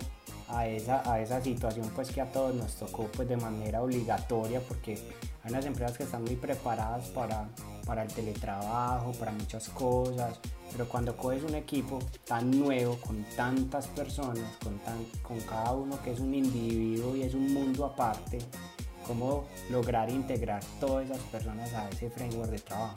a 0.49 0.67
esa, 0.67 1.09
a 1.11 1.19
esa 1.21 1.41
situación 1.41 1.89
pues 1.93 2.09
que 2.09 2.21
a 2.21 2.31
todos 2.31 2.55
nos 2.55 2.75
tocó 2.75 3.07
pues 3.07 3.27
de 3.27 3.37
manera 3.37 3.81
obligatoria 3.81 4.61
porque 4.61 4.93
hay 5.43 5.51
unas 5.51 5.65
empresas 5.65 5.97
que 5.97 6.03
están 6.03 6.23
muy 6.23 6.35
preparadas 6.35 7.07
para, 7.09 7.49
para 7.85 8.03
el 8.03 8.13
teletrabajo, 8.13 9.11
para 9.13 9.31
muchas 9.31 9.69
cosas, 9.69 10.39
pero 10.71 10.87
cuando 10.87 11.15
coges 11.15 11.43
un 11.43 11.55
equipo 11.55 11.99
tan 12.25 12.51
nuevo, 12.51 12.97
con 12.97 13.23
tantas 13.35 13.87
personas, 13.87 14.57
con, 14.63 14.77
tan, 14.79 15.05
con 15.23 15.39
cada 15.41 15.71
uno 15.71 16.01
que 16.03 16.11
es 16.11 16.19
un 16.19 16.33
individuo 16.33 17.15
y 17.15 17.23
es 17.23 17.33
un 17.33 17.53
mundo 17.53 17.85
aparte, 17.85 18.39
¿cómo 19.05 19.45
lograr 19.69 20.09
integrar 20.09 20.63
todas 20.79 21.09
esas 21.09 21.21
personas 21.23 21.73
a 21.73 21.89
ese 21.89 22.09
framework 22.09 22.51
de 22.51 22.59
trabajo? 22.59 22.95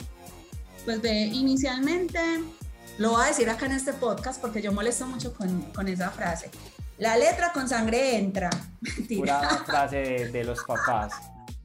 Pues 0.83 1.01
de, 1.01 1.27
inicialmente 1.27 2.19
lo 2.97 3.11
voy 3.11 3.23
a 3.23 3.27
decir 3.27 3.49
acá 3.49 3.65
en 3.65 3.73
este 3.73 3.93
podcast 3.93 4.39
porque 4.41 4.61
yo 4.61 4.71
molesto 4.71 5.05
mucho 5.05 5.33
con, 5.33 5.61
con 5.73 5.87
esa 5.87 6.09
frase. 6.09 6.49
La 6.97 7.17
letra 7.17 7.51
con 7.51 7.67
sangre 7.67 8.17
entra. 8.17 8.49
Mentira. 8.81 9.39
Pura 9.39 9.63
frase 9.65 10.29
de, 10.31 10.43
los 10.43 10.63
papás. 10.63 11.13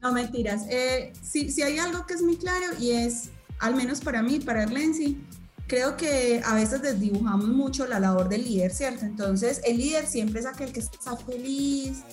No, 0.01 0.11
mentiras. 0.11 0.63
Eh, 0.69 1.13
si, 1.21 1.51
si, 1.51 1.61
hay 1.61 1.77
algo 1.77 2.05
que 2.05 2.15
es 2.15 2.21
muy 2.21 2.37
claro 2.37 2.65
y 2.79 2.91
es, 2.91 3.29
al 3.59 3.75
menos 3.75 4.01
para 4.01 4.23
mí, 4.23 4.39
para 4.39 4.63
Erlensi, 4.63 5.23
creo 5.67 5.97
que 5.97 6.41
a 6.43 6.55
veces 6.55 6.81
desdibujamos 6.81 7.49
mucho 7.49 7.85
la 7.85 7.99
labor 7.99 8.29
del 8.29 8.43
líder, 8.43 8.73
¿cierto? 8.73 9.05
Entonces, 9.05 9.61
el 9.65 9.77
líder 9.77 10.07
siempre 10.07 10.39
es 10.39 10.45
aquel 10.45 10.71
que 10.71 10.79
está 10.79 11.15
feliz, 11.17 12.03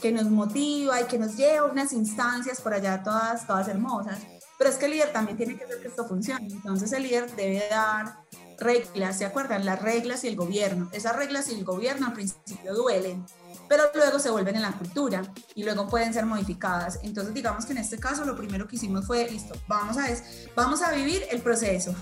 que 0.00 0.12
nos 0.12 0.24
motiva 0.24 1.00
y 1.00 1.04
que 1.04 1.18
nos 1.18 1.36
lleva 1.36 1.66
unas 1.66 1.92
instancias 1.92 2.60
por 2.60 2.72
allá 2.74 3.02
todas, 3.02 3.46
todas 3.46 3.68
hermosas. 3.68 4.18
Pero 4.56 4.70
es 4.70 4.76
que 4.76 4.86
el 4.86 4.92
líder 4.92 5.12
también 5.12 5.36
tiene 5.36 5.56
que 5.56 5.64
hacer 5.64 5.80
que 5.80 5.88
esto 5.88 6.06
funcione. 6.06 6.46
Entonces, 6.46 6.92
el 6.92 7.02
líder 7.02 7.34
debe 7.34 7.64
dar 7.68 8.16
reglas, 8.62 9.18
¿se 9.18 9.24
acuerdan? 9.24 9.64
Las 9.64 9.82
reglas 9.82 10.24
y 10.24 10.28
el 10.28 10.36
gobierno. 10.36 10.88
Esas 10.92 11.16
reglas 11.16 11.48
y 11.48 11.54
el 11.54 11.64
gobierno 11.64 12.06
al 12.06 12.12
principio 12.12 12.74
duelen, 12.74 13.24
pero 13.68 13.84
luego 13.94 14.18
se 14.18 14.30
vuelven 14.30 14.56
en 14.56 14.62
la 14.62 14.72
cultura 14.72 15.22
y 15.54 15.64
luego 15.64 15.88
pueden 15.88 16.12
ser 16.12 16.26
modificadas. 16.26 17.00
Entonces, 17.02 17.34
digamos 17.34 17.66
que 17.66 17.72
en 17.72 17.78
este 17.78 17.98
caso 17.98 18.24
lo 18.24 18.36
primero 18.36 18.66
que 18.68 18.76
hicimos 18.76 19.06
fue, 19.06 19.28
listo, 19.30 19.54
vamos 19.68 19.96
a, 19.98 20.06
vamos 20.54 20.82
a 20.82 20.92
vivir 20.92 21.22
el 21.30 21.40
proceso, 21.40 21.94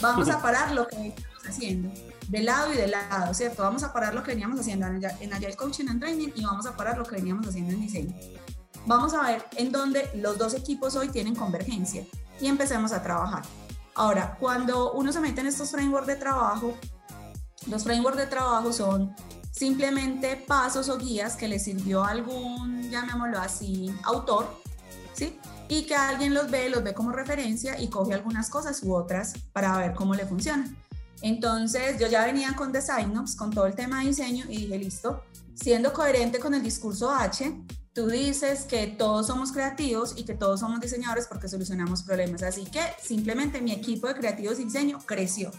vamos 0.00 0.28
a 0.28 0.40
parar 0.42 0.72
lo 0.72 0.86
que 0.86 1.08
estamos 1.08 1.48
haciendo, 1.48 1.90
de 2.28 2.42
lado 2.42 2.72
y 2.72 2.76
de 2.76 2.88
lado, 2.88 3.34
¿cierto? 3.34 3.62
Vamos 3.62 3.82
a 3.82 3.92
parar 3.92 4.14
lo 4.14 4.22
que 4.22 4.32
veníamos 4.32 4.60
haciendo 4.60 4.86
en 4.86 5.32
Agile 5.32 5.56
Coaching 5.56 5.88
and 5.88 6.00
Training 6.00 6.28
y 6.34 6.44
vamos 6.44 6.66
a 6.66 6.76
parar 6.76 6.98
lo 6.98 7.04
que 7.04 7.16
veníamos 7.16 7.46
haciendo 7.46 7.72
en 7.72 7.80
diseño. 7.80 8.14
Vamos 8.86 9.12
a 9.12 9.22
ver 9.22 9.44
en 9.56 9.70
dónde 9.70 10.08
los 10.14 10.38
dos 10.38 10.54
equipos 10.54 10.96
hoy 10.96 11.08
tienen 11.08 11.34
convergencia 11.34 12.06
y 12.40 12.46
empecemos 12.46 12.92
a 12.92 13.02
trabajar. 13.02 13.42
Ahora, 13.98 14.36
cuando 14.38 14.92
uno 14.92 15.12
se 15.12 15.18
mete 15.18 15.40
en 15.40 15.48
estos 15.48 15.72
frameworks 15.72 16.06
de 16.06 16.14
trabajo, 16.14 16.72
los 17.66 17.82
frameworks 17.82 18.16
de 18.16 18.26
trabajo 18.28 18.72
son 18.72 19.12
simplemente 19.50 20.36
pasos 20.36 20.88
o 20.88 20.96
guías 20.98 21.34
que 21.34 21.48
le 21.48 21.58
sirvió 21.58 22.04
a 22.04 22.10
algún, 22.10 22.88
llamémoslo 22.92 23.40
así, 23.40 23.92
autor, 24.04 24.62
¿sí? 25.14 25.36
Y 25.68 25.82
que 25.82 25.96
alguien 25.96 26.32
los 26.32 26.48
ve, 26.48 26.70
los 26.70 26.84
ve 26.84 26.94
como 26.94 27.10
referencia 27.10 27.76
y 27.80 27.88
coge 27.88 28.14
algunas 28.14 28.48
cosas 28.48 28.80
u 28.84 28.94
otras 28.94 29.34
para 29.52 29.76
ver 29.76 29.94
cómo 29.94 30.14
le 30.14 30.24
funciona. 30.26 30.72
Entonces, 31.20 31.98
yo 31.98 32.06
ya 32.06 32.24
venía 32.24 32.54
con 32.54 32.70
DesignOps, 32.70 33.34
con 33.34 33.50
todo 33.50 33.66
el 33.66 33.74
tema 33.74 33.98
de 33.98 34.10
diseño 34.10 34.44
y 34.48 34.58
dije, 34.58 34.78
listo, 34.78 35.24
siendo 35.56 35.92
coherente 35.92 36.38
con 36.38 36.54
el 36.54 36.62
discurso 36.62 37.10
H, 37.10 37.52
Tú 37.98 38.06
dices 38.06 38.62
que 38.62 38.86
todos 38.86 39.26
somos 39.26 39.50
creativos 39.50 40.14
y 40.16 40.24
que 40.24 40.34
todos 40.34 40.60
somos 40.60 40.78
diseñadores 40.78 41.26
porque 41.26 41.48
solucionamos 41.48 42.04
problemas. 42.04 42.44
Así 42.44 42.64
que 42.64 42.80
simplemente 43.02 43.60
mi 43.60 43.72
equipo 43.72 44.06
de 44.06 44.14
creativos 44.14 44.60
y 44.60 44.66
diseño 44.66 45.00
creció. 45.04 45.50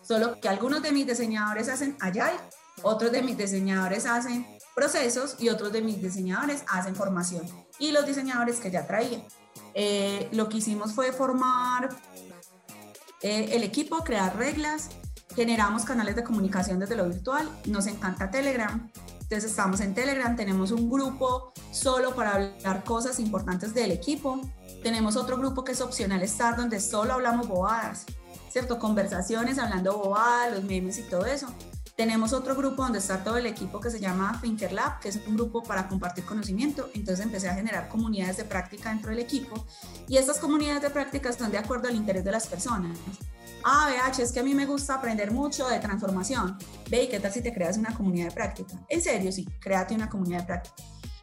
Solo 0.00 0.40
que 0.40 0.48
algunos 0.48 0.82
de 0.82 0.92
mis 0.92 1.06
diseñadores 1.06 1.68
hacen 1.68 1.94
Agile, 2.00 2.38
otros 2.82 3.12
de 3.12 3.20
mis 3.20 3.36
diseñadores 3.36 4.06
hacen 4.06 4.46
procesos 4.74 5.36
y 5.38 5.50
otros 5.50 5.72
de 5.72 5.82
mis 5.82 6.00
diseñadores 6.00 6.64
hacen 6.68 6.96
formación. 6.96 7.44
Y 7.78 7.92
los 7.92 8.06
diseñadores 8.06 8.60
que 8.60 8.70
ya 8.70 8.86
traía. 8.86 9.22
Eh, 9.74 10.30
lo 10.32 10.48
que 10.48 10.56
hicimos 10.56 10.94
fue 10.94 11.12
formar 11.12 11.90
eh, 13.20 13.50
el 13.52 13.62
equipo, 13.62 13.98
crear 14.04 14.34
reglas, 14.38 14.88
generamos 15.34 15.84
canales 15.84 16.16
de 16.16 16.24
comunicación 16.24 16.78
desde 16.78 16.96
lo 16.96 17.06
virtual, 17.06 17.46
nos 17.66 17.86
encanta 17.86 18.30
Telegram, 18.30 18.90
Entonces 19.34 19.50
estamos 19.50 19.80
en 19.80 19.94
Telegram, 19.94 20.36
tenemos 20.36 20.70
un 20.70 20.88
grupo 20.88 21.52
solo 21.72 22.14
para 22.14 22.34
hablar 22.36 22.84
cosas 22.84 23.18
importantes 23.18 23.74
del 23.74 23.90
equipo. 23.90 24.40
Tenemos 24.80 25.16
otro 25.16 25.36
grupo 25.36 25.64
que 25.64 25.72
es 25.72 25.80
opcional 25.80 26.22
estar, 26.22 26.56
donde 26.56 26.78
solo 26.78 27.14
hablamos 27.14 27.48
bobadas, 27.48 28.06
¿cierto? 28.48 28.78
Conversaciones, 28.78 29.58
hablando 29.58 29.98
bobadas, 29.98 30.52
los 30.52 30.62
memes 30.62 30.98
y 30.98 31.02
todo 31.02 31.26
eso. 31.26 31.48
Tenemos 31.96 32.32
otro 32.32 32.54
grupo 32.54 32.84
donde 32.84 33.00
está 33.00 33.24
todo 33.24 33.36
el 33.36 33.46
equipo 33.46 33.80
que 33.80 33.90
se 33.90 33.98
llama 33.98 34.38
Thinker 34.40 34.70
Lab, 34.70 35.00
que 35.00 35.08
es 35.08 35.18
un 35.26 35.34
grupo 35.34 35.64
para 35.64 35.88
compartir 35.88 36.24
conocimiento. 36.24 36.88
Entonces 36.94 37.26
empecé 37.26 37.48
a 37.48 37.56
generar 37.56 37.88
comunidades 37.88 38.36
de 38.36 38.44
práctica 38.44 38.90
dentro 38.90 39.10
del 39.10 39.18
equipo 39.18 39.66
y 40.06 40.16
estas 40.16 40.38
comunidades 40.38 40.82
de 40.82 40.90
práctica 40.90 41.28
están 41.28 41.50
de 41.50 41.58
acuerdo 41.58 41.88
al 41.88 41.96
interés 41.96 42.24
de 42.24 42.30
las 42.30 42.46
personas. 42.46 42.96
Ah, 43.64 43.88
BH, 43.88 44.22
es 44.22 44.32
que 44.32 44.40
a 44.40 44.42
mí 44.42 44.54
me 44.54 44.66
gusta 44.66 44.94
aprender 44.94 45.32
mucho 45.32 45.66
de 45.66 45.78
transformación. 45.78 46.58
Ve, 46.90 47.04
¿y 47.04 47.08
qué 47.08 47.18
tal 47.18 47.32
si 47.32 47.40
te 47.40 47.52
creas 47.52 47.78
una 47.78 47.94
comunidad 47.94 48.28
de 48.28 48.32
práctica? 48.32 48.74
En 48.88 49.00
serio, 49.00 49.32
sí, 49.32 49.46
créate 49.58 49.94
una 49.94 50.08
comunidad 50.08 50.40
de 50.40 50.46
práctica. 50.46 50.76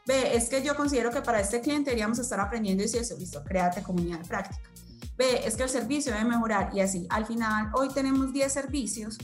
Ve, 0.08 0.36
es 0.36 0.50
que 0.50 0.64
yo 0.64 0.76
considero 0.76 1.12
que 1.12 1.22
para 1.22 1.40
este 1.40 1.62
cliente 1.62 1.92
deberíamos 1.92 2.18
estar 2.18 2.40
aprendiendo 2.40 2.84
y 2.84 2.88
si 2.88 2.98
eso, 2.98 3.16
listo, 3.16 3.44
créate 3.44 3.84
comunidad 3.84 4.20
de 4.20 4.28
práctica. 4.28 4.72
Ve, 5.18 5.46
es 5.46 5.56
que 5.56 5.64
el 5.64 5.70
servicio 5.70 6.12
debe 6.12 6.26
mejorar 6.26 6.72
y 6.74 6.82
así. 6.82 7.06
Al 7.12 7.28
final, 7.28 7.70
hoy 7.76 7.90
tenemos 7.90 8.34
10 8.34 8.52
servicios 8.52 9.20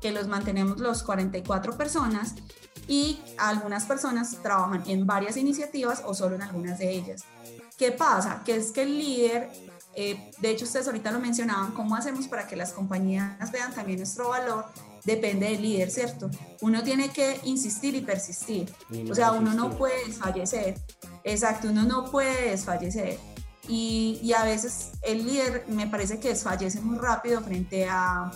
que 0.00 0.10
los 0.10 0.26
mantenemos 0.26 0.80
los 0.80 1.04
44 1.04 1.76
personas 1.76 2.34
y 2.88 3.20
algunas 3.36 3.84
personas 3.84 4.36
trabajan 4.42 4.82
en 4.86 5.06
varias 5.06 5.36
iniciativas 5.36 6.02
o 6.04 6.14
solo 6.14 6.34
en 6.34 6.42
algunas 6.42 6.78
de 6.80 6.90
ellas. 6.90 7.24
¿Qué 7.76 7.92
pasa? 7.92 8.42
Que 8.44 8.56
es 8.56 8.72
que 8.72 8.82
el 8.82 8.98
líder, 8.98 9.50
eh, 10.00 10.30
de 10.38 10.50
hecho 10.50 10.64
ustedes 10.64 10.86
ahorita 10.86 11.10
lo 11.10 11.18
mencionaban, 11.18 11.72
¿cómo 11.72 11.96
hacemos 11.96 12.28
para 12.28 12.46
que 12.46 12.54
las 12.54 12.72
compañías 12.72 13.50
vean 13.50 13.74
también 13.74 13.98
nuestro 13.98 14.28
valor? 14.28 14.66
Depende 15.04 15.46
del 15.50 15.62
líder, 15.62 15.90
¿cierto? 15.90 16.30
Uno 16.60 16.82
tiene 16.82 17.10
que 17.10 17.40
insistir 17.44 17.94
y 17.94 18.00
persistir. 18.02 18.72
o 19.10 19.14
sea, 19.14 19.32
uno 19.32 19.54
no 19.54 19.76
puede 19.76 20.06
desfallecer. 20.06 20.76
Exacto, 21.24 21.68
uno 21.68 21.82
no 21.82 22.10
puede 22.10 22.50
desfallecer. 22.50 23.18
Y, 23.66 24.20
y 24.22 24.32
a 24.34 24.44
veces 24.44 24.92
el 25.02 25.26
líder 25.26 25.64
me 25.68 25.86
parece 25.88 26.20
que 26.20 26.28
desfallece 26.28 26.80
muy 26.80 26.98
rápido 26.98 27.40
frente 27.40 27.88
a 27.88 28.30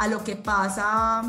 a 0.00 0.08
lo 0.08 0.24
que 0.24 0.34
pasa 0.34 1.22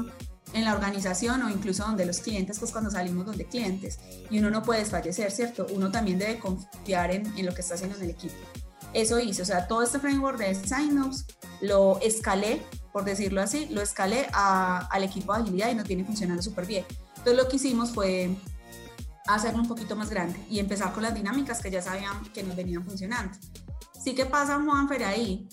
en 0.54 0.64
la 0.64 0.74
organización 0.74 1.44
o 1.44 1.50
incluso 1.50 1.84
donde 1.84 2.06
los 2.06 2.22
clientes, 2.22 2.58
pues 2.58 2.72
cuando 2.72 2.90
salimos 2.90 3.26
donde 3.26 3.44
clientes. 3.46 4.00
Y 4.30 4.40
uno 4.40 4.50
no 4.50 4.64
puede 4.64 4.80
desfallecer, 4.80 5.30
¿cierto? 5.30 5.68
Uno 5.74 5.92
también 5.92 6.18
debe 6.18 6.40
confiar 6.40 7.12
en, 7.12 7.26
en 7.38 7.46
lo 7.46 7.54
que 7.54 7.62
está 7.62 7.74
haciendo 7.74 7.98
en 7.98 8.04
el 8.04 8.10
equipo. 8.12 8.36
Eso 8.94 9.20
hice, 9.20 9.42
o 9.42 9.46
sea, 9.46 9.68
todo 9.68 9.84
este 9.84 10.00
framework 10.00 10.38
de 10.38 10.54
sign-ups 10.56 11.26
lo 11.62 12.00
escalé, 12.02 12.62
por 12.92 13.06
decirlo 13.06 13.42
así, 13.42 13.68
lo 13.70 13.82
escalé 13.82 14.28
al 14.34 15.04
equipo 15.04 15.34
de 15.34 15.42
agilidad 15.42 15.72
y 15.72 15.76
nos 15.76 15.88
viene 15.88 16.04
funcionando 16.04 16.42
súper 16.42 16.66
bien. 16.66 16.86
Entonces 17.18 17.36
lo 17.36 17.48
que 17.48 17.56
hicimos 17.56 17.92
fue 17.92 18.36
hacerlo 19.28 19.62
un 19.62 19.68
poquito 19.68 19.96
más 19.96 20.10
grande 20.10 20.40
y 20.50 20.60
empezar 20.60 20.92
con 20.94 21.04
las 21.04 21.14
dinámicas 21.14 21.62
que 21.62 21.72
ya 21.72 21.82
sabían 21.82 22.24
que 22.34 22.44
nos 22.44 22.56
venían 22.56 22.84
funcionando. 22.84 23.38
Sí 24.04 24.16
que 24.16 24.26
pasa, 24.26 24.60
Juanfer, 24.62 25.04
ahí, 25.04 25.48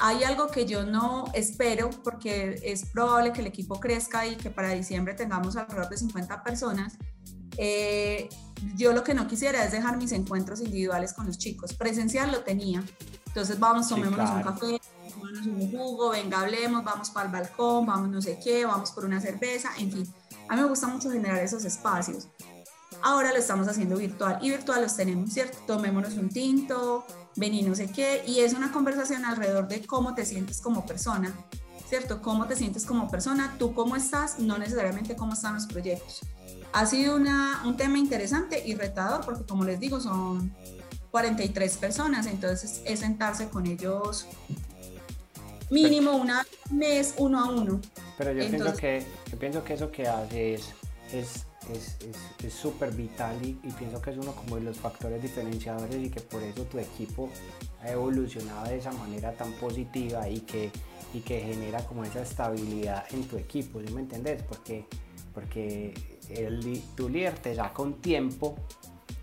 hay 0.00 0.24
algo 0.24 0.48
que 0.48 0.66
yo 0.66 0.84
no 0.84 1.26
espero 1.32 1.90
porque 2.02 2.60
es 2.64 2.86
probable 2.90 3.32
que 3.32 3.40
el 3.40 3.46
equipo 3.46 3.78
crezca 3.78 4.26
y 4.26 4.36
que 4.36 4.50
para 4.50 4.70
diciembre 4.70 5.14
tengamos 5.14 5.56
alrededor 5.56 5.88
de 5.88 5.96
50 5.96 6.42
personas. 6.42 6.98
Eh, 7.56 8.28
yo 8.76 8.92
lo 8.92 9.04
que 9.04 9.14
no 9.14 9.26
quisiera 9.26 9.64
es 9.64 9.72
dejar 9.72 9.96
mis 9.96 10.12
encuentros 10.12 10.60
individuales 10.60 11.12
con 11.12 11.26
los 11.26 11.38
chicos. 11.38 11.74
Presencial 11.74 12.32
lo 12.32 12.40
tenía. 12.40 12.84
Entonces 13.26 13.58
vamos, 13.58 13.88
tomémonos 13.88 14.30
un 14.30 14.42
café, 14.42 14.80
tomémonos 15.10 15.46
un 15.46 15.70
jugo, 15.70 16.10
venga, 16.10 16.40
hablemos, 16.40 16.84
vamos 16.84 17.10
para 17.10 17.26
el 17.26 17.32
balcón, 17.32 17.84
vamos 17.84 18.08
no 18.08 18.22
sé 18.22 18.38
qué, 18.42 18.64
vamos 18.64 18.92
por 18.92 19.04
una 19.04 19.20
cerveza, 19.20 19.70
en 19.78 19.90
fin. 19.90 20.14
A 20.48 20.54
mí 20.54 20.62
me 20.62 20.68
gusta 20.68 20.86
mucho 20.86 21.10
generar 21.10 21.42
esos 21.42 21.64
espacios. 21.64 22.28
Ahora 23.02 23.32
lo 23.32 23.38
estamos 23.38 23.66
haciendo 23.68 23.96
virtual 23.96 24.38
y 24.40 24.50
virtual 24.50 24.82
los 24.82 24.96
tenemos, 24.96 25.32
¿cierto? 25.32 25.58
Tomémonos 25.66 26.14
un 26.14 26.28
tinto, 26.28 27.04
vení 27.36 27.62
no 27.62 27.74
sé 27.74 27.90
qué, 27.90 28.22
y 28.26 28.40
es 28.40 28.54
una 28.54 28.70
conversación 28.72 29.24
alrededor 29.24 29.68
de 29.68 29.84
cómo 29.86 30.14
te 30.14 30.24
sientes 30.24 30.60
como 30.60 30.86
persona, 30.86 31.34
¿cierto? 31.88 32.22
Cómo 32.22 32.46
te 32.46 32.56
sientes 32.56 32.86
como 32.86 33.10
persona, 33.10 33.56
tú 33.58 33.74
cómo 33.74 33.96
estás, 33.96 34.38
no 34.38 34.58
necesariamente 34.58 35.16
cómo 35.16 35.34
están 35.34 35.54
los 35.54 35.66
proyectos. 35.66 36.20
Ha 36.74 36.86
sido 36.86 37.16
una, 37.16 37.62
un 37.64 37.76
tema 37.76 37.98
interesante 37.98 38.62
y 38.66 38.74
retador 38.74 39.24
porque 39.24 39.44
como 39.44 39.64
les 39.64 39.78
digo 39.78 40.00
son 40.00 40.52
43 41.12 41.76
personas, 41.76 42.26
entonces 42.26 42.82
es 42.84 43.00
sentarse 43.00 43.48
con 43.48 43.66
ellos 43.66 44.26
mínimo 45.70 46.16
una 46.16 46.44
mes 46.70 47.14
uno 47.16 47.40
a 47.40 47.48
uno. 47.48 47.80
Pero 48.18 48.32
yo, 48.32 48.48
pienso, 48.48 48.76
que, 48.76 49.06
yo 49.30 49.38
pienso 49.38 49.64
que 49.64 49.74
eso 49.74 49.90
que 49.90 50.08
hace 50.08 50.54
es, 50.54 50.74
es 51.12 51.46
es 52.42 52.52
súper 52.52 52.90
es, 52.90 52.96
vital 52.96 53.36
y, 53.42 53.54
pienso 53.54 54.00
que 54.00 54.10
es 54.10 54.16
uno 54.16 54.34
como 54.34 54.56
de 54.56 54.62
los 54.62 54.76
factores 54.76 55.22
diferenciadores 55.22 55.96
y 55.96 56.10
que 56.10 56.20
por 56.20 56.42
eso 56.42 56.64
tu 56.64 56.78
equipo 56.78 57.30
ha 57.82 57.90
evolucionado 57.90 58.66
de 58.66 58.78
esa 58.78 58.92
manera 58.92 59.32
tan 59.32 59.52
positiva 59.52 60.28
y 60.28 60.40
que, 60.40 60.70
y 61.12 61.20
que 61.20 61.40
genera 61.40 61.84
como 61.86 62.04
esa 62.04 62.22
estabilidad 62.22 63.04
en 63.12 63.24
tu 63.24 63.36
equipo, 63.36 63.80
¿sí 63.80 63.92
me 63.92 64.00
entendés? 64.00 64.42
Porque, 64.42 64.86
porque 65.32 65.94
el, 66.30 66.82
tu 66.96 67.08
líder 67.08 67.38
te 67.38 67.54
saca 67.54 67.82
un 67.82 68.00
tiempo 68.00 68.56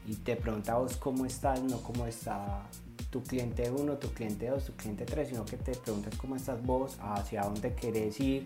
y 0.08 0.16
te 0.16 0.36
pregunta 0.36 0.76
vos 0.76 0.98
cómo 0.98 1.26
estás, 1.26 1.62
no 1.62 1.82
cómo 1.82 2.08
está 2.08 2.68
tu 3.10 3.22
cliente 3.24 3.70
1, 3.70 3.98
tu 3.98 4.10
cliente 4.10 4.48
2, 4.48 4.66
tu 4.66 4.74
cliente 4.74 5.06
3, 5.06 5.30
sino 5.30 5.46
que 5.46 5.58
te 5.58 5.76
preguntas 5.76 6.16
cómo 6.16 6.36
estás 6.36 6.64
vos, 6.64 6.98
hacia 7.02 7.44
dónde 7.44 7.74
querés 7.76 8.20
ir 8.20 8.46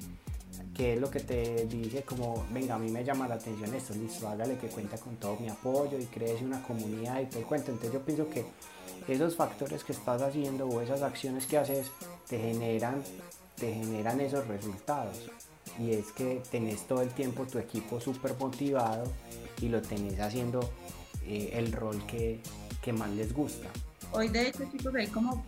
que 0.73 0.93
es 0.93 0.99
lo 0.99 1.09
que 1.09 1.19
te 1.19 1.65
dice 1.67 2.03
como, 2.03 2.45
venga, 2.51 2.75
a 2.75 2.79
mí 2.79 2.89
me 2.91 3.03
llama 3.03 3.27
la 3.27 3.35
atención 3.35 3.73
esto, 3.73 3.93
listo, 3.93 4.27
hágale 4.27 4.57
que 4.57 4.67
cuenta 4.67 4.97
con 4.97 5.15
todo 5.15 5.37
mi 5.39 5.49
apoyo 5.49 5.97
y 5.97 6.05
crees 6.05 6.41
una 6.41 6.61
comunidad 6.63 7.21
y 7.21 7.25
todo 7.25 7.39
el 7.39 7.45
cuento. 7.45 7.71
Entonces 7.71 7.93
yo 7.93 8.01
pienso 8.01 8.29
que 8.29 8.45
esos 9.07 9.35
factores 9.35 9.83
que 9.83 9.93
estás 9.93 10.21
haciendo 10.21 10.67
o 10.67 10.81
esas 10.81 11.01
acciones 11.01 11.45
que 11.45 11.57
haces 11.57 11.87
te 12.27 12.39
generan, 12.39 13.01
te 13.55 13.73
generan 13.73 14.19
esos 14.19 14.47
resultados. 14.47 15.29
Y 15.79 15.91
es 15.91 16.11
que 16.11 16.41
tenés 16.51 16.87
todo 16.87 17.01
el 17.01 17.09
tiempo 17.09 17.45
tu 17.45 17.59
equipo 17.59 17.99
súper 17.99 18.35
motivado 18.39 19.03
y 19.61 19.69
lo 19.69 19.81
tenés 19.81 20.19
haciendo 20.19 20.69
eh, 21.25 21.51
el 21.53 21.71
rol 21.71 22.05
que, 22.05 22.41
que 22.81 22.93
más 22.93 23.09
les 23.11 23.33
gusta. 23.33 23.67
Hoy 24.11 24.29
de 24.29 24.47
hecho 24.47 24.63
chicos, 24.71 24.93
ahí 24.95 25.07
como 25.07 25.45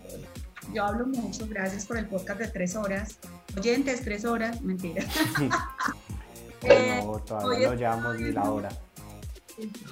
yo 0.74 0.84
hablo 0.84 1.08
mucho, 1.08 1.48
gracias 1.48 1.86
por 1.86 1.98
el 1.98 2.08
podcast 2.08 2.40
de 2.40 2.48
tres 2.48 2.76
horas. 2.76 3.18
Oyentes, 3.58 4.02
tres 4.02 4.26
horas, 4.26 4.62
mentira. 4.62 5.04
Eh, 6.64 7.02
no, 7.04 7.20
todavía 7.20 7.70
no 7.70 7.76
llevamos 7.76 8.20
ni 8.20 8.32
la 8.32 8.50
hora. 8.50 8.70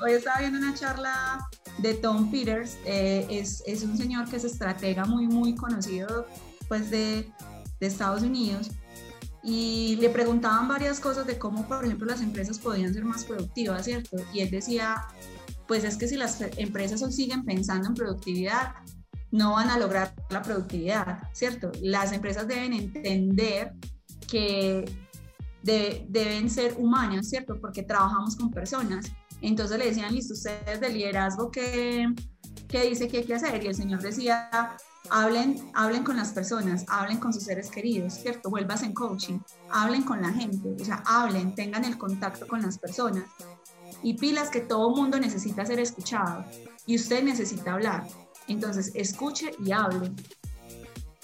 Hoy 0.02 0.14
estaba 0.14 0.40
viendo 0.40 0.58
una 0.58 0.74
charla 0.74 1.48
de 1.78 1.94
Tom 1.94 2.32
Peters, 2.32 2.76
eh, 2.86 3.28
es, 3.30 3.62
es, 3.68 3.84
un 3.84 3.96
señor 3.96 4.28
que 4.28 4.38
es 4.38 4.46
estratega 4.46 5.06
muy, 5.06 5.28
muy 5.28 5.54
conocido 5.54 6.26
pues 6.68 6.90
de, 6.90 7.32
de 7.80 7.88
Estados 7.88 8.24
Unidos 8.24 8.72
y 9.46 9.98
le 9.98 10.10
preguntaban 10.10 10.68
varias 10.68 11.00
cosas 11.00 11.28
de 11.28 11.38
cómo, 11.38 11.68
por 11.68 11.86
ejemplo, 11.86 12.08
las 12.08 12.22
empresas 12.22 12.58
podían 12.58 12.94
ser 12.94 13.06
más 13.06 13.26
productivas, 13.26 13.86
¿cierto? 13.86 14.18
Y 14.34 14.40
él 14.40 14.50
decía, 14.50 15.06
pues 15.68 15.84
es 15.84 15.98
que 15.98 16.08
si 16.08 16.16
las 16.16 16.42
empresas 16.58 17.16
siguen 17.16 17.46
pensando 17.46 17.88
en 17.88 17.94
productividad, 17.94 18.74
no 19.30 19.54
van 19.54 19.70
a 19.70 19.78
lograr 19.78 20.16
la 20.32 20.42
productividad, 20.42 21.20
¿cierto? 21.34 21.72
Las 21.82 22.12
empresas 22.12 22.48
deben 22.48 22.74
entender 22.74 23.74
que 24.28 24.86
deben 25.62 26.50
ser 26.50 26.76
humanas, 26.78 27.30
¿cierto? 27.30 27.60
Porque 27.60 27.84
trabajamos 27.84 28.36
con 28.36 28.50
personas. 28.50 29.12
Entonces 29.42 29.78
le 29.78 29.86
decían, 29.86 30.14
listo, 30.14 30.34
ustedes 30.34 30.80
de 30.80 30.90
liderazgo, 30.90 31.52
¿qué, 31.52 32.08
¿qué 32.68 32.84
dice 32.84 33.08
que 33.08 33.18
hay 33.18 33.26
que 33.26 33.36
hacer? 33.36 33.64
Y 33.64 33.68
el 33.68 33.76
Señor 33.76 34.02
decía, 34.02 34.50
hablen, 35.10 35.72
hablen 35.74 36.04
con 36.04 36.18
las 36.18 36.32
personas, 36.32 36.86
hablen 36.88 37.20
con 37.20 37.34
sus 37.34 37.44
seres 37.44 37.70
queridos, 37.70 38.14
¿cierto? 38.14 38.50
Vuelvas 38.50 38.84
en 38.84 38.94
coaching, 38.94 39.40
hablen 39.70 40.04
con 40.04 40.22
la 40.22 40.32
gente, 40.32 40.76
o 40.82 40.86
sea, 40.86 41.04
hablen, 41.06 41.56
tengan 41.56 41.86
el 41.86 41.98
contacto 41.98 42.48
con 42.48 42.62
las 42.62 42.78
personas. 42.78 43.24
Y 44.04 44.16
pilas 44.16 44.50
que 44.50 44.62
todo 44.62 44.90
mundo 44.96 45.20
necesita 45.20 45.66
ser 45.66 45.80
escuchado 45.80 46.46
y 46.86 46.96
usted 46.96 47.24
necesita 47.24 47.74
hablar. 47.74 48.08
Entonces, 48.48 48.92
escuche 48.94 49.52
y 49.64 49.72
hable. 49.72 50.12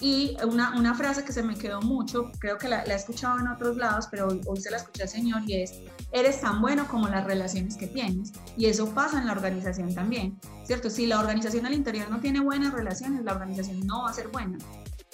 Y 0.00 0.36
una, 0.44 0.76
una, 0.76 0.94
frase 0.94 1.24
que 1.24 1.32
se 1.32 1.42
me 1.42 1.54
quedó 1.54 1.80
mucho, 1.80 2.32
creo 2.38 2.58
que 2.58 2.68
la, 2.68 2.82
he 2.82 2.94
escuchado 2.94 3.38
en 3.38 3.46
otros 3.46 3.76
lados, 3.76 4.08
pero 4.10 4.28
hoy, 4.28 4.40
hoy, 4.46 4.60
se 4.60 4.70
la 4.70 4.78
escuché 4.78 5.04
al 5.04 5.08
Señor 5.08 5.42
y 5.46 5.62
es, 5.62 5.74
eres 6.10 6.40
tan 6.40 6.60
bueno 6.60 6.88
como 6.88 7.08
las 7.08 7.24
relaciones 7.24 7.76
que 7.76 7.86
tienes. 7.86 8.32
Y 8.56 8.66
eso 8.66 8.92
pasa 8.94 9.20
en 9.20 9.26
la 9.26 9.32
organización 9.32 9.94
también, 9.94 10.40
¿cierto? 10.64 10.90
Si 10.90 11.06
la 11.06 11.20
organización 11.20 11.66
al 11.66 11.74
interior 11.74 12.10
no 12.10 12.20
tiene 12.20 12.40
buenas 12.40 12.72
relaciones, 12.72 13.22
la 13.24 13.32
organización 13.32 13.86
no 13.86 14.02
va 14.02 14.10
a 14.10 14.12
ser 14.12 14.28
buena. 14.28 14.58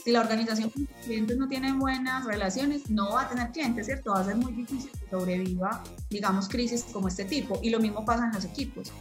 Si 0.05 0.13
la 0.13 0.21
organización 0.21 0.71
con 0.71 0.87
sus 0.87 0.97
clientes 1.05 1.37
no 1.37 1.49
tiene 1.49 1.73
buenas 1.73 2.25
relaciones, 2.25 2.89
no 2.89 3.13
va 3.13 3.23
a 3.23 3.29
tener 3.29 3.51
clientes, 3.51 3.87
¿cierto? 3.87 4.13
Va 4.13 4.21
a 4.21 4.25
ser 4.25 4.37
muy 4.37 4.53
difícil 4.53 4.91
que 4.93 5.11
sobreviva, 5.11 5.83
digamos, 6.09 6.49
crisis 6.49 6.85
como 6.93 7.09
este 7.09 7.25
tipo. 7.25 7.59
Y 7.63 7.71
lo 7.71 7.81
mismo 7.81 8.05
pasa 8.05 8.25
en 8.25 8.33
los 8.33 8.45
equipos. 8.45 8.93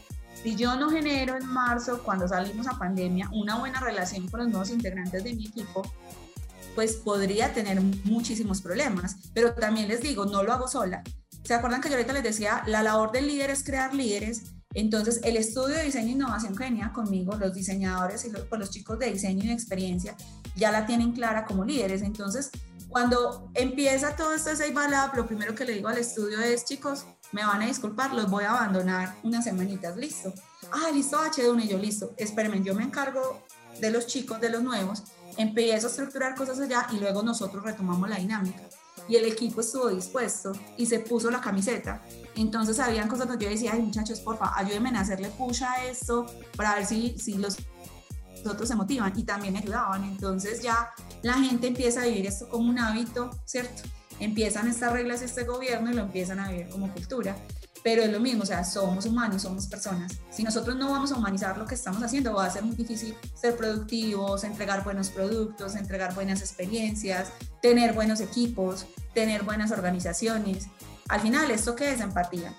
Si 0.48 0.56
yo 0.56 0.78
no 0.78 0.90
genero 0.90 1.36
en 1.36 1.46
marzo, 1.46 2.02
cuando 2.06 2.26
salimos 2.26 2.68
a 2.68 2.80
pandemia, 2.80 3.30
una 3.34 3.60
buena 3.60 3.82
relación 3.82 4.30
con 4.30 4.40
los 4.40 4.48
nuevos 4.48 4.70
integrantes 4.70 5.22
de 5.22 5.34
mi 5.34 5.48
equipo, 5.48 5.82
pues 6.74 6.96
podría 6.96 7.54
tener 7.54 7.82
muchísimos 7.82 8.62
problemas. 8.62 9.18
Pero 9.34 9.56
también 9.56 9.90
les 9.90 10.00
digo, 10.00 10.26
no 10.26 10.44
lo 10.44 10.54
hago 10.54 10.70
sola. 10.70 11.04
¿Se 11.44 11.54
acuerdan 11.54 11.82
que 11.82 11.90
yo 11.90 11.96
ahorita 11.96 12.14
les 12.14 12.24
decía, 12.24 12.64
la 12.66 12.82
labor 12.82 13.12
del 13.12 13.28
líder 13.28 13.50
es 13.50 13.62
crear 13.62 13.94
líderes? 13.94 14.44
Entonces, 14.74 15.20
el 15.26 15.36
estudio 15.36 15.76
de 15.76 15.84
diseño 15.84 16.08
e 16.08 16.12
innovación 16.12 16.56
que 16.56 16.64
venía 16.64 16.94
conmigo, 16.94 17.36
los 17.36 17.54
diseñadores 17.54 18.24
y 18.24 18.32
los, 18.32 18.46
pues, 18.46 18.70
chicos 18.70 18.98
de 19.00 19.12
diseño 19.12 19.44
y 19.44 19.52
experiencia, 19.52 20.16
ya 20.56 20.72
la 20.72 20.86
tienen 20.86 21.12
clara 21.12 21.44
como 21.44 21.66
líderes. 21.66 22.04
Entonces, 22.04 22.52
cuando 22.88 23.52
empieza 23.54 24.16
todo 24.16 24.34
esto 24.34 24.52
de 24.52 24.56
Save 24.56 24.90
Lab, 24.90 25.14
lo 25.14 25.28
primero 25.28 25.54
que 25.54 25.66
le 25.66 25.74
digo 25.74 25.90
al 25.90 25.98
estudio 25.98 26.40
es, 26.40 26.64
chicos, 26.64 27.06
me 27.32 27.46
van 27.46 27.62
a 27.62 27.66
disculpar, 27.66 28.14
los 28.14 28.30
voy 28.30 28.44
a 28.44 28.52
abandonar 28.52 29.16
unas 29.24 29.44
semanitas, 29.44 29.96
listo. 29.98 30.34
Ah, 30.72 30.90
listo, 30.94 31.18
H1, 31.18 31.64
y 31.64 31.68
yo 31.68 31.78
listo, 31.78 32.14
espérenme, 32.18 32.62
yo 32.64 32.74
me 32.74 32.84
encargo 32.84 33.44
de 33.80 33.92
los 33.92 34.08
chicos, 34.08 34.40
de 34.42 34.50
los 34.50 34.64
nuevos, 34.64 35.04
empiezo 35.38 35.88
a 35.88 35.90
estructurar 35.90 36.36
cosas 36.36 36.60
allá 36.60 36.88
y 36.92 37.00
luego 37.00 37.22
nosotros 37.24 37.64
retomamos 37.64 38.10
la 38.10 38.18
dinámica. 38.18 38.64
Y 39.08 39.16
el 39.16 39.26
equipo 39.26 39.62
estuvo 39.62 39.88
dispuesto 39.90 40.52
y 40.78 40.86
se 40.86 41.00
puso 41.00 41.32
la 41.32 41.40
camiseta. 41.40 42.04
Entonces 42.36 42.80
habían 42.80 43.08
cosas 43.08 43.28
donde 43.28 43.46
yo 43.46 43.52
decía, 43.52 43.72
ay 43.74 43.82
muchachos, 43.82 44.20
porfa, 44.20 44.52
ayúdenme 44.58 44.90
a 44.90 45.02
hacerle 45.02 45.30
push 45.30 45.64
a 45.64 45.86
esto 45.86 46.26
para 46.58 46.76
ver 46.76 46.86
si, 46.86 47.18
si 47.18 47.36
los 47.36 47.58
otros 48.46 48.68
se 48.68 48.76
motivan 48.76 49.14
y 49.16 49.24
también 49.24 49.56
ayudaban. 49.56 50.04
Entonces 50.04 50.62
ya 50.62 50.90
la 51.22 51.34
gente 51.36 51.68
empieza 51.68 52.02
a 52.02 52.06
vivir 52.06 52.26
esto 52.26 52.50
como 52.50 52.70
un 52.70 52.80
hábito, 52.80 53.30
¿cierto? 53.46 53.84
Empiezan 54.20 54.68
estas 54.68 54.94
reglas, 54.94 55.22
este 55.22 55.44
gobierno 55.44 55.92
y 55.92 55.94
lo 55.94 56.04
empiezan 56.04 56.40
a 56.40 56.50
vivir 56.50 56.70
como 56.70 56.92
cultura. 56.94 57.36
Pero 57.84 58.02
es 58.02 58.12
lo 58.12 58.20
mismo, 58.20 58.44
o 58.44 58.46
sea, 58.46 58.64
somos 58.64 59.06
humanos, 59.06 59.44
somos 59.44 59.68
personas. 59.68 60.20
Si 60.30 60.44
nosotros 60.44 60.76
no 60.76 60.92
vamos 60.92 61.12
a 61.12 61.16
humanizar 61.16 61.58
lo 61.58 61.66
que 61.66 61.76
estamos 61.76 62.02
haciendo, 62.04 62.34
va 62.34 62.46
a 62.46 62.50
ser 62.50 62.64
muy 62.64 62.76
difícil 62.76 63.16
ser 63.34 63.56
productivos, 63.56 64.44
entregar 64.44 64.84
buenos 64.84 65.10
productos, 65.10 65.76
entregar 65.76 66.14
buenas 66.16 66.42
experiencias, 66.42 67.32
tener 67.62 67.94
buenos 67.94 68.20
equipos, 68.20 68.88
tener 69.14 69.44
buenas 69.44 69.72
organizaciones. 69.72 70.68
Al 71.08 71.22
final, 71.22 71.50
¿esto 71.52 71.76
qué 71.76 71.92
es 71.92 72.02
empatía? 72.02 72.54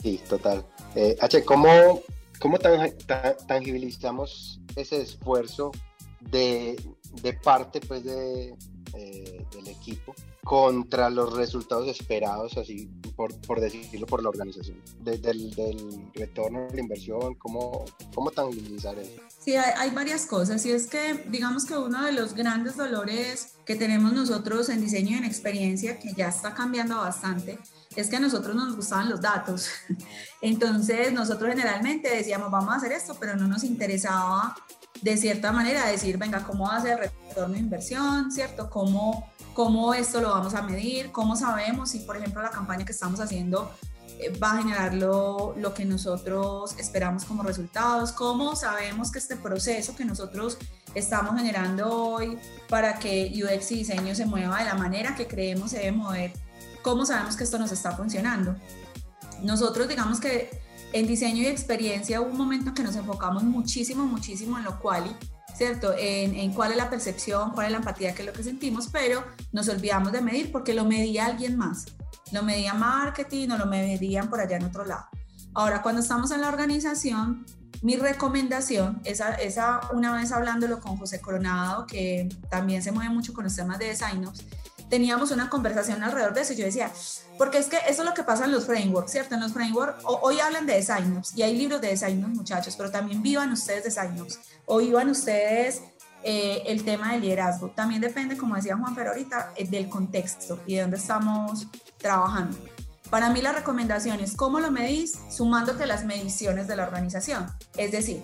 Sí, 0.00 0.20
total. 0.28 0.64
Eh, 0.94 1.16
H, 1.20 1.44
¿cómo, 1.44 2.00
cómo 2.38 2.58
tangibilizamos 2.58 4.60
ese 4.76 5.02
esfuerzo 5.02 5.72
de, 6.20 6.80
de 7.20 7.32
parte 7.34 7.80
pues, 7.80 8.04
de, 8.04 8.54
eh, 8.94 9.44
del 9.52 9.68
equipo 9.68 10.14
contra 10.44 11.08
los 11.08 11.34
resultados 11.34 11.88
esperados, 11.88 12.56
así 12.56 12.88
por, 13.14 13.34
por 13.42 13.60
decirlo, 13.60 14.06
por 14.06 14.22
la 14.22 14.30
organización. 14.30 14.78
Desde 15.00 15.30
el 15.30 15.54
del 15.54 16.10
retorno 16.14 16.66
de 16.66 16.74
la 16.74 16.80
inversión, 16.80 17.34
¿cómo, 17.36 17.84
cómo 18.14 18.30
tangibilizar 18.30 18.98
eso? 18.98 19.20
Sí, 19.38 19.54
hay, 19.54 19.72
hay, 19.76 19.90
varias 19.90 20.26
cosas. 20.26 20.64
Y 20.66 20.72
es 20.72 20.88
que, 20.88 21.24
digamos 21.28 21.64
que 21.64 21.76
uno 21.76 22.04
de 22.04 22.12
los 22.12 22.34
grandes 22.34 22.76
dolores 22.76 23.54
que 23.64 23.76
tenemos 23.76 24.12
nosotros 24.12 24.68
en 24.68 24.80
diseño 24.80 25.12
y 25.12 25.18
en 25.18 25.24
experiencia, 25.24 25.98
que 26.00 26.12
ya 26.12 26.28
está 26.28 26.54
cambiando 26.54 26.96
bastante, 26.96 27.58
es 27.94 28.08
que 28.08 28.16
a 28.16 28.20
nosotros 28.20 28.56
nos 28.56 28.74
gustaban 28.74 29.08
los 29.08 29.20
datos. 29.20 29.68
Entonces, 30.40 31.12
nosotros 31.12 31.50
generalmente 31.50 32.08
decíamos, 32.08 32.50
vamos 32.50 32.74
a 32.74 32.76
hacer 32.78 32.92
esto, 32.92 33.16
pero 33.20 33.36
no 33.36 33.46
nos 33.46 33.62
interesaba 33.62 34.56
de 35.02 35.16
cierta 35.16 35.52
manera 35.52 35.86
decir, 35.86 36.16
venga, 36.16 36.44
¿cómo 36.44 36.64
va 36.64 36.76
a 36.76 36.82
ser 36.82 36.92
el 36.92 37.10
retorno 37.28 37.54
de 37.54 37.60
inversión? 37.60 38.30
¿Cierto? 38.30 38.70
¿Cómo, 38.70 39.31
¿Cómo 39.54 39.92
esto 39.92 40.20
lo 40.20 40.30
vamos 40.30 40.54
a 40.54 40.62
medir? 40.62 41.12
¿Cómo 41.12 41.36
sabemos 41.36 41.90
si, 41.90 42.00
por 42.00 42.16
ejemplo, 42.16 42.42
la 42.42 42.50
campaña 42.50 42.84
que 42.84 42.92
estamos 42.92 43.20
haciendo 43.20 43.70
eh, 44.18 44.36
va 44.38 44.52
a 44.52 44.62
generar 44.62 44.94
lo, 44.94 45.54
lo, 45.58 45.74
que 45.74 45.84
nosotros 45.84 46.74
esperamos 46.78 47.24
como 47.24 47.42
resultados? 47.42 48.12
¿Cómo 48.12 48.56
sabemos 48.56 49.12
que 49.12 49.18
este 49.18 49.36
proceso 49.36 49.94
que 49.94 50.04
nosotros 50.04 50.58
estamos 50.94 51.36
generando 51.36 51.92
hoy 51.92 52.38
para 52.68 52.98
que 52.98 53.30
UX 53.34 53.72
y 53.72 53.76
diseño 53.76 54.14
se 54.14 54.26
mueva 54.26 54.58
de 54.58 54.64
la 54.64 54.74
manera 54.74 55.14
que 55.14 55.26
creemos 55.26 55.70
se 55.70 55.78
debe 55.78 55.92
mover, 55.92 56.32
cómo 56.82 57.04
sabemos 57.04 57.36
que 57.36 57.44
esto 57.44 57.58
nos 57.58 57.72
está 57.72 57.92
funcionando? 57.92 58.56
Nosotros 59.42 59.88
digamos 59.88 60.20
que 60.20 60.62
en 60.92 61.06
diseño 61.06 61.42
y 61.42 61.46
experiencia 61.46 62.20
hubo 62.20 62.30
un 62.30 62.38
momento 62.38 62.68
en 62.68 62.74
que 62.74 62.82
nos 62.82 62.96
enfocamos 62.96 63.42
muchísimo, 63.42 64.04
muchísimo 64.04 64.58
en 64.58 64.64
lo 64.64 64.78
cual, 64.78 65.16
¿cierto? 65.62 65.94
En, 65.96 66.34
en, 66.34 66.52
cuál 66.52 66.72
es 66.72 66.76
la 66.76 66.90
percepción, 66.90 67.52
cuál 67.52 67.66
es 67.66 67.72
la 67.72 67.78
empatía, 67.78 68.16
qué 68.16 68.22
es 68.22 68.26
lo 68.26 68.32
que 68.32 68.42
sentimos, 68.42 68.88
pero 68.88 69.22
nos 69.52 69.68
olvidamos 69.68 70.10
de 70.10 70.20
medir 70.20 70.50
porque 70.50 70.74
lo 70.74 70.84
medía 70.84 71.26
alguien 71.26 71.56
más. 71.56 71.86
Lo 72.32 72.42
medía 72.42 72.74
marketing 72.74 73.50
o 73.50 73.58
lo 73.58 73.66
medían 73.66 74.28
por 74.28 74.40
allá 74.40 74.56
en 74.56 74.64
otro 74.64 74.84
lado. 74.84 75.06
Ahora, 75.54 75.80
cuando 75.80 76.00
estamos 76.00 76.32
en 76.32 76.40
la 76.40 76.48
organización, 76.48 77.46
mi 77.80 77.94
recomendación, 77.94 79.00
esa, 79.04 79.34
esa 79.34 79.82
una 79.92 80.12
vez 80.12 80.32
hablándolo 80.32 80.80
con 80.80 80.96
José 80.96 81.20
Coronado, 81.20 81.86
que 81.86 82.28
también 82.50 82.82
se 82.82 82.90
mueve 82.90 83.14
mucho 83.14 83.32
con 83.32 83.44
los 83.44 83.54
temas 83.54 83.78
de 83.78 83.86
design 83.86 84.26
teníamos 84.92 85.30
una 85.30 85.48
conversación 85.48 86.02
alrededor 86.02 86.34
de 86.34 86.42
eso 86.42 86.52
y 86.52 86.56
yo 86.56 86.66
decía, 86.66 86.90
porque 87.38 87.56
es 87.56 87.68
que 87.68 87.78
eso 87.88 88.02
es 88.02 88.04
lo 88.06 88.12
que 88.12 88.24
pasa 88.24 88.44
en 88.44 88.52
los 88.52 88.66
frameworks, 88.66 89.10
¿cierto? 89.10 89.34
En 89.34 89.40
los 89.40 89.54
frameworks, 89.54 90.04
hoy 90.04 90.38
hablan 90.38 90.66
de 90.66 90.74
design 90.74 91.22
y 91.34 91.40
hay 91.40 91.56
libros 91.56 91.80
de 91.80 91.88
design 91.88 92.20
muchachos, 92.34 92.74
pero 92.76 92.90
también 92.90 93.22
vivan 93.22 93.50
ustedes 93.52 93.84
design 93.84 94.22
o 94.66 94.76
vivan 94.76 95.08
ustedes 95.08 95.80
eh, 96.22 96.64
el 96.66 96.84
tema 96.84 97.12
del 97.12 97.22
liderazgo. 97.22 97.70
También 97.70 98.02
depende, 98.02 98.36
como 98.36 98.54
decía 98.54 98.76
Juan 98.76 98.94
Fer 98.94 99.08
ahorita, 99.08 99.54
eh, 99.56 99.66
del 99.66 99.88
contexto 99.88 100.60
y 100.66 100.74
de 100.74 100.82
dónde 100.82 100.98
estamos 100.98 101.68
trabajando. 101.96 102.58
Para 103.08 103.30
mí 103.30 103.40
la 103.40 103.52
recomendación 103.52 104.20
es 104.20 104.36
cómo 104.36 104.60
lo 104.60 104.70
medís 104.70 105.18
sumándote 105.30 105.86
las 105.86 106.04
mediciones 106.04 106.68
de 106.68 106.76
la 106.76 106.82
organización. 106.82 107.46
Es 107.78 107.92
decir, 107.92 108.22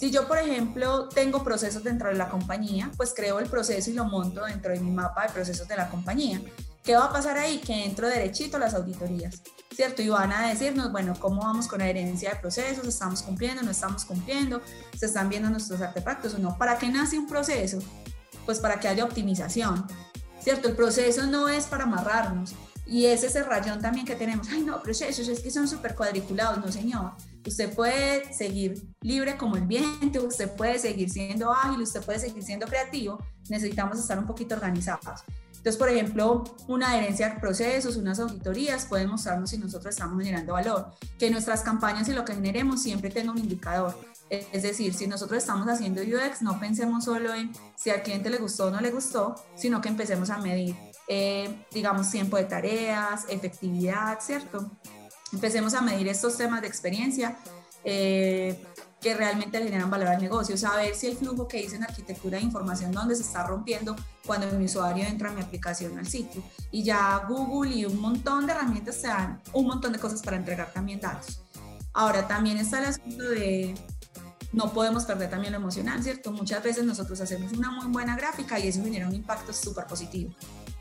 si 0.00 0.10
yo, 0.10 0.26
por 0.26 0.38
ejemplo, 0.38 1.10
tengo 1.10 1.44
procesos 1.44 1.84
dentro 1.84 2.08
de 2.08 2.14
la 2.14 2.30
compañía, 2.30 2.90
pues 2.96 3.12
creo 3.14 3.38
el 3.38 3.50
proceso 3.50 3.90
y 3.90 3.92
lo 3.92 4.06
monto 4.06 4.46
dentro 4.46 4.72
de 4.72 4.80
mi 4.80 4.90
mapa 4.90 5.26
de 5.26 5.28
procesos 5.28 5.68
de 5.68 5.76
la 5.76 5.90
compañía. 5.90 6.40
¿Qué 6.82 6.96
va 6.96 7.04
a 7.04 7.12
pasar 7.12 7.36
ahí? 7.36 7.58
Que 7.58 7.84
entro 7.84 8.08
derechito 8.08 8.56
a 8.56 8.60
las 8.60 8.72
auditorías, 8.72 9.42
¿cierto? 9.76 10.00
Y 10.00 10.08
van 10.08 10.32
a 10.32 10.48
decirnos, 10.48 10.90
bueno, 10.90 11.14
¿cómo 11.20 11.42
vamos 11.42 11.68
con 11.68 11.80
la 11.80 11.86
herencia 11.86 12.30
de 12.30 12.36
procesos? 12.36 12.86
¿Estamos 12.86 13.20
cumpliendo? 13.20 13.62
¿No 13.62 13.70
estamos 13.70 14.06
cumpliendo? 14.06 14.62
¿Se 14.98 15.04
están 15.04 15.28
viendo 15.28 15.50
nuestros 15.50 15.82
artefactos 15.82 16.32
o 16.32 16.38
no? 16.38 16.56
¿Para 16.56 16.78
qué 16.78 16.88
nace 16.88 17.18
un 17.18 17.26
proceso? 17.26 17.80
Pues 18.46 18.58
para 18.58 18.80
que 18.80 18.88
haya 18.88 19.04
optimización, 19.04 19.86
¿cierto? 20.42 20.68
El 20.68 20.76
proceso 20.76 21.26
no 21.26 21.50
es 21.50 21.66
para 21.66 21.84
amarrarnos. 21.84 22.54
Y 22.90 23.06
es 23.06 23.22
ese 23.22 23.44
rayón 23.44 23.80
también 23.80 24.04
que 24.04 24.16
tenemos. 24.16 24.48
Ay, 24.50 24.62
no, 24.62 24.82
procesos 24.82 25.28
es 25.28 25.40
que 25.40 25.50
son 25.50 25.68
súper 25.68 25.94
cuadriculados. 25.94 26.58
No, 26.58 26.70
señor 26.70 27.12
Usted 27.46 27.74
puede 27.74 28.34
seguir 28.34 28.82
libre 29.00 29.36
como 29.38 29.56
el 29.56 29.66
viento, 29.66 30.24
usted 30.24 30.50
puede 30.56 30.78
seguir 30.78 31.08
siendo 31.08 31.50
ágil, 31.52 31.80
usted 31.80 32.02
puede 32.02 32.18
seguir 32.18 32.42
siendo 32.42 32.66
creativo. 32.66 33.18
Necesitamos 33.48 33.98
estar 33.98 34.18
un 34.18 34.26
poquito 34.26 34.54
organizados. 34.54 35.22
Entonces, 35.48 35.76
por 35.76 35.88
ejemplo, 35.88 36.44
una 36.68 36.90
adherencia 36.90 37.28
a 37.28 37.40
procesos, 37.40 37.96
unas 37.96 38.18
auditorías 38.18 38.86
pueden 38.86 39.08
mostrarnos 39.08 39.50
si 39.50 39.58
nosotros 39.58 39.94
estamos 39.94 40.18
generando 40.18 40.54
valor. 40.54 40.90
Que 41.18 41.30
nuestras 41.30 41.62
campañas 41.62 42.08
y 42.08 42.12
lo 42.12 42.24
que 42.24 42.34
generemos 42.34 42.82
siempre 42.82 43.10
tenga 43.10 43.32
un 43.32 43.38
indicador. 43.38 43.94
Es 44.30 44.62
decir, 44.62 44.94
si 44.94 45.06
nosotros 45.06 45.38
estamos 45.38 45.66
haciendo 45.68 46.02
UX, 46.02 46.40
no 46.42 46.60
pensemos 46.60 47.04
solo 47.04 47.34
en 47.34 47.50
si 47.76 47.90
al 47.90 48.02
cliente 48.02 48.30
le 48.30 48.38
gustó 48.38 48.66
o 48.66 48.70
no 48.70 48.80
le 48.80 48.90
gustó, 48.90 49.34
sino 49.54 49.80
que 49.80 49.88
empecemos 49.88 50.30
a 50.30 50.38
medir, 50.38 50.76
eh, 51.12 51.66
digamos, 51.72 52.08
tiempo 52.08 52.36
de 52.36 52.44
tareas, 52.44 53.24
efectividad, 53.28 54.20
¿cierto? 54.20 54.70
empecemos 55.32 55.74
a 55.74 55.80
medir 55.80 56.08
estos 56.08 56.36
temas 56.36 56.60
de 56.60 56.68
experiencia 56.68 57.36
eh, 57.84 58.64
que 59.00 59.14
realmente 59.14 59.58
generan 59.58 59.90
valor 59.90 60.08
al 60.08 60.20
negocio, 60.20 60.56
saber 60.56 60.94
si 60.94 61.08
el 61.08 61.16
flujo 61.16 61.48
que 61.48 61.60
hice 61.60 61.76
en 61.76 61.82
arquitectura 61.84 62.38
de 62.38 62.44
información, 62.44 62.92
donde 62.92 63.16
se 63.16 63.22
está 63.22 63.44
rompiendo 63.44 63.96
cuando 64.24 64.46
mi 64.58 64.66
usuario 64.66 65.04
entra 65.04 65.30
en 65.30 65.36
mi 65.36 65.40
aplicación 65.40 65.98
al 65.98 66.06
sitio. 66.06 66.42
Y 66.70 66.84
ya 66.84 67.24
Google 67.26 67.74
y 67.74 67.86
un 67.86 68.00
montón 68.00 68.46
de 68.46 68.52
herramientas 68.52 69.00
te 69.00 69.08
dan 69.08 69.42
un 69.52 69.66
montón 69.66 69.92
de 69.92 69.98
cosas 69.98 70.22
para 70.22 70.36
entregar 70.36 70.72
también 70.72 71.00
datos. 71.00 71.42
Ahora, 71.92 72.28
también 72.28 72.58
está 72.58 72.78
el 72.78 72.84
asunto 72.84 73.24
de 73.24 73.74
no 74.52 74.72
podemos 74.72 75.04
perder 75.06 75.30
también 75.30 75.54
lo 75.54 75.58
emocional, 75.58 76.02
¿cierto? 76.02 76.30
Muchas 76.30 76.62
veces 76.62 76.84
nosotros 76.84 77.20
hacemos 77.20 77.52
una 77.52 77.70
muy 77.70 77.86
buena 77.86 78.16
gráfica 78.16 78.58
y 78.58 78.68
eso 78.68 78.82
genera 78.82 79.08
un 79.08 79.14
impacto 79.14 79.52
súper 79.52 79.86
positivo. 79.86 80.34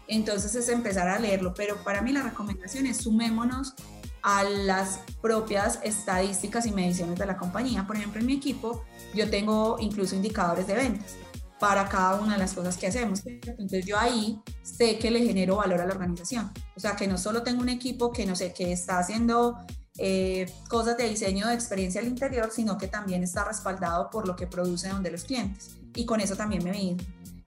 Entonces 0.10 0.56
es 0.56 0.68
empezar 0.70 1.08
a 1.08 1.20
leerlo, 1.20 1.54
pero 1.54 1.78
para 1.84 2.02
mí 2.02 2.12
la 2.12 2.24
recomendación 2.24 2.88
es 2.88 2.98
sumémonos 2.98 3.76
a 4.24 4.44
las 4.44 5.00
propias 5.22 5.80
estadísticas 5.84 6.66
y 6.66 6.72
mediciones 6.72 7.18
de 7.18 7.26
la 7.26 7.38
compañía. 7.38 7.86
Por 7.86 7.96
ejemplo, 7.96 8.20
en 8.20 8.26
mi 8.26 8.34
equipo 8.34 8.84
yo 9.14 9.30
tengo 9.30 9.78
incluso 9.80 10.16
indicadores 10.16 10.68
de 10.68 10.74
ventas 10.74 11.16
para 11.60 11.88
cada 11.88 12.20
una 12.20 12.34
de 12.34 12.40
las 12.40 12.54
cosas 12.54 12.76
que 12.78 12.88
hacemos. 12.88 13.22
Entonces 13.26 13.86
yo 13.86 14.00
ahí 14.00 14.42
sé 14.64 14.98
que 14.98 15.12
le 15.12 15.24
genero 15.24 15.58
valor 15.58 15.82
a 15.82 15.86
la 15.86 15.94
organización. 15.94 16.52
O 16.76 16.80
sea, 16.80 16.96
que 16.96 17.08
no 17.08 17.18
solo 17.18 17.44
tengo 17.44 17.62
un 17.62 17.70
equipo 17.70 18.12
que 18.12 18.26
no 18.26 18.36
sé, 18.36 18.52
que 18.54 18.72
está 18.72 18.98
haciendo 18.98 19.58
eh, 20.00 20.52
cosas 20.70 20.98
de 20.98 21.08
diseño 21.08 21.48
de 21.48 21.54
experiencia 21.54 22.02
al 22.02 22.08
interior, 22.08 22.50
sino 22.52 22.78
que 22.78 22.88
también 22.88 23.22
está 23.22 23.44
respaldado 23.44 24.10
por 24.10 24.28
lo 24.28 24.36
que 24.36 24.48
produce 24.48 24.90
donde 24.90 25.12
los 25.12 25.26
clientes. 25.26 25.78
Y 25.94 26.06
con 26.06 26.22
eso 26.22 26.36
también 26.36 26.64
me 26.64 26.72
mido. 26.72 26.98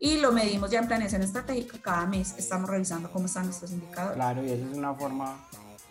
Y 0.05 0.17
lo 0.17 0.33
medimos 0.33 0.69
ya 0.69 0.81
en 0.81 0.89
planeación 0.89 1.23
estratégica. 1.23 1.79
Cada 1.81 2.07
mes 2.07 2.35
estamos 2.37 2.69
revisando 2.69 3.09
cómo 3.13 3.27
están 3.27 3.45
nuestros 3.45 3.71
indicadores. 3.71 4.17
Claro, 4.17 4.45
y 4.45 4.51
eso 4.51 4.67
es 4.69 4.77
una 4.77 4.93
forma 4.95 5.37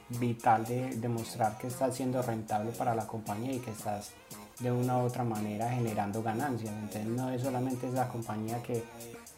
vital 0.10 0.66
de 0.66 0.98
demostrar 0.98 1.58
que 1.58 1.68
estás 1.68 1.96
siendo 1.96 2.22
rentable 2.22 2.74
para 2.74 2.94
la 2.94 3.08
compañía 3.08 3.54
y 3.54 3.60
que 3.60 3.72
estás 3.72 4.12
de 4.60 4.70
una 4.70 4.98
u 4.98 5.06
otra 5.06 5.24
manera 5.24 5.70
generando 5.70 6.22
ganancias. 6.22 6.74
Entonces 6.74 7.06
no 7.06 7.30
es 7.30 7.42
solamente 7.42 7.88
esa 7.88 8.10
compañía 8.10 8.62
que, 8.62 8.84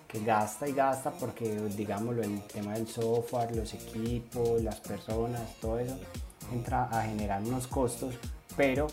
que 0.07 0.23
gasta 0.23 0.67
y 0.67 0.73
gasta 0.73 1.11
porque, 1.11 1.55
digámoslo, 1.77 2.23
el 2.23 2.41
tema 2.47 2.73
del 2.73 2.87
software, 2.87 3.55
los 3.55 3.75
equipos, 3.75 4.59
las 4.63 4.79
personas, 4.79 5.53
todo 5.61 5.77
eso 5.77 5.95
entra 6.51 6.85
a 6.85 7.03
generar 7.03 7.43
unos 7.43 7.67
costos, 7.67 8.15
pero 8.55 8.87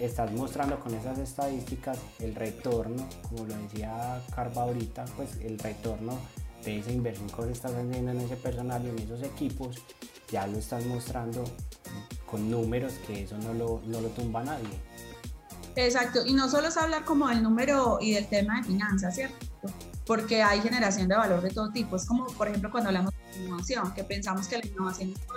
estás 0.00 0.32
mostrando 0.32 0.78
con 0.80 0.94
esas 0.94 1.18
estadísticas 1.18 1.98
el 2.20 2.34
retorno, 2.34 3.08
como 3.22 3.46
lo 3.46 3.56
decía 3.56 4.22
Carva 4.34 4.62
ahorita, 4.62 5.04
pues 5.16 5.36
el 5.36 5.58
retorno 5.58 6.18
de 6.64 6.78
esa 6.78 6.92
inversión 6.92 7.28
que 7.28 7.52
estás 7.52 7.72
haciendo 7.72 8.10
en 8.10 8.20
ese 8.20 8.36
personal 8.36 8.84
y 8.84 8.88
en 8.88 8.98
esos 8.98 9.22
equipos, 9.22 9.76
ya 10.30 10.46
lo 10.46 10.58
estás 10.58 10.84
mostrando 10.86 11.44
con 12.30 12.50
números 12.50 12.94
que 13.06 13.24
eso 13.24 13.36
no 13.38 13.54
lo, 13.54 13.82
no 13.86 14.00
lo 14.00 14.08
tumba 14.08 14.42
nadie. 14.42 14.80
Exacto, 15.76 16.24
y 16.24 16.32
no 16.32 16.48
solo 16.48 16.68
es 16.68 16.76
hablar 16.76 17.04
como 17.04 17.28
del 17.28 17.42
número 17.42 17.98
y 18.00 18.12
del 18.12 18.26
tema 18.28 18.58
de 18.58 18.64
finanzas, 18.64 19.14
¿cierto? 19.14 19.46
Porque 20.06 20.42
hay 20.42 20.60
generación 20.60 21.08
de 21.08 21.16
valor 21.16 21.40
de 21.42 21.50
todo 21.50 21.70
tipo. 21.70 21.96
Es 21.96 22.06
como, 22.06 22.26
por 22.26 22.48
ejemplo, 22.48 22.70
cuando 22.70 22.90
hablamos 22.90 23.12
de 23.12 23.23
innovación, 23.36 23.92
que 23.94 24.04
pensamos 24.04 24.48
que 24.48 24.58
la 24.58 24.66
innovación 24.66 25.10
es 25.10 25.26
todo 25.26 25.36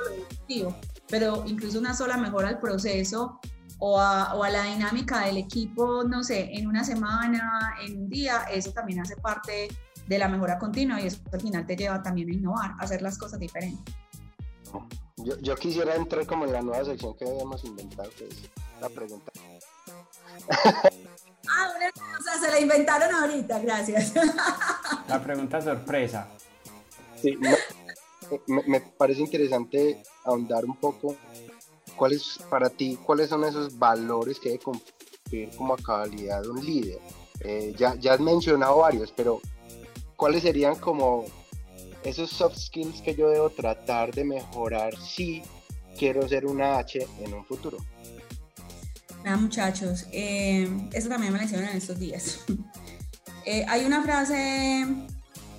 lo 0.69 0.75
pero 1.09 1.43
incluso 1.45 1.79
una 1.79 1.93
sola 1.93 2.17
mejora 2.17 2.49
al 2.49 2.59
proceso 2.59 3.39
o 3.79 3.99
a, 3.99 4.33
o 4.35 4.43
a, 4.43 4.49
la 4.49 4.63
dinámica 4.63 5.25
del 5.25 5.37
equipo, 5.37 6.03
no 6.03 6.23
sé, 6.23 6.49
en 6.53 6.67
una 6.67 6.83
semana, 6.83 7.75
en 7.85 7.97
un 7.97 8.09
día, 8.09 8.45
eso 8.51 8.71
también 8.71 8.99
hace 8.99 9.15
parte 9.17 9.69
de 10.07 10.17
la 10.17 10.27
mejora 10.27 10.57
continua 10.57 10.99
y 11.01 11.07
eso 11.07 11.19
al 11.31 11.41
final 11.41 11.65
te 11.65 11.75
lleva 11.75 12.01
también 12.01 12.29
a 12.29 12.33
innovar, 12.33 12.71
a 12.79 12.83
hacer 12.83 13.01
las 13.01 13.17
cosas 13.17 13.39
diferentes. 13.39 13.93
Yo, 15.17 15.37
yo 15.39 15.55
quisiera 15.55 15.95
entrar 15.95 16.25
como 16.25 16.45
en 16.45 16.53
la 16.53 16.61
nueva 16.61 16.83
sección 16.85 17.15
que 17.15 17.25
habíamos 17.25 17.63
inventado, 17.63 18.09
que 18.17 18.27
es 18.27 18.49
la 18.79 18.89
pregunta. 18.89 19.31
ah, 21.49 21.69
o 22.19 22.23
sea, 22.23 22.39
se 22.39 22.51
la 22.51 22.59
inventaron 22.59 23.13
ahorita, 23.13 23.59
gracias. 23.59 24.13
La 25.07 25.21
pregunta 25.21 25.61
sorpresa. 25.61 26.27
Sí, 27.21 27.37
me, 28.47 28.81
parece 28.81 29.21
interesante 29.21 30.03
ahondar 30.23 30.65
un 30.65 30.75
poco 30.75 31.15
cuáles 31.95 32.39
para 32.49 32.69
ti, 32.69 32.97
cuáles 33.05 33.29
son 33.29 33.43
esos 33.43 33.77
valores 33.77 34.39
que 34.39 34.49
debe 34.49 34.63
cumplir 34.63 35.49
como 35.55 35.73
a 35.73 35.77
cabalidad 35.77 36.45
un 36.45 36.65
líder. 36.65 36.99
Eh, 37.41 37.73
ya, 37.77 37.95
ya 37.95 38.13
has 38.13 38.19
mencionado 38.19 38.77
varios, 38.77 39.11
pero 39.11 39.41
¿cuáles 40.15 40.43
serían 40.43 40.75
como 40.75 41.25
esos 42.03 42.29
soft 42.29 42.57
skills 42.57 43.01
que 43.01 43.15
yo 43.15 43.29
debo 43.29 43.49
tratar 43.49 44.13
de 44.13 44.23
mejorar 44.23 44.97
si 44.97 45.43
quiero 45.97 46.27
ser 46.27 46.45
una 46.45 46.77
H 46.77 47.07
en 47.19 47.33
un 47.33 47.45
futuro? 47.45 47.77
Nada, 49.23 49.37
muchachos, 49.37 50.05
eh, 50.11 50.69
eso 50.93 51.09
también 51.09 51.33
me 51.33 51.39
lo 51.39 51.45
hicieron 51.45 51.67
en 51.67 51.77
estos 51.77 51.99
días. 51.99 52.39
Eh, 53.49 53.65
hay 53.69 53.85
una 53.85 54.03
frase 54.03 54.85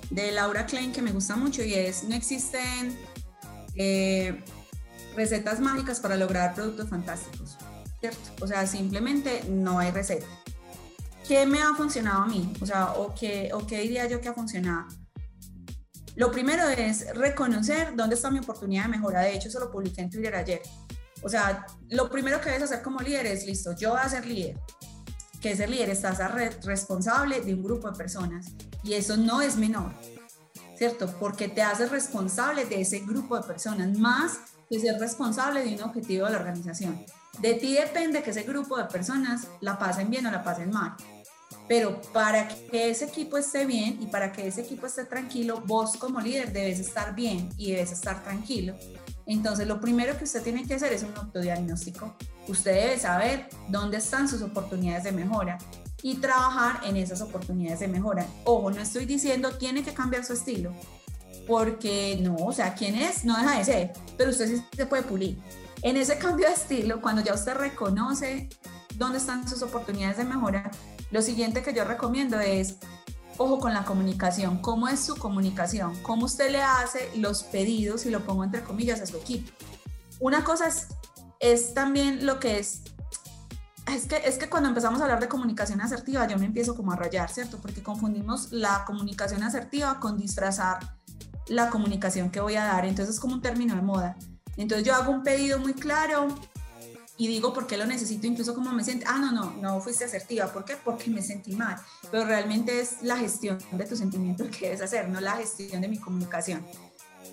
de 0.09 0.31
Laura 0.31 0.65
Klein 0.65 0.91
que 0.91 1.01
me 1.01 1.11
gusta 1.11 1.35
mucho 1.35 1.63
y 1.63 1.73
es, 1.73 2.03
no 2.03 2.15
existen 2.15 2.97
eh, 3.75 4.43
recetas 5.15 5.59
mágicas 5.59 5.99
para 5.99 6.15
lograr 6.17 6.55
productos 6.55 6.89
fantásticos, 6.89 7.57
¿cierto? 7.99 8.31
O 8.41 8.47
sea, 8.47 8.65
simplemente 8.65 9.43
no 9.49 9.79
hay 9.79 9.91
receta. 9.91 10.27
¿Qué 11.27 11.45
me 11.45 11.61
ha 11.61 11.73
funcionado 11.75 12.23
a 12.23 12.27
mí? 12.27 12.53
O 12.59 12.65
sea, 12.65 12.93
¿o 12.93 13.13
qué, 13.13 13.51
o 13.53 13.65
qué 13.67 13.81
diría 13.81 14.07
yo 14.07 14.19
que 14.19 14.29
ha 14.29 14.33
funcionado? 14.33 14.87
Lo 16.15 16.31
primero 16.31 16.67
es 16.67 17.15
reconocer 17.15 17.95
dónde 17.95 18.15
está 18.15 18.31
mi 18.31 18.39
oportunidad 18.39 18.83
de 18.83 18.89
mejora. 18.89 19.21
De 19.21 19.35
hecho, 19.35 19.47
eso 19.47 19.59
lo 19.59 19.71
publiqué 19.71 20.01
en 20.01 20.09
Twitter 20.09 20.35
ayer. 20.35 20.61
O 21.21 21.29
sea, 21.29 21.65
lo 21.89 22.09
primero 22.09 22.41
que 22.41 22.49
debes 22.49 22.63
hacer 22.63 22.81
como 22.81 22.99
líder 22.99 23.27
es, 23.27 23.45
listo, 23.45 23.75
yo 23.75 23.91
voy 23.91 23.99
a 24.01 24.09
ser 24.09 24.25
líder. 24.25 24.57
¿Qué 25.41 25.51
es 25.51 25.57
ser 25.57 25.69
líder? 25.69 25.89
Estás 25.89 26.19
responsable 26.65 27.39
de 27.39 27.53
un 27.53 27.63
grupo 27.63 27.89
de 27.89 27.97
personas 27.97 28.47
y 28.83 28.93
eso 28.93 29.15
no 29.15 29.41
es 29.41 29.55
menor, 29.55 29.93
¿cierto? 30.77 31.07
Porque 31.17 31.47
te 31.47 31.61
haces 31.61 31.91
responsable 31.91 32.65
de 32.65 32.81
ese 32.81 32.99
grupo 32.99 33.37
de 33.37 33.47
personas, 33.47 33.97
más 33.97 34.39
que 34.69 34.79
ser 34.79 34.99
responsable 34.99 35.63
de 35.63 35.75
un 35.75 35.81
objetivo 35.81 36.25
de 36.25 36.33
la 36.33 36.39
organización. 36.39 37.05
De 37.39 37.53
ti 37.53 37.73
depende 37.73 38.21
que 38.21 38.31
ese 38.31 38.43
grupo 38.43 38.77
de 38.77 38.83
personas 38.85 39.47
la 39.61 39.79
pasen 39.79 40.09
bien 40.09 40.25
o 40.25 40.31
la 40.31 40.43
pasen 40.43 40.71
mal. 40.71 40.95
Pero 41.69 42.01
para 42.11 42.47
que 42.47 42.89
ese 42.89 43.05
equipo 43.05 43.37
esté 43.37 43.65
bien 43.65 43.97
y 44.01 44.07
para 44.07 44.33
que 44.33 44.45
ese 44.45 44.61
equipo 44.61 44.87
esté 44.87 45.05
tranquilo, 45.05 45.63
vos 45.65 45.95
como 45.95 46.19
líder 46.19 46.51
debes 46.51 46.79
estar 46.79 47.15
bien 47.15 47.47
y 47.57 47.71
debes 47.71 47.93
estar 47.93 48.21
tranquilo. 48.23 48.75
Entonces, 49.29 49.67
lo 49.67 49.79
primero 49.79 50.17
que 50.17 50.23
usted 50.23 50.41
tiene 50.41 50.65
que 50.65 50.73
hacer 50.73 50.91
es 50.91 51.03
un 51.03 51.15
autodiagnóstico. 51.15 52.15
Usted 52.47 52.73
debe 52.73 52.99
saber 52.99 53.47
dónde 53.67 53.97
están 53.97 54.27
sus 54.27 54.41
oportunidades 54.41 55.03
de 55.03 55.11
mejora 55.11 55.59
y 56.01 56.15
trabajar 56.15 56.81
en 56.83 56.97
esas 56.97 57.21
oportunidades 57.21 57.79
de 57.79 57.87
mejora. 57.87 58.25
Ojo, 58.43 58.71
no 58.71 58.81
estoy 58.81 59.05
diciendo 59.05 59.51
tiene 59.51 59.83
que 59.83 59.93
cambiar 59.93 60.25
su 60.25 60.33
estilo, 60.33 60.73
porque 61.47 62.17
no, 62.19 62.37
o 62.37 62.51
sea, 62.51 62.73
quién 62.73 62.95
es, 62.95 63.23
no 63.23 63.37
deja 63.37 63.59
de 63.59 63.65
ser, 63.65 63.93
pero 64.17 64.31
usted 64.31 64.47
sí 64.47 64.63
se 64.75 64.87
puede 64.87 65.03
pulir. 65.03 65.37
En 65.83 65.95
ese 65.95 66.17
cambio 66.17 66.47
de 66.47 66.53
estilo, 66.53 66.99
cuando 66.99 67.21
ya 67.21 67.35
usted 67.35 67.53
reconoce 67.53 68.49
dónde 68.95 69.19
están 69.19 69.47
sus 69.47 69.61
oportunidades 69.61 70.17
de 70.17 70.23
mejora, 70.23 70.71
lo 71.11 71.21
siguiente 71.21 71.61
que 71.61 71.73
yo 71.73 71.83
recomiendo 71.83 72.39
es, 72.39 72.77
ojo 73.39 73.57
con 73.57 73.73
la 73.73 73.85
comunicación, 73.85 74.59
cómo 74.59 74.87
es 74.87 74.99
su 74.99 75.15
comunicación, 75.15 75.95
cómo 76.03 76.25
usted 76.25 76.51
le 76.51 76.61
hace 76.61 77.09
los 77.17 77.43
pedidos, 77.43 78.05
y 78.05 78.11
lo 78.11 78.19
pongo 78.25 78.43
entre 78.43 78.61
comillas, 78.61 79.01
a 79.01 79.07
su 79.07 79.17
equipo. 79.17 79.51
Una 80.19 80.43
cosa 80.43 80.67
es, 80.67 80.87
es 81.39 81.73
también 81.73 82.25
lo 82.25 82.39
que 82.39 82.59
es 82.59 82.83
es 83.87 84.05
que, 84.05 84.17
es 84.17 84.37
que 84.37 84.49
cuando 84.49 84.69
empezamos 84.69 84.99
a 85.01 85.05
hablar 85.05 85.19
de 85.19 85.27
comunicación 85.27 85.81
asertiva, 85.81 86.27
yo 86.27 86.37
me 86.37 86.45
empiezo 86.45 86.75
como 86.75 86.91
a 86.91 86.95
rayar, 86.95 87.31
¿cierto? 87.31 87.57
Porque 87.57 87.81
confundimos 87.81 88.51
la 88.51 88.83
comunicación 88.85 89.41
asertiva 89.41 89.99
con 89.99 90.17
disfrazar 90.17 90.77
la 91.47 91.69
comunicación 91.69 92.29
que 92.29 92.39
voy 92.39 92.55
a 92.55 92.65
dar. 92.65 92.85
Entonces 92.85 93.15
es 93.15 93.21
como 93.21 93.33
un 93.33 93.41
término 93.41 93.75
de 93.75 93.81
moda. 93.81 94.15
Entonces 94.57 94.85
yo 94.85 94.93
hago 94.93 95.11
un 95.11 95.23
pedido 95.23 95.57
muy 95.57 95.73
claro, 95.73 96.27
y 97.19 97.27
digo 97.27 97.53
por 97.53 97.67
qué 97.67 97.75
lo 97.77 97.85
necesito, 97.85 98.27
incluso 98.27 98.55
como 98.55 98.71
me 98.71 98.81
siento, 98.81 99.05
ah, 99.09 99.19
no, 99.19 99.33
no, 99.33 99.51
no 99.61 99.81
fuiste 99.81 100.05
asertiva, 100.05 100.47
¿por 100.47 100.63
qué? 100.63 100.77
Porque 100.77 101.11
me 101.11 101.21
sentí 101.21 101.53
mal, 101.53 101.75
pero 102.09 102.23
realmente 102.23 102.79
es 102.79 103.03
la 103.03 103.17
gestión 103.17 103.59
de 103.73 103.85
tu 103.85 103.97
sentimiento 103.97 104.45
que 104.49 104.67
debes 104.67 104.81
hacer, 104.81 105.09
no 105.09 105.19
la 105.19 105.35
gestión 105.35 105.81
de 105.81 105.89
mi 105.89 105.99
comunicación. 105.99 106.65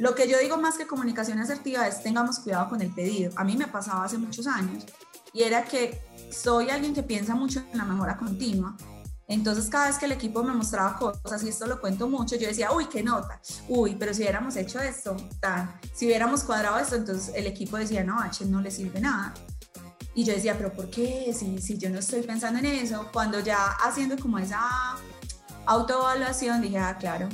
Lo 0.00 0.16
que 0.16 0.28
yo 0.28 0.38
digo 0.40 0.56
más 0.56 0.76
que 0.76 0.88
comunicación 0.88 1.38
asertiva 1.38 1.86
es 1.86 2.02
tengamos 2.02 2.40
cuidado 2.40 2.68
con 2.68 2.82
el 2.82 2.92
pedido. 2.92 3.32
A 3.36 3.44
mí 3.44 3.56
me 3.56 3.68
pasaba 3.68 4.04
hace 4.04 4.18
muchos 4.18 4.48
años 4.48 4.84
y 5.32 5.44
era 5.44 5.62
que 5.62 6.02
soy 6.32 6.68
alguien 6.68 6.92
que 6.92 7.04
piensa 7.04 7.36
mucho 7.36 7.62
en 7.70 7.78
la 7.78 7.84
mejora 7.84 8.16
continua. 8.16 8.76
Entonces 9.28 9.68
cada 9.70 9.86
vez 9.86 9.98
que 9.98 10.06
el 10.06 10.12
equipo 10.12 10.42
me 10.42 10.52
mostraba 10.52 10.98
cosas, 10.98 11.44
y 11.44 11.48
esto 11.48 11.64
lo 11.66 11.80
cuento 11.80 12.08
mucho, 12.08 12.34
yo 12.34 12.48
decía, 12.48 12.72
uy, 12.72 12.86
qué 12.86 13.04
nota, 13.04 13.40
uy, 13.68 13.94
pero 13.94 14.12
si 14.12 14.22
hubiéramos 14.22 14.56
hecho 14.56 14.80
esto, 14.80 15.16
tan, 15.40 15.80
si 15.94 16.06
hubiéramos 16.06 16.42
cuadrado 16.42 16.78
esto, 16.78 16.96
entonces 16.96 17.32
el 17.36 17.46
equipo 17.46 17.76
decía, 17.76 18.02
no, 18.02 18.20
H 18.20 18.44
no 18.46 18.60
le 18.60 18.72
sirve 18.72 19.00
nada. 19.00 19.32
Y 20.16 20.24
yo 20.24 20.32
decía, 20.32 20.56
pero 20.56 20.72
¿por 20.72 20.88
qué? 20.88 21.32
Si, 21.38 21.58
si 21.58 21.76
yo 21.76 21.90
no 21.90 21.98
estoy 21.98 22.22
pensando 22.22 22.58
en 22.58 22.64
eso, 22.64 23.10
cuando 23.12 23.38
ya 23.40 23.72
haciendo 23.84 24.16
como 24.16 24.38
esa 24.38 24.60
autoevaluación, 25.66 26.62
dije, 26.62 26.78
ah, 26.78 26.96
claro, 26.98 27.28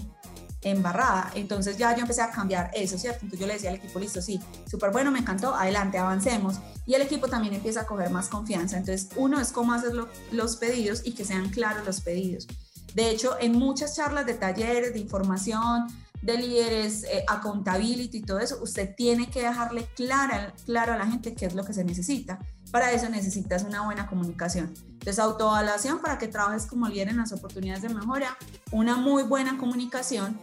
embarrada. 0.62 1.30
Entonces 1.36 1.78
ya 1.78 1.94
yo 1.94 2.02
empecé 2.02 2.22
a 2.22 2.32
cambiar 2.32 2.72
eso, 2.74 2.98
¿cierto? 2.98 3.20
Entonces 3.22 3.38
yo 3.38 3.46
le 3.46 3.52
decía 3.52 3.70
al 3.70 3.76
equipo, 3.76 4.00
listo, 4.00 4.20
sí, 4.20 4.40
súper 4.68 4.90
bueno, 4.90 5.12
me 5.12 5.20
encantó, 5.20 5.54
adelante, 5.54 5.96
avancemos. 5.96 6.56
Y 6.84 6.94
el 6.94 7.02
equipo 7.02 7.28
también 7.28 7.54
empieza 7.54 7.82
a 7.82 7.86
coger 7.86 8.10
más 8.10 8.28
confianza. 8.28 8.78
Entonces, 8.78 9.10
uno 9.14 9.40
es 9.40 9.52
cómo 9.52 9.72
hacer 9.72 9.92
los 10.32 10.56
pedidos 10.56 11.02
y 11.04 11.12
que 11.12 11.24
sean 11.24 11.50
claros 11.50 11.86
los 11.86 12.00
pedidos. 12.00 12.48
De 12.94 13.10
hecho, 13.10 13.36
en 13.40 13.52
muchas 13.52 13.94
charlas 13.94 14.26
de 14.26 14.34
talleres, 14.34 14.92
de 14.92 14.98
información, 14.98 15.86
de 16.20 16.36
líderes, 16.36 17.04
eh, 17.04 17.24
accountability 17.28 18.18
y 18.18 18.22
todo 18.22 18.38
eso, 18.38 18.58
usted 18.62 18.94
tiene 18.96 19.30
que 19.30 19.42
dejarle 19.42 19.86
clara, 19.94 20.54
claro 20.66 20.92
a 20.92 20.98
la 20.98 21.06
gente 21.06 21.34
qué 21.34 21.46
es 21.46 21.54
lo 21.54 21.64
que 21.64 21.72
se 21.72 21.84
necesita. 21.84 22.38
Para 22.72 22.90
eso 22.90 23.10
necesitas 23.10 23.64
una 23.64 23.82
buena 23.82 24.06
comunicación. 24.06 24.72
Entonces, 24.86 25.18
autoevaluación 25.18 26.00
para 26.00 26.16
que 26.16 26.26
trabajes 26.26 26.66
como 26.66 26.88
líder 26.88 27.08
en 27.08 27.18
las 27.18 27.32
oportunidades 27.32 27.82
de 27.82 27.90
mejora, 27.90 28.36
una 28.70 28.96
muy 28.96 29.24
buena 29.24 29.58
comunicación. 29.58 30.40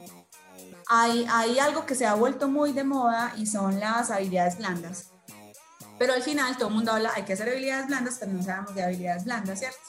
Hay, 0.87 1.25
hay 1.29 1.57
algo 1.57 1.87
que 1.87 1.95
se 1.95 2.05
ha 2.05 2.13
vuelto 2.13 2.47
muy 2.47 2.71
de 2.71 2.83
moda 2.83 3.33
y 3.35 3.47
son 3.47 3.79
las 3.79 4.11
habilidades 4.11 4.59
blandas. 4.59 5.07
Pero 5.97 6.13
al 6.13 6.21
final 6.21 6.55
todo 6.55 6.69
el 6.69 6.75
mundo 6.75 6.91
habla, 6.91 7.11
hay 7.15 7.23
que 7.23 7.33
hacer 7.33 7.49
habilidades 7.49 7.87
blandas, 7.87 8.17
pero 8.19 8.31
no 8.31 8.43
sabemos 8.43 8.75
de 8.75 8.83
habilidades 8.83 9.25
blandas, 9.25 9.59
¿cierto? 9.59 9.79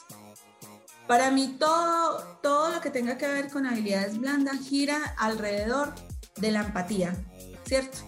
Para 1.07 1.29
mí 1.29 1.57
todo, 1.59 2.39
todo 2.41 2.71
lo 2.71 2.81
que 2.81 2.89
tenga 2.89 3.17
que 3.17 3.27
ver 3.27 3.49
con 3.49 3.67
habilidades 3.67 4.17
blandas 4.17 4.59
gira 4.67 4.97
alrededor 5.17 5.93
de 6.37 6.51
la 6.51 6.61
empatía, 6.61 7.15
¿cierto? 7.65 7.99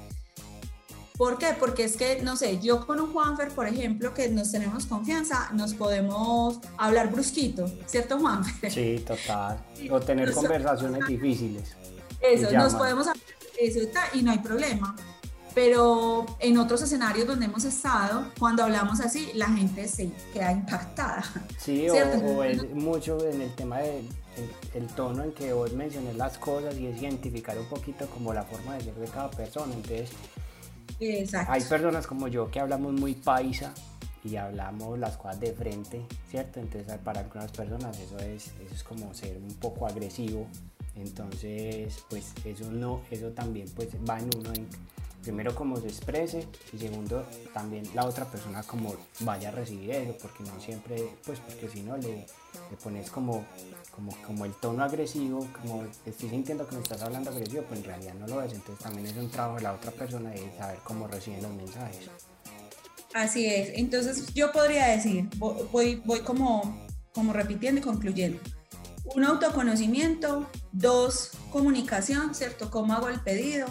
¿Por 1.18 1.38
qué? 1.38 1.56
Porque 1.60 1.84
es 1.84 1.96
que, 1.96 2.22
no 2.24 2.36
sé, 2.36 2.60
yo 2.60 2.86
con 2.88 3.00
un 3.00 3.14
Juanfer, 3.14 3.50
por 3.50 3.68
ejemplo, 3.68 4.14
que 4.14 4.30
nos 4.30 4.52
tenemos 4.52 4.88
confianza, 4.88 5.52
nos 5.54 5.74
podemos 5.76 6.60
hablar 6.78 7.12
brusquito, 7.12 7.66
¿cierto, 7.86 8.20
Juanfer? 8.20 8.72
Sí, 8.72 9.04
total. 9.06 9.64
O 9.92 10.00
tener 10.00 10.32
conversaciones 10.32 11.06
difíciles. 11.08 11.76
Eso, 12.20 12.52
nos 12.52 12.74
podemos 12.74 13.06
hablar 13.08 13.24
eso 13.60 13.80
y 14.14 14.22
no 14.24 14.32
hay 14.32 14.40
problema. 14.40 14.96
pero 15.54 16.26
en 16.40 16.58
otros 16.58 16.82
escenarios 16.82 17.28
donde 17.28 17.46
hemos 17.46 17.64
estado, 17.64 18.26
cuando 18.40 18.64
hablamos 18.64 19.00
así, 19.00 19.30
la 19.36 19.48
gente 19.50 19.88
se 19.88 20.12
queda 20.34 20.52
impactada. 20.52 21.24
Sí, 21.60 21.88
o, 21.90 22.44
es 22.44 22.72
mucho 22.72 23.24
en 23.24 23.42
el 23.42 23.54
tema 23.54 23.78
del 23.80 24.08
el, 24.74 24.88
tono 24.88 25.24
en 25.24 25.32
que 25.32 25.54
vos 25.54 25.72
mencionas 25.74 26.16
las 26.16 26.40
cosas 26.40 26.76
y 26.78 26.88
es 26.88 27.00
identificar 27.00 27.56
un 27.58 27.68
poquito 27.68 28.08
como 28.08 28.34
la 28.34 28.44
forma 28.44 28.74
de 28.76 28.86
ser 28.86 28.96
de 28.96 29.08
cada 29.08 29.30
persona. 29.30 29.76
Entonces, 29.76 30.10
hay 31.48 31.62
personas 31.62 32.08
como 32.08 32.28
yo 32.28 32.50
que 32.50 32.60
hablamos 32.60 32.94
muy 32.94 33.16
paisa 33.16 33.74
y 34.24 34.36
hablamos 34.38 34.98
las 34.98 35.18
cosas 35.18 35.40
de 35.40 35.54
frente, 35.54 36.06
¿cierto? 36.30 36.60
Entonces, 36.60 36.98
para 37.04 37.22
algunas 37.22 37.52
personas 37.52 38.00
eso 38.00 38.18
es, 38.20 38.48
eso 38.48 38.74
es 38.74 38.84
como 38.84 39.14
ser 39.14 39.38
un 39.38 39.54
poco 39.56 39.86
agresivo. 39.86 40.48
Entonces, 40.96 42.04
pues 42.10 42.34
eso 42.46 42.72
no, 42.72 43.02
eso 43.10 43.32
también 43.32 43.68
pues 43.76 43.90
va 44.08 44.20
en 44.20 44.30
uno 44.38 44.54
en 44.54 44.68
primero 45.24 45.56
cómo 45.56 45.78
se 45.78 45.88
exprese 45.88 46.48
y 46.74 46.78
segundo 46.78 47.26
también 47.54 47.84
la 47.96 48.06
otra 48.06 48.26
persona 48.26 48.62
como 48.64 48.96
vaya 49.22 49.50
a 49.50 49.52
recibir 49.52 49.92
eso 49.92 50.16
porque 50.22 50.44
no 50.44 50.60
siempre 50.60 51.16
pues 51.26 51.40
porque 51.40 51.70
si 51.70 51.82
no 51.82 51.98
le, 51.98 52.28
pones 52.84 53.10
como, 53.10 53.46
como, 53.96 54.12
como 54.26 54.46
el 54.46 54.54
tono 54.54 54.84
agresivo 54.84 55.48
como 55.62 55.86
estoy 56.06 56.30
sintiendo 56.30 56.68
que 56.68 56.76
me 56.76 56.82
estás 56.82 57.02
hablando 57.02 57.32
agresivo 57.32 57.64
pues 57.64 57.80
en 57.80 57.86
realidad 57.86 58.14
no 58.16 58.28
lo 58.28 58.42
es. 58.42 58.54
Entonces 58.54 58.84
también 58.84 59.08
es 59.08 59.16
un 59.16 59.30
trabajo 59.30 59.58
de 59.58 59.64
la 59.64 59.74
otra 59.74 59.92
persona 59.92 60.30
de 60.30 60.56
saber 60.58 60.80
cómo 60.84 61.08
reciben 61.08 61.42
los 61.42 61.54
mensajes. 61.54 62.10
Así 63.14 63.46
es. 63.46 63.70
Entonces 63.76 64.34
yo 64.34 64.52
podría 64.52 64.88
decir 64.88 65.30
voy, 65.38 66.02
voy 66.04 66.20
como, 66.20 66.86
como 67.14 67.32
repitiendo 67.32 67.80
y 67.80 67.84
concluyendo. 67.84 68.40
Un 69.16 69.26
autoconocimiento, 69.26 70.50
dos, 70.72 71.32
comunicación, 71.52 72.34
¿cierto? 72.34 72.72
¿Cómo 72.72 72.94
hago 72.94 73.10
el 73.10 73.20
pedido? 73.20 73.68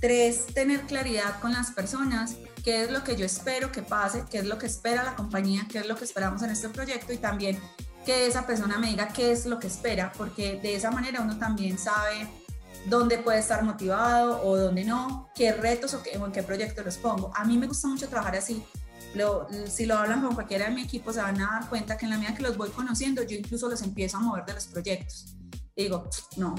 Tres, 0.00 0.46
tener 0.46 0.80
claridad 0.82 1.40
con 1.40 1.52
las 1.52 1.72
personas, 1.72 2.36
qué 2.64 2.82
es 2.82 2.90
lo 2.90 3.04
que 3.04 3.16
yo 3.16 3.26
espero 3.26 3.70
que 3.70 3.82
pase, 3.82 4.24
qué 4.30 4.38
es 4.38 4.46
lo 4.46 4.56
que 4.56 4.66
espera 4.66 5.04
la 5.04 5.14
compañía, 5.14 5.66
qué 5.70 5.78
es 5.78 5.86
lo 5.86 5.94
que 5.94 6.04
esperamos 6.04 6.42
en 6.42 6.50
este 6.50 6.70
proyecto 6.70 7.12
y 7.12 7.18
también 7.18 7.60
que 8.06 8.26
esa 8.26 8.46
persona 8.46 8.78
me 8.78 8.88
diga 8.88 9.08
qué 9.08 9.30
es 9.30 9.44
lo 9.44 9.58
que 9.58 9.66
espera, 9.66 10.10
porque 10.16 10.58
de 10.58 10.74
esa 10.74 10.90
manera 10.90 11.20
uno 11.20 11.38
también 11.38 11.76
sabe 11.76 12.26
dónde 12.86 13.18
puede 13.18 13.40
estar 13.40 13.62
motivado 13.62 14.42
o 14.42 14.56
dónde 14.56 14.84
no, 14.84 15.28
qué 15.34 15.52
retos 15.52 15.92
o, 15.92 16.02
qué, 16.02 16.12
en 16.12 16.32
qué 16.32 16.42
proyecto 16.42 16.82
los 16.82 16.96
pongo. 16.96 17.30
A 17.34 17.44
mí 17.44 17.58
me 17.58 17.66
gusta 17.66 17.86
mucho 17.88 18.08
trabajar 18.08 18.36
así. 18.36 18.64
si 19.66 19.84
lo 19.84 19.98
hablan 19.98 20.22
con 20.22 20.34
cualquiera 20.34 20.68
de 20.68 20.74
mi 20.74 20.82
equipo, 20.82 21.12
se 21.12 21.20
van 21.20 21.38
a 21.42 21.60
dar 21.60 21.68
cuenta 21.68 21.98
que 21.98 22.06
en 22.06 22.12
la 22.12 22.16
medida 22.16 22.34
que 22.34 22.42
los 22.42 22.56
voy 22.56 22.70
conociendo, 22.70 23.22
yo 23.22 23.36
incluso 23.36 23.68
los 23.68 23.82
empiezo 23.82 24.16
a 24.16 24.20
mover 24.20 24.46
de 24.46 24.54
los 24.54 24.66
proyectos. 24.66 25.36
digo, 25.76 26.08
no, 26.38 26.54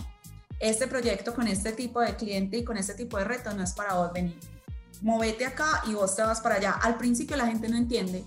este 0.62 0.88
proyecto 0.88 1.34
con 1.34 1.47
este 1.47 1.74
tipo 1.74 1.99
de 1.99 2.16
cliente 2.16 2.57
y 2.57 2.64
con 2.64 2.78
este 2.78 2.93
tipo 2.93 3.18
de 3.18 3.26
reto 3.26 3.51
no 3.53 3.64
es 3.64 3.74
para 3.74 3.95
vos 3.95 4.14
venir. 4.14 4.39
Movete 5.01 5.45
acá 5.45 5.82
y 5.88 5.93
vos 5.93 6.16
te 6.16 6.22
vas 6.22 6.39
para 6.39 6.55
allá. 6.55 6.74
Al 6.74 6.97
principio 6.97 7.36
la 7.36 7.47
gente 7.47 7.68
no 7.68 7.76
entiende. 7.76 8.24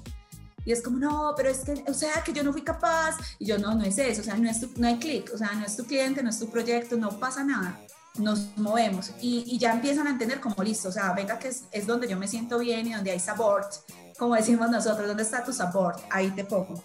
Y 0.65 0.73
es 0.73 0.83
como, 0.83 0.99
no, 0.99 1.35
pero 1.37 1.51
es 1.51 1.59
que, 1.59 1.85
o 1.87 1.95
sea, 1.95 2.23
que 2.25 2.33
yo 2.33 2.43
no 2.43 2.53
fui 2.53 2.63
capaz. 2.63 3.17
Y 3.39 3.47
yo, 3.47 3.59
no, 3.59 3.75
no 3.75 3.85
es 3.85 3.99
eso. 3.99 4.23
O 4.23 4.25
sea, 4.25 4.37
no, 4.37 4.51
es 4.51 4.77
no 4.77 4.87
hay 4.89 4.99
clic. 4.99 5.31
O 5.33 5.39
sea, 5.39 5.53
no 5.53 5.65
es 5.65 5.77
tu 5.77 5.85
cliente, 5.85 6.23
no 6.23 6.31
es 6.31 6.39
tu 6.39 6.51
proyecto, 6.51 6.97
no 6.97 7.21
pasa 7.21 7.45
nada. 7.45 7.79
Nos 8.17 8.57
movemos. 8.57 9.13
Y, 9.21 9.45
y 9.47 9.59
ya 9.59 9.73
empiezan 9.73 10.09
a 10.09 10.11
entender 10.11 10.41
como 10.41 10.63
listo. 10.65 10.89
O 10.89 10.93
sea, 10.93 11.13
venga, 11.13 11.39
que 11.39 11.49
es, 11.49 11.65
es 11.71 11.87
donde 11.87 12.09
yo 12.09 12.19
me 12.19 12.27
siento 12.27 12.59
bien 12.59 12.87
y 12.89 12.95
donde 12.95 13.13
hay 13.13 13.21
support. 13.21 13.73
Como 14.19 14.35
decimos 14.35 14.71
nosotros, 14.71 15.07
¿dónde 15.07 15.23
está 15.23 15.45
tu 15.45 15.53
support? 15.53 16.01
Ahí 16.11 16.31
te 16.31 16.45
pongo. 16.45 16.83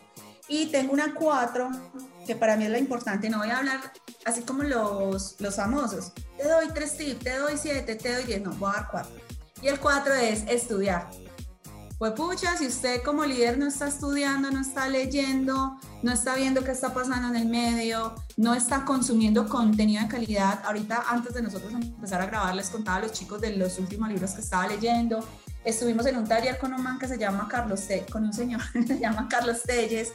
Y 0.47 0.67
tengo 0.67 0.93
una 0.93 1.13
4, 1.13 1.69
que 2.29 2.35
para 2.35 2.55
mí 2.55 2.65
es 2.65 2.69
la 2.69 2.77
importante. 2.77 3.27
No 3.27 3.39
voy 3.39 3.49
a 3.49 3.57
hablar 3.57 3.91
así 4.23 4.43
como 4.43 4.61
los, 4.61 5.35
los 5.39 5.55
famosos. 5.55 6.11
Te 6.37 6.47
doy 6.47 6.67
3 6.71 6.97
tips, 6.97 7.23
te 7.23 7.37
doy 7.37 7.53
7, 7.57 7.95
te 7.95 8.13
doy 8.13 8.23
10. 8.23 8.43
No, 8.43 8.51
voy 8.51 8.69
a 8.69 8.73
dar 8.73 8.87
4. 8.91 9.11
Y 9.63 9.67
el 9.67 9.79
4 9.79 10.13
es 10.13 10.43
estudiar. 10.47 11.09
Pues 11.97 12.11
pucha, 12.11 12.55
si 12.55 12.67
usted 12.67 13.01
como 13.01 13.25
líder 13.25 13.57
no 13.57 13.65
está 13.65 13.87
estudiando, 13.87 14.51
no 14.51 14.61
está 14.61 14.87
leyendo, 14.87 15.79
no 16.03 16.11
está 16.11 16.35
viendo 16.35 16.63
qué 16.63 16.69
está 16.69 16.93
pasando 16.93 17.29
en 17.29 17.35
el 17.35 17.47
medio, 17.49 18.13
no 18.37 18.53
está 18.53 18.85
consumiendo 18.85 19.49
contenido 19.49 20.03
de 20.03 20.07
calidad. 20.07 20.61
Ahorita, 20.65 21.05
antes 21.09 21.33
de 21.33 21.41
nosotros 21.41 21.73
empezar 21.73 22.21
a 22.21 22.27
grabar, 22.27 22.53
les 22.53 22.69
contaba 22.69 22.97
a 22.97 23.01
los 23.01 23.11
chicos 23.13 23.41
de 23.41 23.57
los 23.57 23.79
últimos 23.79 24.07
libros 24.07 24.33
que 24.33 24.41
estaba 24.41 24.67
leyendo. 24.67 25.27
Estuvimos 25.65 26.05
en 26.05 26.17
un 26.17 26.27
taller 26.27 26.59
con 26.59 26.75
un 26.75 26.83
man 26.83 26.99
que 26.99 27.07
se 27.07 27.17
llama 27.17 27.47
Carlos, 27.49 27.87
con 28.11 28.23
un 28.23 28.33
señor 28.33 28.61
que 28.71 28.85
se 28.85 28.99
llama 28.99 29.27
Carlos 29.27 29.63
Telles, 29.63 30.13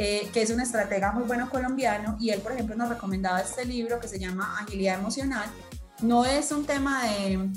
eh, 0.00 0.30
que 0.32 0.42
es 0.42 0.50
un 0.50 0.60
estratega 0.60 1.10
muy 1.10 1.24
bueno 1.24 1.50
colombiano, 1.50 2.16
y 2.20 2.30
él, 2.30 2.40
por 2.40 2.52
ejemplo, 2.52 2.76
nos 2.76 2.88
recomendaba 2.88 3.40
este 3.40 3.64
libro 3.64 3.98
que 3.98 4.06
se 4.06 4.20
llama 4.20 4.60
Agilidad 4.60 5.00
Emocional. 5.00 5.50
No 6.02 6.24
es 6.24 6.52
un 6.52 6.64
tema 6.64 7.02
de, 7.02 7.50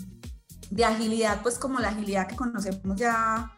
de 0.71 0.85
agilidad, 0.85 1.43
pues 1.43 1.59
como 1.59 1.79
la 1.79 1.89
agilidad 1.89 2.27
que 2.27 2.35
conocemos 2.35 2.97
ya, 2.97 3.51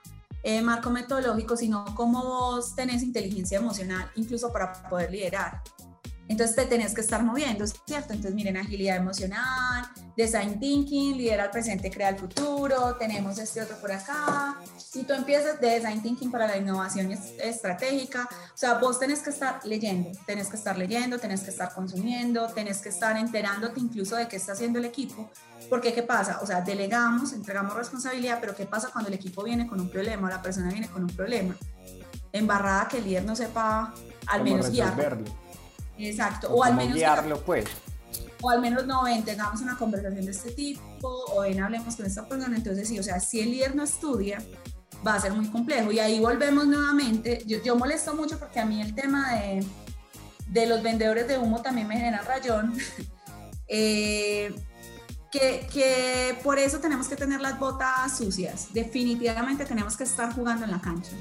eh, 0.44 0.62
marco 0.62 0.90
metodológico, 0.90 1.56
sino 1.56 1.86
cómo 1.96 2.22
vos 2.24 2.76
tenés 2.76 3.04
inteligencia 3.04 3.58
emocional, 3.58 4.12
incluso 4.16 4.52
para 4.52 4.74
poder 4.90 5.12
liderar. 5.12 5.62
Entonces 6.28 6.55
te 6.55 6.65
tenés 6.65 6.93
que 6.93 7.01
estar 7.01 7.24
moviendo, 7.24 7.65
¿cierto? 7.67 8.13
Entonces 8.13 8.34
miren, 8.34 8.57
agilidad 8.57 8.97
emocional, 8.97 9.86
design 10.15 10.59
thinking, 10.59 11.17
lidera 11.17 11.45
el 11.45 11.51
presente, 11.51 11.91
crea 11.91 12.09
el 12.09 12.17
futuro, 12.17 12.95
tenemos 12.97 13.38
este 13.39 13.61
otro 13.61 13.78
por 13.78 13.91
acá. 13.91 14.57
Si 14.78 15.03
tú 15.03 15.13
empiezas 15.13 15.59
de 15.59 15.67
design 15.67 16.01
thinking 16.01 16.32
para 16.32 16.47
la 16.47 16.57
innovación 16.57 17.11
estratégica, 17.11 18.28
o 18.32 18.57
sea, 18.57 18.76
vos 18.76 18.99
tenés 18.99 19.19
que 19.19 19.32
estar 19.32 19.59
leyendo, 19.65 20.11
tenés 20.26 20.47
que 20.47 20.55
estar 20.55 20.78
leyendo, 20.78 21.19
tenés 21.19 21.41
que 21.41 21.49
estar 21.49 21.74
consumiendo, 21.74 22.47
tenés 22.47 22.82
que 22.82 22.89
estar 22.89 23.17
enterándote 23.17 23.80
incluso 23.80 24.15
de 24.15 24.28
qué 24.28 24.38
está 24.38 24.53
haciendo 24.53 24.80
el 24.80 24.86
equipo. 24.86 25.30
Porque 25.69 25.93
¿qué 25.93 26.03
pasa? 26.03 26.39
O 26.41 26.45
sea, 26.45 26.61
delegamos, 26.61 27.34
entregamos 27.34 27.76
responsabilidad, 27.76 28.38
pero 28.39 28.55
¿qué 28.55 28.65
pasa 28.65 28.89
cuando 28.91 29.09
el 29.09 29.15
equipo 29.15 29.43
viene 29.43 29.67
con 29.67 29.80
un 29.80 29.89
problema 29.89 30.28
o 30.28 30.30
la 30.30 30.41
persona 30.41 30.69
viene 30.69 30.88
con 30.88 31.03
un 31.03 31.09
problema? 31.09 31.55
Embarrada 32.32 32.88
que 32.88 32.97
el 32.97 33.05
líder 33.05 33.26
no 33.26 33.36
sepa 33.36 33.93
al 34.28 34.43
menos 34.43 34.71
guiarlo. 34.71 35.43
Exacto, 36.10 36.49
o, 36.54 36.64
al 36.64 36.76
menos 36.76 36.95
guiarlo, 36.95 37.39
pues 37.41 37.66
o 38.43 38.49
al 38.49 38.60
menos 38.60 38.86
no 38.86 39.04
ven, 39.04 39.24
tengamos 39.24 39.62
una 39.62 39.78
conversación 39.78 40.26
de 40.26 40.32
este 40.32 40.51
tipo, 40.51 41.08
o 41.08 41.41
ven, 41.41 41.64
hablemos 41.64 41.95
con 41.95 42.06
esta 42.06 42.28
persona. 42.28 42.56
Entonces, 42.56 42.89
sí, 42.89 42.99
o 42.99 43.04
sea, 43.04 43.20
si 43.22 43.39
el 43.39 43.51
líder 43.51 43.74
no 43.74 43.84
estudia, 43.84 44.43
va 45.08 45.16
a 45.16 45.20
ser 45.20 45.32
muy 45.32 45.47
complejo. 45.47 45.93
Y 45.93 45.99
ahí 45.99 46.20
volvemos 46.20 46.68
nuevamente. 46.68 47.41
Yo, 47.45 47.64
yo 47.64 47.78
molesto 47.78 48.14
mucho 48.14 48.38
porque 48.38 48.60
a 48.60 48.66
mí 48.66 48.82
el 48.82 48.93
tema 48.93 49.34
de, 49.36 49.66
de 50.47 50.66
los 50.68 50.84
vendedores 50.84 51.26
de 51.28 51.38
humo 51.38 51.62
también 51.62 51.88
me 51.88 51.95
genera 51.95 52.22
rayón. 52.22 52.74
eh, 53.70 54.54
que, 55.32 55.66
que, 55.72 56.38
por 56.43 56.60
eso 56.60 56.80
tenemos 56.80 57.08
que 57.08 57.16
tener 57.16 57.39
las 57.39 57.58
botas 57.58 58.18
sucias. 58.18 58.74
Definitivamente 58.74 59.64
tenemos 59.64 59.95
que 59.95 60.04
estar 60.04 60.34
jugando 60.36 60.66
en 60.66 60.72
la 60.72 60.82
cancha. 60.82 61.12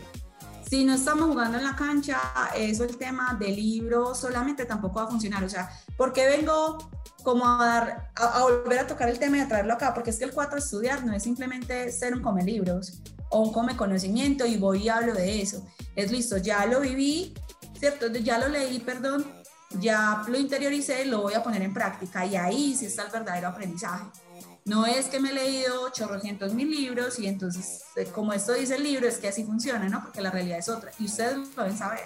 Si 0.73 0.87
no 0.87 0.95
estamos 0.95 1.29
jugando 1.29 1.59
en 1.59 1.65
la 1.65 1.77
cancha, 1.77 2.19
eso 2.57 2.85
el 2.85 2.97
tema 2.97 3.37
del 3.39 3.57
libro 3.57 4.15
solamente 4.15 4.65
tampoco 4.65 5.01
va 5.01 5.05
a 5.05 5.09
funcionar. 5.09 5.45
O 5.45 5.49
sea, 5.51 5.69
¿por 5.99 6.15
qué 6.15 6.25
vengo 6.25 6.91
como 7.23 7.47
a, 7.47 7.63
dar, 7.63 8.11
a, 8.15 8.41
volver 8.41 8.79
a 8.79 8.87
tocar 8.87 9.11
el 9.11 9.19
tema 9.19 9.37
y 9.37 9.41
a 9.41 9.49
traerlo 9.49 9.75
acá? 9.75 9.93
Porque 9.93 10.09
es 10.09 10.19
que 10.19 10.25
el 10.25 10.33
4 10.33 10.57
estudiar 10.57 11.05
no 11.05 11.13
es 11.13 11.25
simplemente 11.25 11.93
ser 11.93 12.15
un 12.15 12.23
come 12.23 12.43
libros 12.43 13.03
o 13.29 13.41
un 13.41 13.53
come 13.53 13.77
conocimiento 13.77 14.47
y 14.47 14.57
voy 14.57 14.85
y 14.85 14.89
hablo 14.89 15.13
de 15.13 15.43
eso. 15.43 15.63
Es 15.95 16.11
listo, 16.11 16.39
ya 16.39 16.65
lo 16.65 16.81
viví, 16.81 17.35
¿cierto? 17.79 18.07
Ya 18.07 18.39
lo 18.39 18.49
leí, 18.49 18.79
perdón, 18.79 19.27
ya 19.79 20.25
lo 20.27 20.39
interioricé, 20.39 21.05
lo 21.05 21.21
voy 21.21 21.35
a 21.35 21.43
poner 21.43 21.61
en 21.61 21.75
práctica 21.75 22.25
y 22.25 22.35
ahí 22.35 22.75
sí 22.75 22.87
está 22.87 23.03
el 23.03 23.13
verdadero 23.13 23.49
aprendizaje. 23.49 24.07
No 24.65 24.87
es 24.87 25.07
que 25.07 25.19
me 25.19 25.31
he 25.31 25.35
leído 25.35 25.91
chorrocientos 25.91 26.55
mil 26.55 26.71
libros 26.71 27.19
y 27.19 27.27
entonces, 27.27 27.83
eh, 27.97 28.07
como 28.07 28.33
esto 28.33 28.53
dice 28.53 28.77
el 28.77 28.85
libro, 28.85 29.09
es 29.09 29.19
que 29.19 29.29
así 29.29 29.45
funciona, 29.45 29.89
¿no? 29.89 30.03
Porque 30.03 30.21
la 30.21 30.31
realidad 30.31 30.59
es 30.59 30.69
otra 30.69 30.93
y 30.99 31.07
ustedes 31.07 31.37
lo 31.57 31.63
deben 31.63 31.77
saber. 31.77 32.01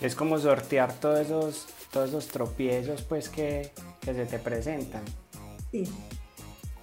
Es 0.00 0.14
como 0.14 0.38
sortear 0.38 0.92
todos 0.94 1.18
esos, 1.18 1.66
todos 1.90 2.10
esos 2.10 2.28
tropiezos 2.28 3.02
pues 3.02 3.28
que, 3.28 3.72
que 4.00 4.14
se 4.14 4.26
te 4.26 4.38
presentan. 4.38 5.02
Sí. 5.72 5.88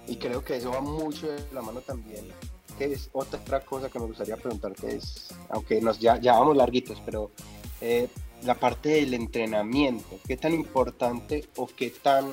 Y 0.06 0.16
creo 0.16 0.44
que 0.44 0.56
eso 0.56 0.70
va 0.70 0.80
mucho 0.80 1.28
de 1.28 1.42
la 1.52 1.62
mano 1.62 1.80
también 1.80 2.26
que 2.76 2.92
es 2.92 3.08
otra 3.12 3.60
cosa 3.60 3.88
que 3.88 3.98
me 3.98 4.06
gustaría 4.06 4.36
preguntarte 4.36 4.96
es, 4.96 5.28
aunque 5.48 5.80
nos 5.80 5.98
ya, 5.98 6.20
ya 6.20 6.32
vamos 6.34 6.56
larguitos, 6.56 7.00
pero 7.04 7.30
eh, 7.80 8.08
la 8.44 8.54
parte 8.54 8.90
del 8.90 9.14
entrenamiento, 9.14 10.18
¿qué 10.26 10.36
tan 10.36 10.52
importante 10.52 11.48
o 11.56 11.66
qué 11.66 11.90
tan 11.90 12.30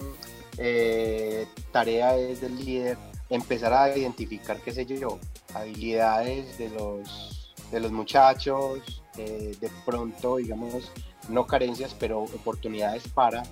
eh, 0.57 1.47
tarea 1.71 2.17
es 2.17 2.41
del 2.41 2.55
líder 2.57 2.97
empezar 3.29 3.73
a 3.73 3.95
identificar, 3.95 4.59
qué 4.61 4.71
sé 4.71 4.85
yo, 4.85 5.19
habilidades 5.53 6.57
de 6.57 6.69
los, 6.69 7.53
de 7.71 7.79
los 7.79 7.91
muchachos, 7.91 9.01
eh, 9.17 9.55
de 9.59 9.71
pronto, 9.85 10.37
digamos, 10.37 10.91
no 11.29 11.47
carencias, 11.47 11.95
pero 11.99 12.21
oportunidades 12.21 13.07
para, 13.07 13.43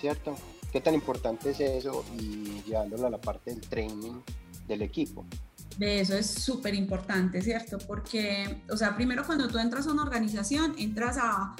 ¿cierto? 0.00 0.36
¿Qué 0.72 0.80
tan 0.80 0.94
importante 0.94 1.50
es 1.50 1.60
eso 1.60 2.04
y 2.18 2.62
llevándolo 2.66 3.06
a 3.06 3.10
la 3.10 3.20
parte 3.20 3.50
del 3.50 3.60
training 3.60 4.20
del 4.66 4.82
equipo? 4.82 5.24
De 5.78 6.00
eso 6.00 6.16
es 6.16 6.26
súper 6.26 6.74
importante, 6.74 7.42
¿cierto? 7.42 7.78
Porque, 7.78 8.62
o 8.70 8.76
sea, 8.76 8.94
primero 8.94 9.24
cuando 9.24 9.48
tú 9.48 9.58
entras 9.58 9.86
a 9.86 9.92
una 9.92 10.02
organización, 10.02 10.74
entras 10.78 11.16
a 11.18 11.56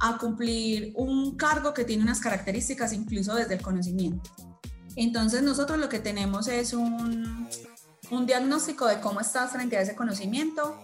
a 0.00 0.18
cumplir 0.18 0.92
un 0.96 1.36
cargo 1.36 1.74
que 1.74 1.84
tiene 1.84 2.02
unas 2.02 2.20
características 2.20 2.92
incluso 2.92 3.34
desde 3.34 3.54
el 3.54 3.62
conocimiento. 3.62 4.30
Entonces 4.96 5.42
nosotros 5.42 5.78
lo 5.78 5.88
que 5.88 6.00
tenemos 6.00 6.48
es 6.48 6.72
un, 6.72 7.48
un 8.10 8.26
diagnóstico 8.26 8.86
de 8.86 9.00
cómo 9.00 9.20
estás 9.20 9.52
frente 9.52 9.76
a 9.76 9.82
ese 9.82 9.94
conocimiento, 9.94 10.76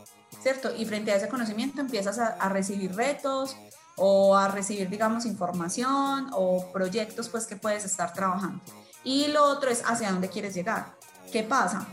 ¿cierto? 0.42 0.74
Y 0.76 0.84
frente 0.84 1.12
a 1.12 1.16
ese 1.16 1.28
conocimiento 1.28 1.80
empiezas 1.80 2.18
a, 2.18 2.48
recibir 2.48 2.94
retos 2.94 3.56
o 3.96 4.36
a 4.36 4.48
recibir, 4.48 4.88
digamos, 4.88 5.26
información 5.26 6.28
o 6.32 6.70
proyectos 6.72 7.28
pues 7.28 7.46
que 7.46 7.56
puedes 7.56 7.84
estar 7.84 8.12
trabajando. 8.12 8.62
Y 9.02 9.28
lo 9.28 9.44
otro 9.44 9.70
es 9.70 9.82
hacia 9.84 10.10
dónde 10.10 10.28
quieres 10.28 10.54
llegar. 10.54 10.96
¿Qué 11.32 11.42
pasa? 11.42 11.86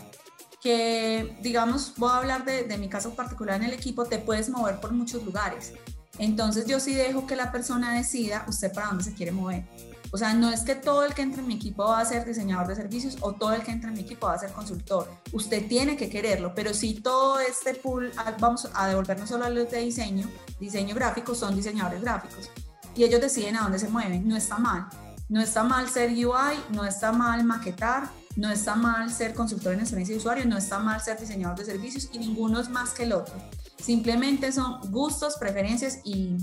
Que, 0.61 1.38
digamos, 1.41 1.93
voy 1.97 2.11
a 2.11 2.17
hablar 2.17 2.45
de 2.45 2.78
mi 2.78 2.88
caso 2.88 3.15
particular 3.15 3.55
en 3.55 3.67
el 3.67 3.74
equipo, 3.74 4.05
te 4.05 4.19
puedes 4.19 4.49
mover 4.49 4.80
por 4.80 4.91
muchos 4.91 5.24
lugares. 5.24 5.74
Entonces 6.22 6.67
yo 6.67 6.80
sí 6.80 6.93
dejo 6.93 7.26
que 7.26 7.36
la 7.36 7.51
persona 7.51 7.95
decida 7.95 8.45
usted 8.47 8.72
para 8.72 8.89
dónde 8.89 9.03
se 9.03 9.15
quiere 9.15 9.32
mover. 9.32 9.65
O 10.11 10.19
sea, 10.19 10.36
no 10.36 10.51
es 10.51 10.61
que 10.61 10.76
todo 10.76 11.03
el 11.03 11.15
que 11.15 11.24
entre 11.24 11.41
en 11.41 11.47
mi 11.47 11.55
equipo 11.55 11.84
va 11.84 11.99
a 11.99 12.05
ser 12.05 12.26
diseñador 12.26 12.67
de 12.67 12.76
servicios 12.76 13.17
o 13.22 13.34
todo 13.34 13.53
el 13.53 13.63
que 13.63 13.72
entre 13.72 13.89
en 13.89 13.95
mi 13.95 14.01
equipo 14.01 14.28
va 14.28 14.36
a 14.36 14.38
ser 14.38 14.51
consultor. 14.51 15.09
Usted 15.32 15.67
tiene 15.67 15.97
que 15.97 16.11
quererlo, 16.11 16.53
pero 16.53 16.76
si 16.76 16.93
todo 16.93 17.39
este 17.39 17.74
pool, 17.74 18.11
vamos 18.39 18.69
a 18.76 18.88
devolvernos 18.88 19.30
solo 19.30 19.45
a 19.45 19.49
los 19.49 19.72
de 19.72 19.80
diseño, 19.80 20.30
diseño 20.59 20.93
gráfico, 20.93 21.34
son 21.34 21.55
diseñadores 21.55 22.01
gráficos. 22.01 22.51
Y 22.95 23.03
ellos 23.03 23.19
deciden 23.19 23.55
a 23.55 23.63
dónde 23.63 23.80
se 23.80 23.89
mueven. 23.89 24.28
No 24.28 24.38
está 24.38 24.59
mal. 24.59 24.89
No 25.28 25.41
está 25.41 25.63
mal 25.63 25.89
ser 25.89 26.11
UI, 26.11 26.59
no 26.69 26.86
está 26.86 27.11
mal 27.11 27.43
maquetar, 27.45 28.11
no 28.36 28.51
está 28.51 28.76
mal 28.76 29.11
ser 29.11 29.34
consultor 29.34 29.74
en 29.74 29.80
experiencia 29.80 30.13
de 30.13 30.19
usuario, 30.19 30.45
no 30.45 30.57
está 30.57 30.78
mal 30.78 31.01
ser 31.01 31.19
diseñador 31.19 31.57
de 31.57 31.65
servicios 31.65 32.09
y 32.11 32.19
ninguno 32.19 32.59
es 32.59 32.69
más 32.69 32.91
que 32.91 33.03
el 33.03 33.13
otro. 33.13 33.34
Simplemente 33.82 34.51
son 34.51 34.79
gustos, 34.91 35.38
preferencias 35.38 35.99
y 36.03 36.38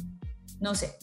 no 0.61 0.75
sé, 0.75 0.97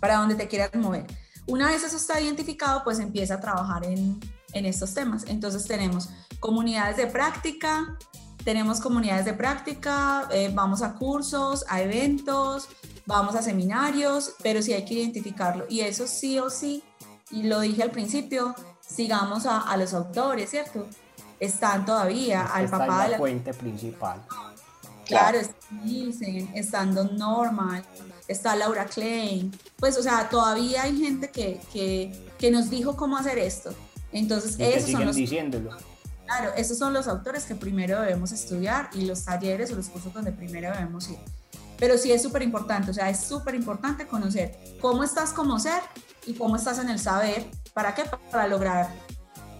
para 0.00 0.16
dónde 0.16 0.34
te 0.34 0.48
quieras 0.48 0.74
mover. 0.74 1.06
Una 1.46 1.68
vez 1.68 1.82
eso 1.82 1.96
está 1.96 2.20
identificado, 2.20 2.82
pues 2.84 2.98
empieza 2.98 3.34
a 3.34 3.40
trabajar 3.40 3.84
en, 3.84 4.20
en 4.52 4.66
estos 4.66 4.94
temas. 4.94 5.24
Entonces 5.26 5.64
tenemos 5.66 6.08
comunidades 6.40 6.96
de 6.96 7.06
práctica, 7.06 7.96
tenemos 8.44 8.80
comunidades 8.80 9.24
de 9.24 9.32
práctica, 9.32 10.28
eh, 10.30 10.50
vamos 10.52 10.82
a 10.82 10.94
cursos, 10.94 11.64
a 11.68 11.80
eventos, 11.80 12.68
vamos 13.06 13.34
a 13.34 13.42
seminarios, 13.42 14.34
pero 14.42 14.62
sí 14.62 14.72
hay 14.72 14.84
que 14.84 14.94
identificarlo. 14.94 15.64
Y 15.68 15.80
eso 15.80 16.06
sí 16.06 16.38
o 16.38 16.50
sí, 16.50 16.82
y 17.30 17.44
lo 17.44 17.60
dije 17.60 17.82
al 17.82 17.90
principio, 17.90 18.54
sigamos 18.86 19.46
a, 19.46 19.60
a 19.60 19.76
los 19.76 19.94
autores, 19.94 20.50
¿cierto? 20.50 20.86
Están 21.40 21.84
todavía 21.84 22.46
al 22.46 22.68
papá 22.68 22.84
es 22.84 22.90
de 22.90 22.96
la 22.96 23.08
la 23.08 23.18
fuente 23.18 23.54
principal. 23.54 24.22
Claro, 25.04 25.38
dicen, 25.84 26.50
estando 26.54 27.04
Normal, 27.04 27.84
está 28.28 28.56
Laura 28.56 28.86
Klein, 28.86 29.52
pues 29.76 29.96
o 29.98 30.02
sea, 30.02 30.28
todavía 30.28 30.82
hay 30.84 30.98
gente 30.98 31.30
que, 31.30 31.60
que, 31.72 32.12
que 32.38 32.50
nos 32.50 32.70
dijo 32.70 32.96
cómo 32.96 33.16
hacer 33.16 33.38
esto. 33.38 33.74
Entonces, 34.12 34.58
Y 34.58 34.62
esos 34.72 34.90
son 34.90 35.02
siguen 35.02 35.06
los, 35.06 35.16
diciéndolo. 35.16 35.70
claro, 36.24 36.52
esos 36.56 36.78
son 36.78 36.92
los 36.92 37.06
autores 37.08 37.44
que 37.44 37.54
primero 37.54 38.00
debemos 38.00 38.32
estudiar 38.32 38.88
y 38.94 39.02
los 39.04 39.24
talleres 39.24 39.72
o 39.72 39.76
los 39.76 39.88
cursos 39.88 40.12
donde 40.14 40.32
primero 40.32 40.70
debemos 40.70 41.08
ir. 41.10 41.18
Pero 41.78 41.98
sí 41.98 42.12
es 42.12 42.22
súper 42.22 42.42
importante, 42.42 42.90
o 42.92 42.94
sea, 42.94 43.10
es 43.10 43.20
súper 43.20 43.54
importante 43.56 44.06
conocer 44.06 44.56
cómo 44.80 45.02
estás 45.02 45.32
como 45.32 45.58
ser 45.58 45.82
y 46.24 46.34
cómo 46.34 46.56
estás 46.56 46.78
en 46.78 46.88
el 46.88 46.98
saber. 47.00 47.44
¿Para 47.74 47.94
qué? 47.94 48.04
Para 48.30 48.46
lograr 48.46 48.88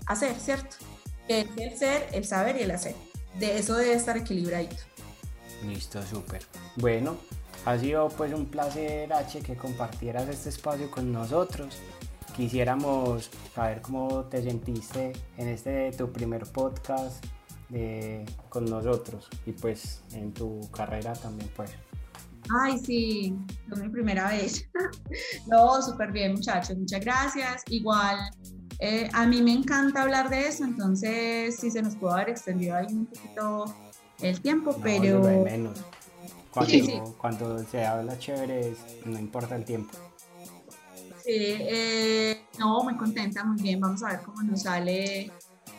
hacer, 0.07 0.35
¿cierto? 0.39 0.77
El 1.29 1.49
ser, 1.77 2.09
el 2.13 2.25
saber 2.25 2.57
y 2.57 2.63
el 2.63 2.71
hacer. 2.71 2.95
De 3.39 3.59
eso 3.59 3.75
debe 3.75 3.95
estar 3.95 4.17
equilibradito. 4.17 4.77
Listo, 5.67 6.03
súper. 6.03 6.43
Bueno, 6.77 7.17
ha 7.65 7.79
sido 7.79 8.09
pues 8.09 8.33
un 8.35 8.47
placer, 8.47 9.13
H, 9.13 9.41
que 9.41 9.57
compartieras 9.57 10.29
este 10.29 10.51
espacio 10.51 10.91
con 10.91 11.13
nosotros. 11.13 11.79
Quisiéramos 12.37 13.31
saber 13.55 13.81
cómo 13.81 14.25
te 14.25 14.43
sentiste 14.43 15.13
en 15.37 15.49
este 15.49 15.93
tu 15.93 16.11
primer 16.13 16.45
podcast 16.45 17.25
de- 17.69 18.25
con 18.49 18.65
nosotros 18.67 19.29
y 19.47 19.53
pues 19.53 20.03
en 20.13 20.33
tu 20.35 20.61
carrera 20.73 21.13
también 21.15 21.49
pues. 21.57 21.71
Ay, 22.61 22.77
sí, 22.79 23.35
es 23.73 23.79
mi 23.79 23.89
primera 23.89 24.29
vez. 24.29 24.69
no, 25.47 25.81
súper 25.81 26.13
bien, 26.13 26.33
muchachos, 26.33 26.77
muchas 26.77 27.01
gracias. 27.01 27.63
Igual, 27.71 28.19
eh, 28.81 29.09
a 29.15 29.27
mí 29.27 29.41
me 29.41 29.53
encanta 29.53 30.03
hablar 30.03 30.29
de 30.29 30.49
eso, 30.49 30.65
entonces 30.65 31.57
sí 31.57 31.71
se 31.71 31.81
nos 31.81 31.95
pudo 31.97 32.11
haber 32.13 32.31
extendido 32.31 32.77
ahí 32.77 32.87
un 32.93 33.07
poquito 33.07 33.65
el 34.21 34.41
tiempo, 34.41 34.73
No, 34.73 34.79
pero... 34.83 35.19
lo 35.21 35.27
de 35.27 35.39
menos. 35.39 35.79
Cuando, 36.53 36.71
Sí, 36.71 36.83
sí. 36.83 37.01
cuando 37.19 37.59
se 37.65 37.85
habla 37.85 38.17
chévere, 38.19 38.75
no 39.05 39.19
importa 39.19 39.57
el 39.57 39.65
tiempo. 39.65 39.93
Sí, 41.25 41.33
eh, 41.33 42.43
no, 42.59 42.85
muy 42.85 42.97
contenta, 42.97 43.43
muy 43.45 43.61
bien. 43.61 43.81
Vamos 43.81 44.03
a 44.05 44.09
ver 44.11 44.21
cómo 44.23 44.43
nos 44.43 44.63
sale 44.63 45.33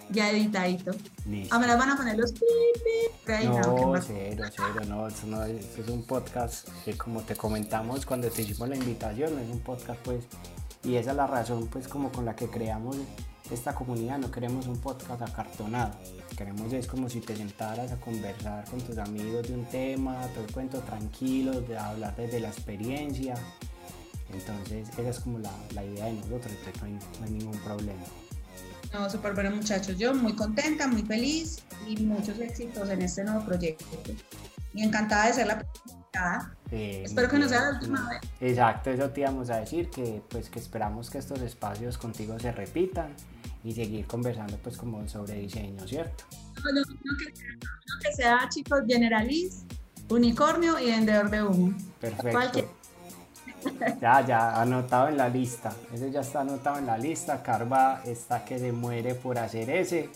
ya 0.09 0.31
editadito. 0.31 0.91
Listo. 1.25 1.55
A 1.55 1.59
me 1.59 1.67
las 1.67 1.77
van 1.77 1.91
a 1.91 1.95
poner 1.97 2.17
los 2.17 2.31
pi, 2.33 2.39
pi, 2.39 3.25
por 3.25 3.35
ahí, 3.35 3.47
no, 3.47 3.53
No, 3.93 4.01
cero, 4.01 4.43
cero, 4.51 4.81
no, 4.87 5.07
eso 5.07 5.27
no 5.27 5.43
es, 5.43 5.65
eso 5.65 5.81
es 5.81 5.87
un 5.89 6.03
podcast 6.03 6.67
que 6.83 6.97
como 6.97 7.21
te 7.21 7.35
comentamos 7.35 8.05
cuando 8.05 8.29
te 8.29 8.41
hicimos 8.41 8.67
la 8.69 8.75
invitación, 8.75 9.39
es 9.39 9.49
un 9.49 9.59
podcast 9.61 9.99
pues, 10.03 10.25
y 10.83 10.95
esa 10.95 11.11
es 11.11 11.17
la 11.17 11.25
razón 11.27 11.67
pues 11.67 11.87
como 11.87 12.11
con 12.11 12.25
la 12.25 12.35
que 12.35 12.47
creamos 12.47 12.97
esta 13.51 13.75
comunidad, 13.75 14.17
no 14.17 14.31
queremos 14.31 14.67
un 14.67 14.79
podcast 14.79 15.21
acartonado, 15.21 15.93
queremos 16.37 16.73
es 16.73 16.87
como 16.87 17.09
si 17.09 17.21
te 17.21 17.35
sentaras 17.35 17.91
a 17.91 17.97
conversar 17.97 18.65
con 18.65 18.81
tus 18.81 18.97
amigos 18.97 19.47
de 19.47 19.53
un 19.53 19.65
tema, 19.65 20.19
todo 20.33 20.45
el 20.45 20.51
cuento 20.51 20.79
tranquilo, 20.81 21.61
de 21.61 21.77
hablar 21.77 22.15
desde 22.15 22.39
la 22.39 22.49
experiencia, 22.49 23.35
entonces 24.33 24.89
esa 24.89 25.09
es 25.09 25.19
como 25.19 25.39
la, 25.39 25.51
la 25.73 25.83
idea 25.83 26.05
de 26.05 26.13
nosotros, 26.13 26.51
entonces 26.51 26.81
no 26.81 26.87
hay, 26.87 26.93
no 26.93 27.25
hay 27.25 27.31
ningún 27.31 27.57
problema. 27.59 28.03
No, 28.93 29.09
súper 29.09 29.33
bueno, 29.33 29.51
muchachos. 29.51 29.97
Yo 29.97 30.13
muy 30.13 30.33
contenta, 30.33 30.87
muy 30.87 31.01
feliz 31.01 31.63
y 31.85 31.97
muchos 31.97 32.39
éxitos 32.39 32.89
en 32.89 33.01
este 33.01 33.25
nuevo 33.25 33.43
proyecto. 33.45 33.85
Y 34.73 34.83
encantada 34.83 35.27
de 35.27 35.33
ser 35.33 35.47
la 35.47 35.59
primera. 35.59 36.55
Eh, 36.71 37.03
Espero 37.05 37.29
que 37.29 37.37
no 37.37 37.49
sea 37.49 37.61
la 37.61 37.69
última 37.71 38.09
vez. 38.09 38.21
Exacto, 38.39 38.89
eso 38.89 39.09
te 39.09 39.21
íbamos 39.21 39.49
a 39.49 39.57
decir, 39.57 39.89
que 39.89 40.21
pues 40.29 40.49
que 40.49 40.59
esperamos 40.59 41.09
que 41.09 41.17
estos 41.17 41.41
espacios 41.41 41.97
contigo 41.97 42.39
se 42.39 42.53
repitan 42.53 43.13
y 43.65 43.73
seguir 43.73 44.05
conversando 44.05 44.55
pues 44.63 44.77
como 44.77 45.05
sobre 45.09 45.33
diseño, 45.41 45.85
¿cierto? 45.87 46.23
No, 46.63 46.71
no, 46.71 46.81
no 46.81 47.17
que, 47.17 47.35
sea, 47.35 47.49
que 48.01 48.13
sea, 48.13 48.49
chicos, 48.49 48.79
generalist, 48.87 49.69
unicornio 50.09 50.79
y 50.79 50.85
vendedor 50.91 51.29
de 51.29 51.43
humo. 51.43 51.73
Perfecto. 51.99 52.31
Cualquier- 52.31 52.67
Ya, 53.99 54.23
ya, 54.25 54.61
anotado 54.61 55.07
en 55.09 55.17
la 55.17 55.27
lista. 55.27 55.75
Ese 55.91 56.11
ya 56.11 56.21
está 56.21 56.41
anotado 56.41 56.77
en 56.77 56.85
la 56.85 56.97
lista. 56.99 57.41
Carva 57.41 58.01
está 58.05 58.45
que 58.45 58.59
se 58.59 58.71
muere 58.71 59.15
por 59.15 59.39
hacer 59.39 59.69
ese. 59.71 60.09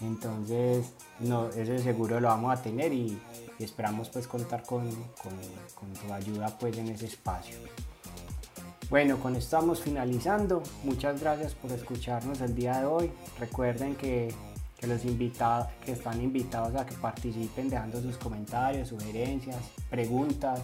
Entonces, 0.00 0.86
no, 1.18 1.48
ese 1.48 1.78
seguro 1.80 2.20
lo 2.20 2.28
vamos 2.28 2.56
a 2.56 2.62
tener 2.62 2.92
y, 2.92 3.18
y 3.58 3.64
esperamos 3.64 4.08
pues 4.10 4.28
contar 4.28 4.62
con, 4.62 4.88
con- 5.20 5.74
con 5.74 5.92
tu 5.94 6.12
ayuda 6.12 6.56
pues 6.58 6.76
en 6.78 6.88
ese 6.88 7.06
espacio. 7.06 7.56
Bueno, 8.90 9.18
con 9.18 9.34
esto 9.34 9.56
estamos 9.56 9.80
finalizando. 9.80 10.62
Muchas 10.84 11.20
gracias 11.20 11.54
por 11.54 11.72
escucharnos 11.72 12.40
el 12.40 12.54
día 12.54 12.78
de 12.80 12.86
hoy. 12.86 13.10
Recuerden 13.40 13.96
que, 13.96 14.32
que 14.78 14.86
los 14.86 15.04
invitados 15.04 15.68
que 15.84 15.92
están 15.92 16.20
invitados 16.22 16.74
a 16.76 16.84
que 16.86 16.94
participen 16.96 17.68
dejando 17.70 18.00
sus 18.00 18.16
comentarios, 18.18 18.88
sugerencias, 18.88 19.56
preguntas. 19.90 20.60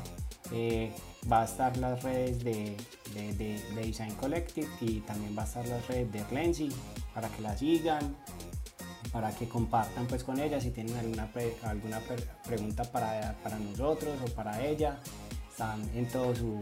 Eh, 0.53 0.93
va 1.31 1.43
a 1.43 1.45
estar 1.45 1.77
las 1.77 2.03
redes 2.03 2.43
de, 2.43 2.77
de- 3.15 3.33
de- 3.35 3.61
de 3.75 3.83
Design 3.83 4.15
Collective 4.17 4.69
y 4.81 5.01
también 5.01 5.37
va 5.37 5.43
a 5.43 5.47
estar 5.47 5.67
las 5.69 5.87
redes 5.87 6.11
de 6.13 6.25
Renzi 6.25 6.71
para 7.15 7.29
que 7.29 7.41
la 7.43 7.57
sigan, 7.57 8.17
para 9.13 9.31
que 9.31 9.49
compartan 9.49 10.07
pues 10.09 10.25
con 10.25 10.41
ella 10.41 10.61
si 10.61 10.71
tienen 10.71 10.97
alguna, 10.97 11.31
alguna 11.63 12.01
pregunta 12.45 12.83
para, 12.85 13.37
para 13.43 13.59
nosotros 13.59 14.19
o 14.27 14.31
para 14.35 14.65
ella. 14.65 14.99
Están 15.51 15.89
en, 15.95 16.09
todo 16.09 16.35
su, 16.35 16.59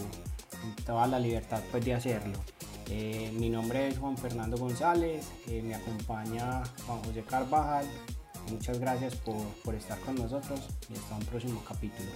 toda 0.84 1.06
la 1.06 1.18
libertad 1.18 1.62
pues 1.70 1.84
de 1.84 1.94
hacerlo. 1.94 2.38
Eh, 2.90 3.30
mi 3.34 3.50
nombre 3.50 3.88
es 3.88 3.98
Juan 3.98 4.16
Fernando 4.16 4.56
González, 4.56 5.28
eh, 5.46 5.62
me 5.62 5.74
acompaña 5.74 6.62
Juan 6.86 7.02
José 7.04 7.22
Carvajal. 7.22 7.86
Muchas 8.50 8.78
gracias 8.78 9.14
por, 9.16 9.36
por 9.62 9.74
estar 9.74 9.98
con 10.00 10.14
nosotros 10.14 10.60
y 10.88 10.96
hasta 10.96 11.16
un 11.16 11.24
próximo 11.26 11.62
capítulo. 11.68 12.10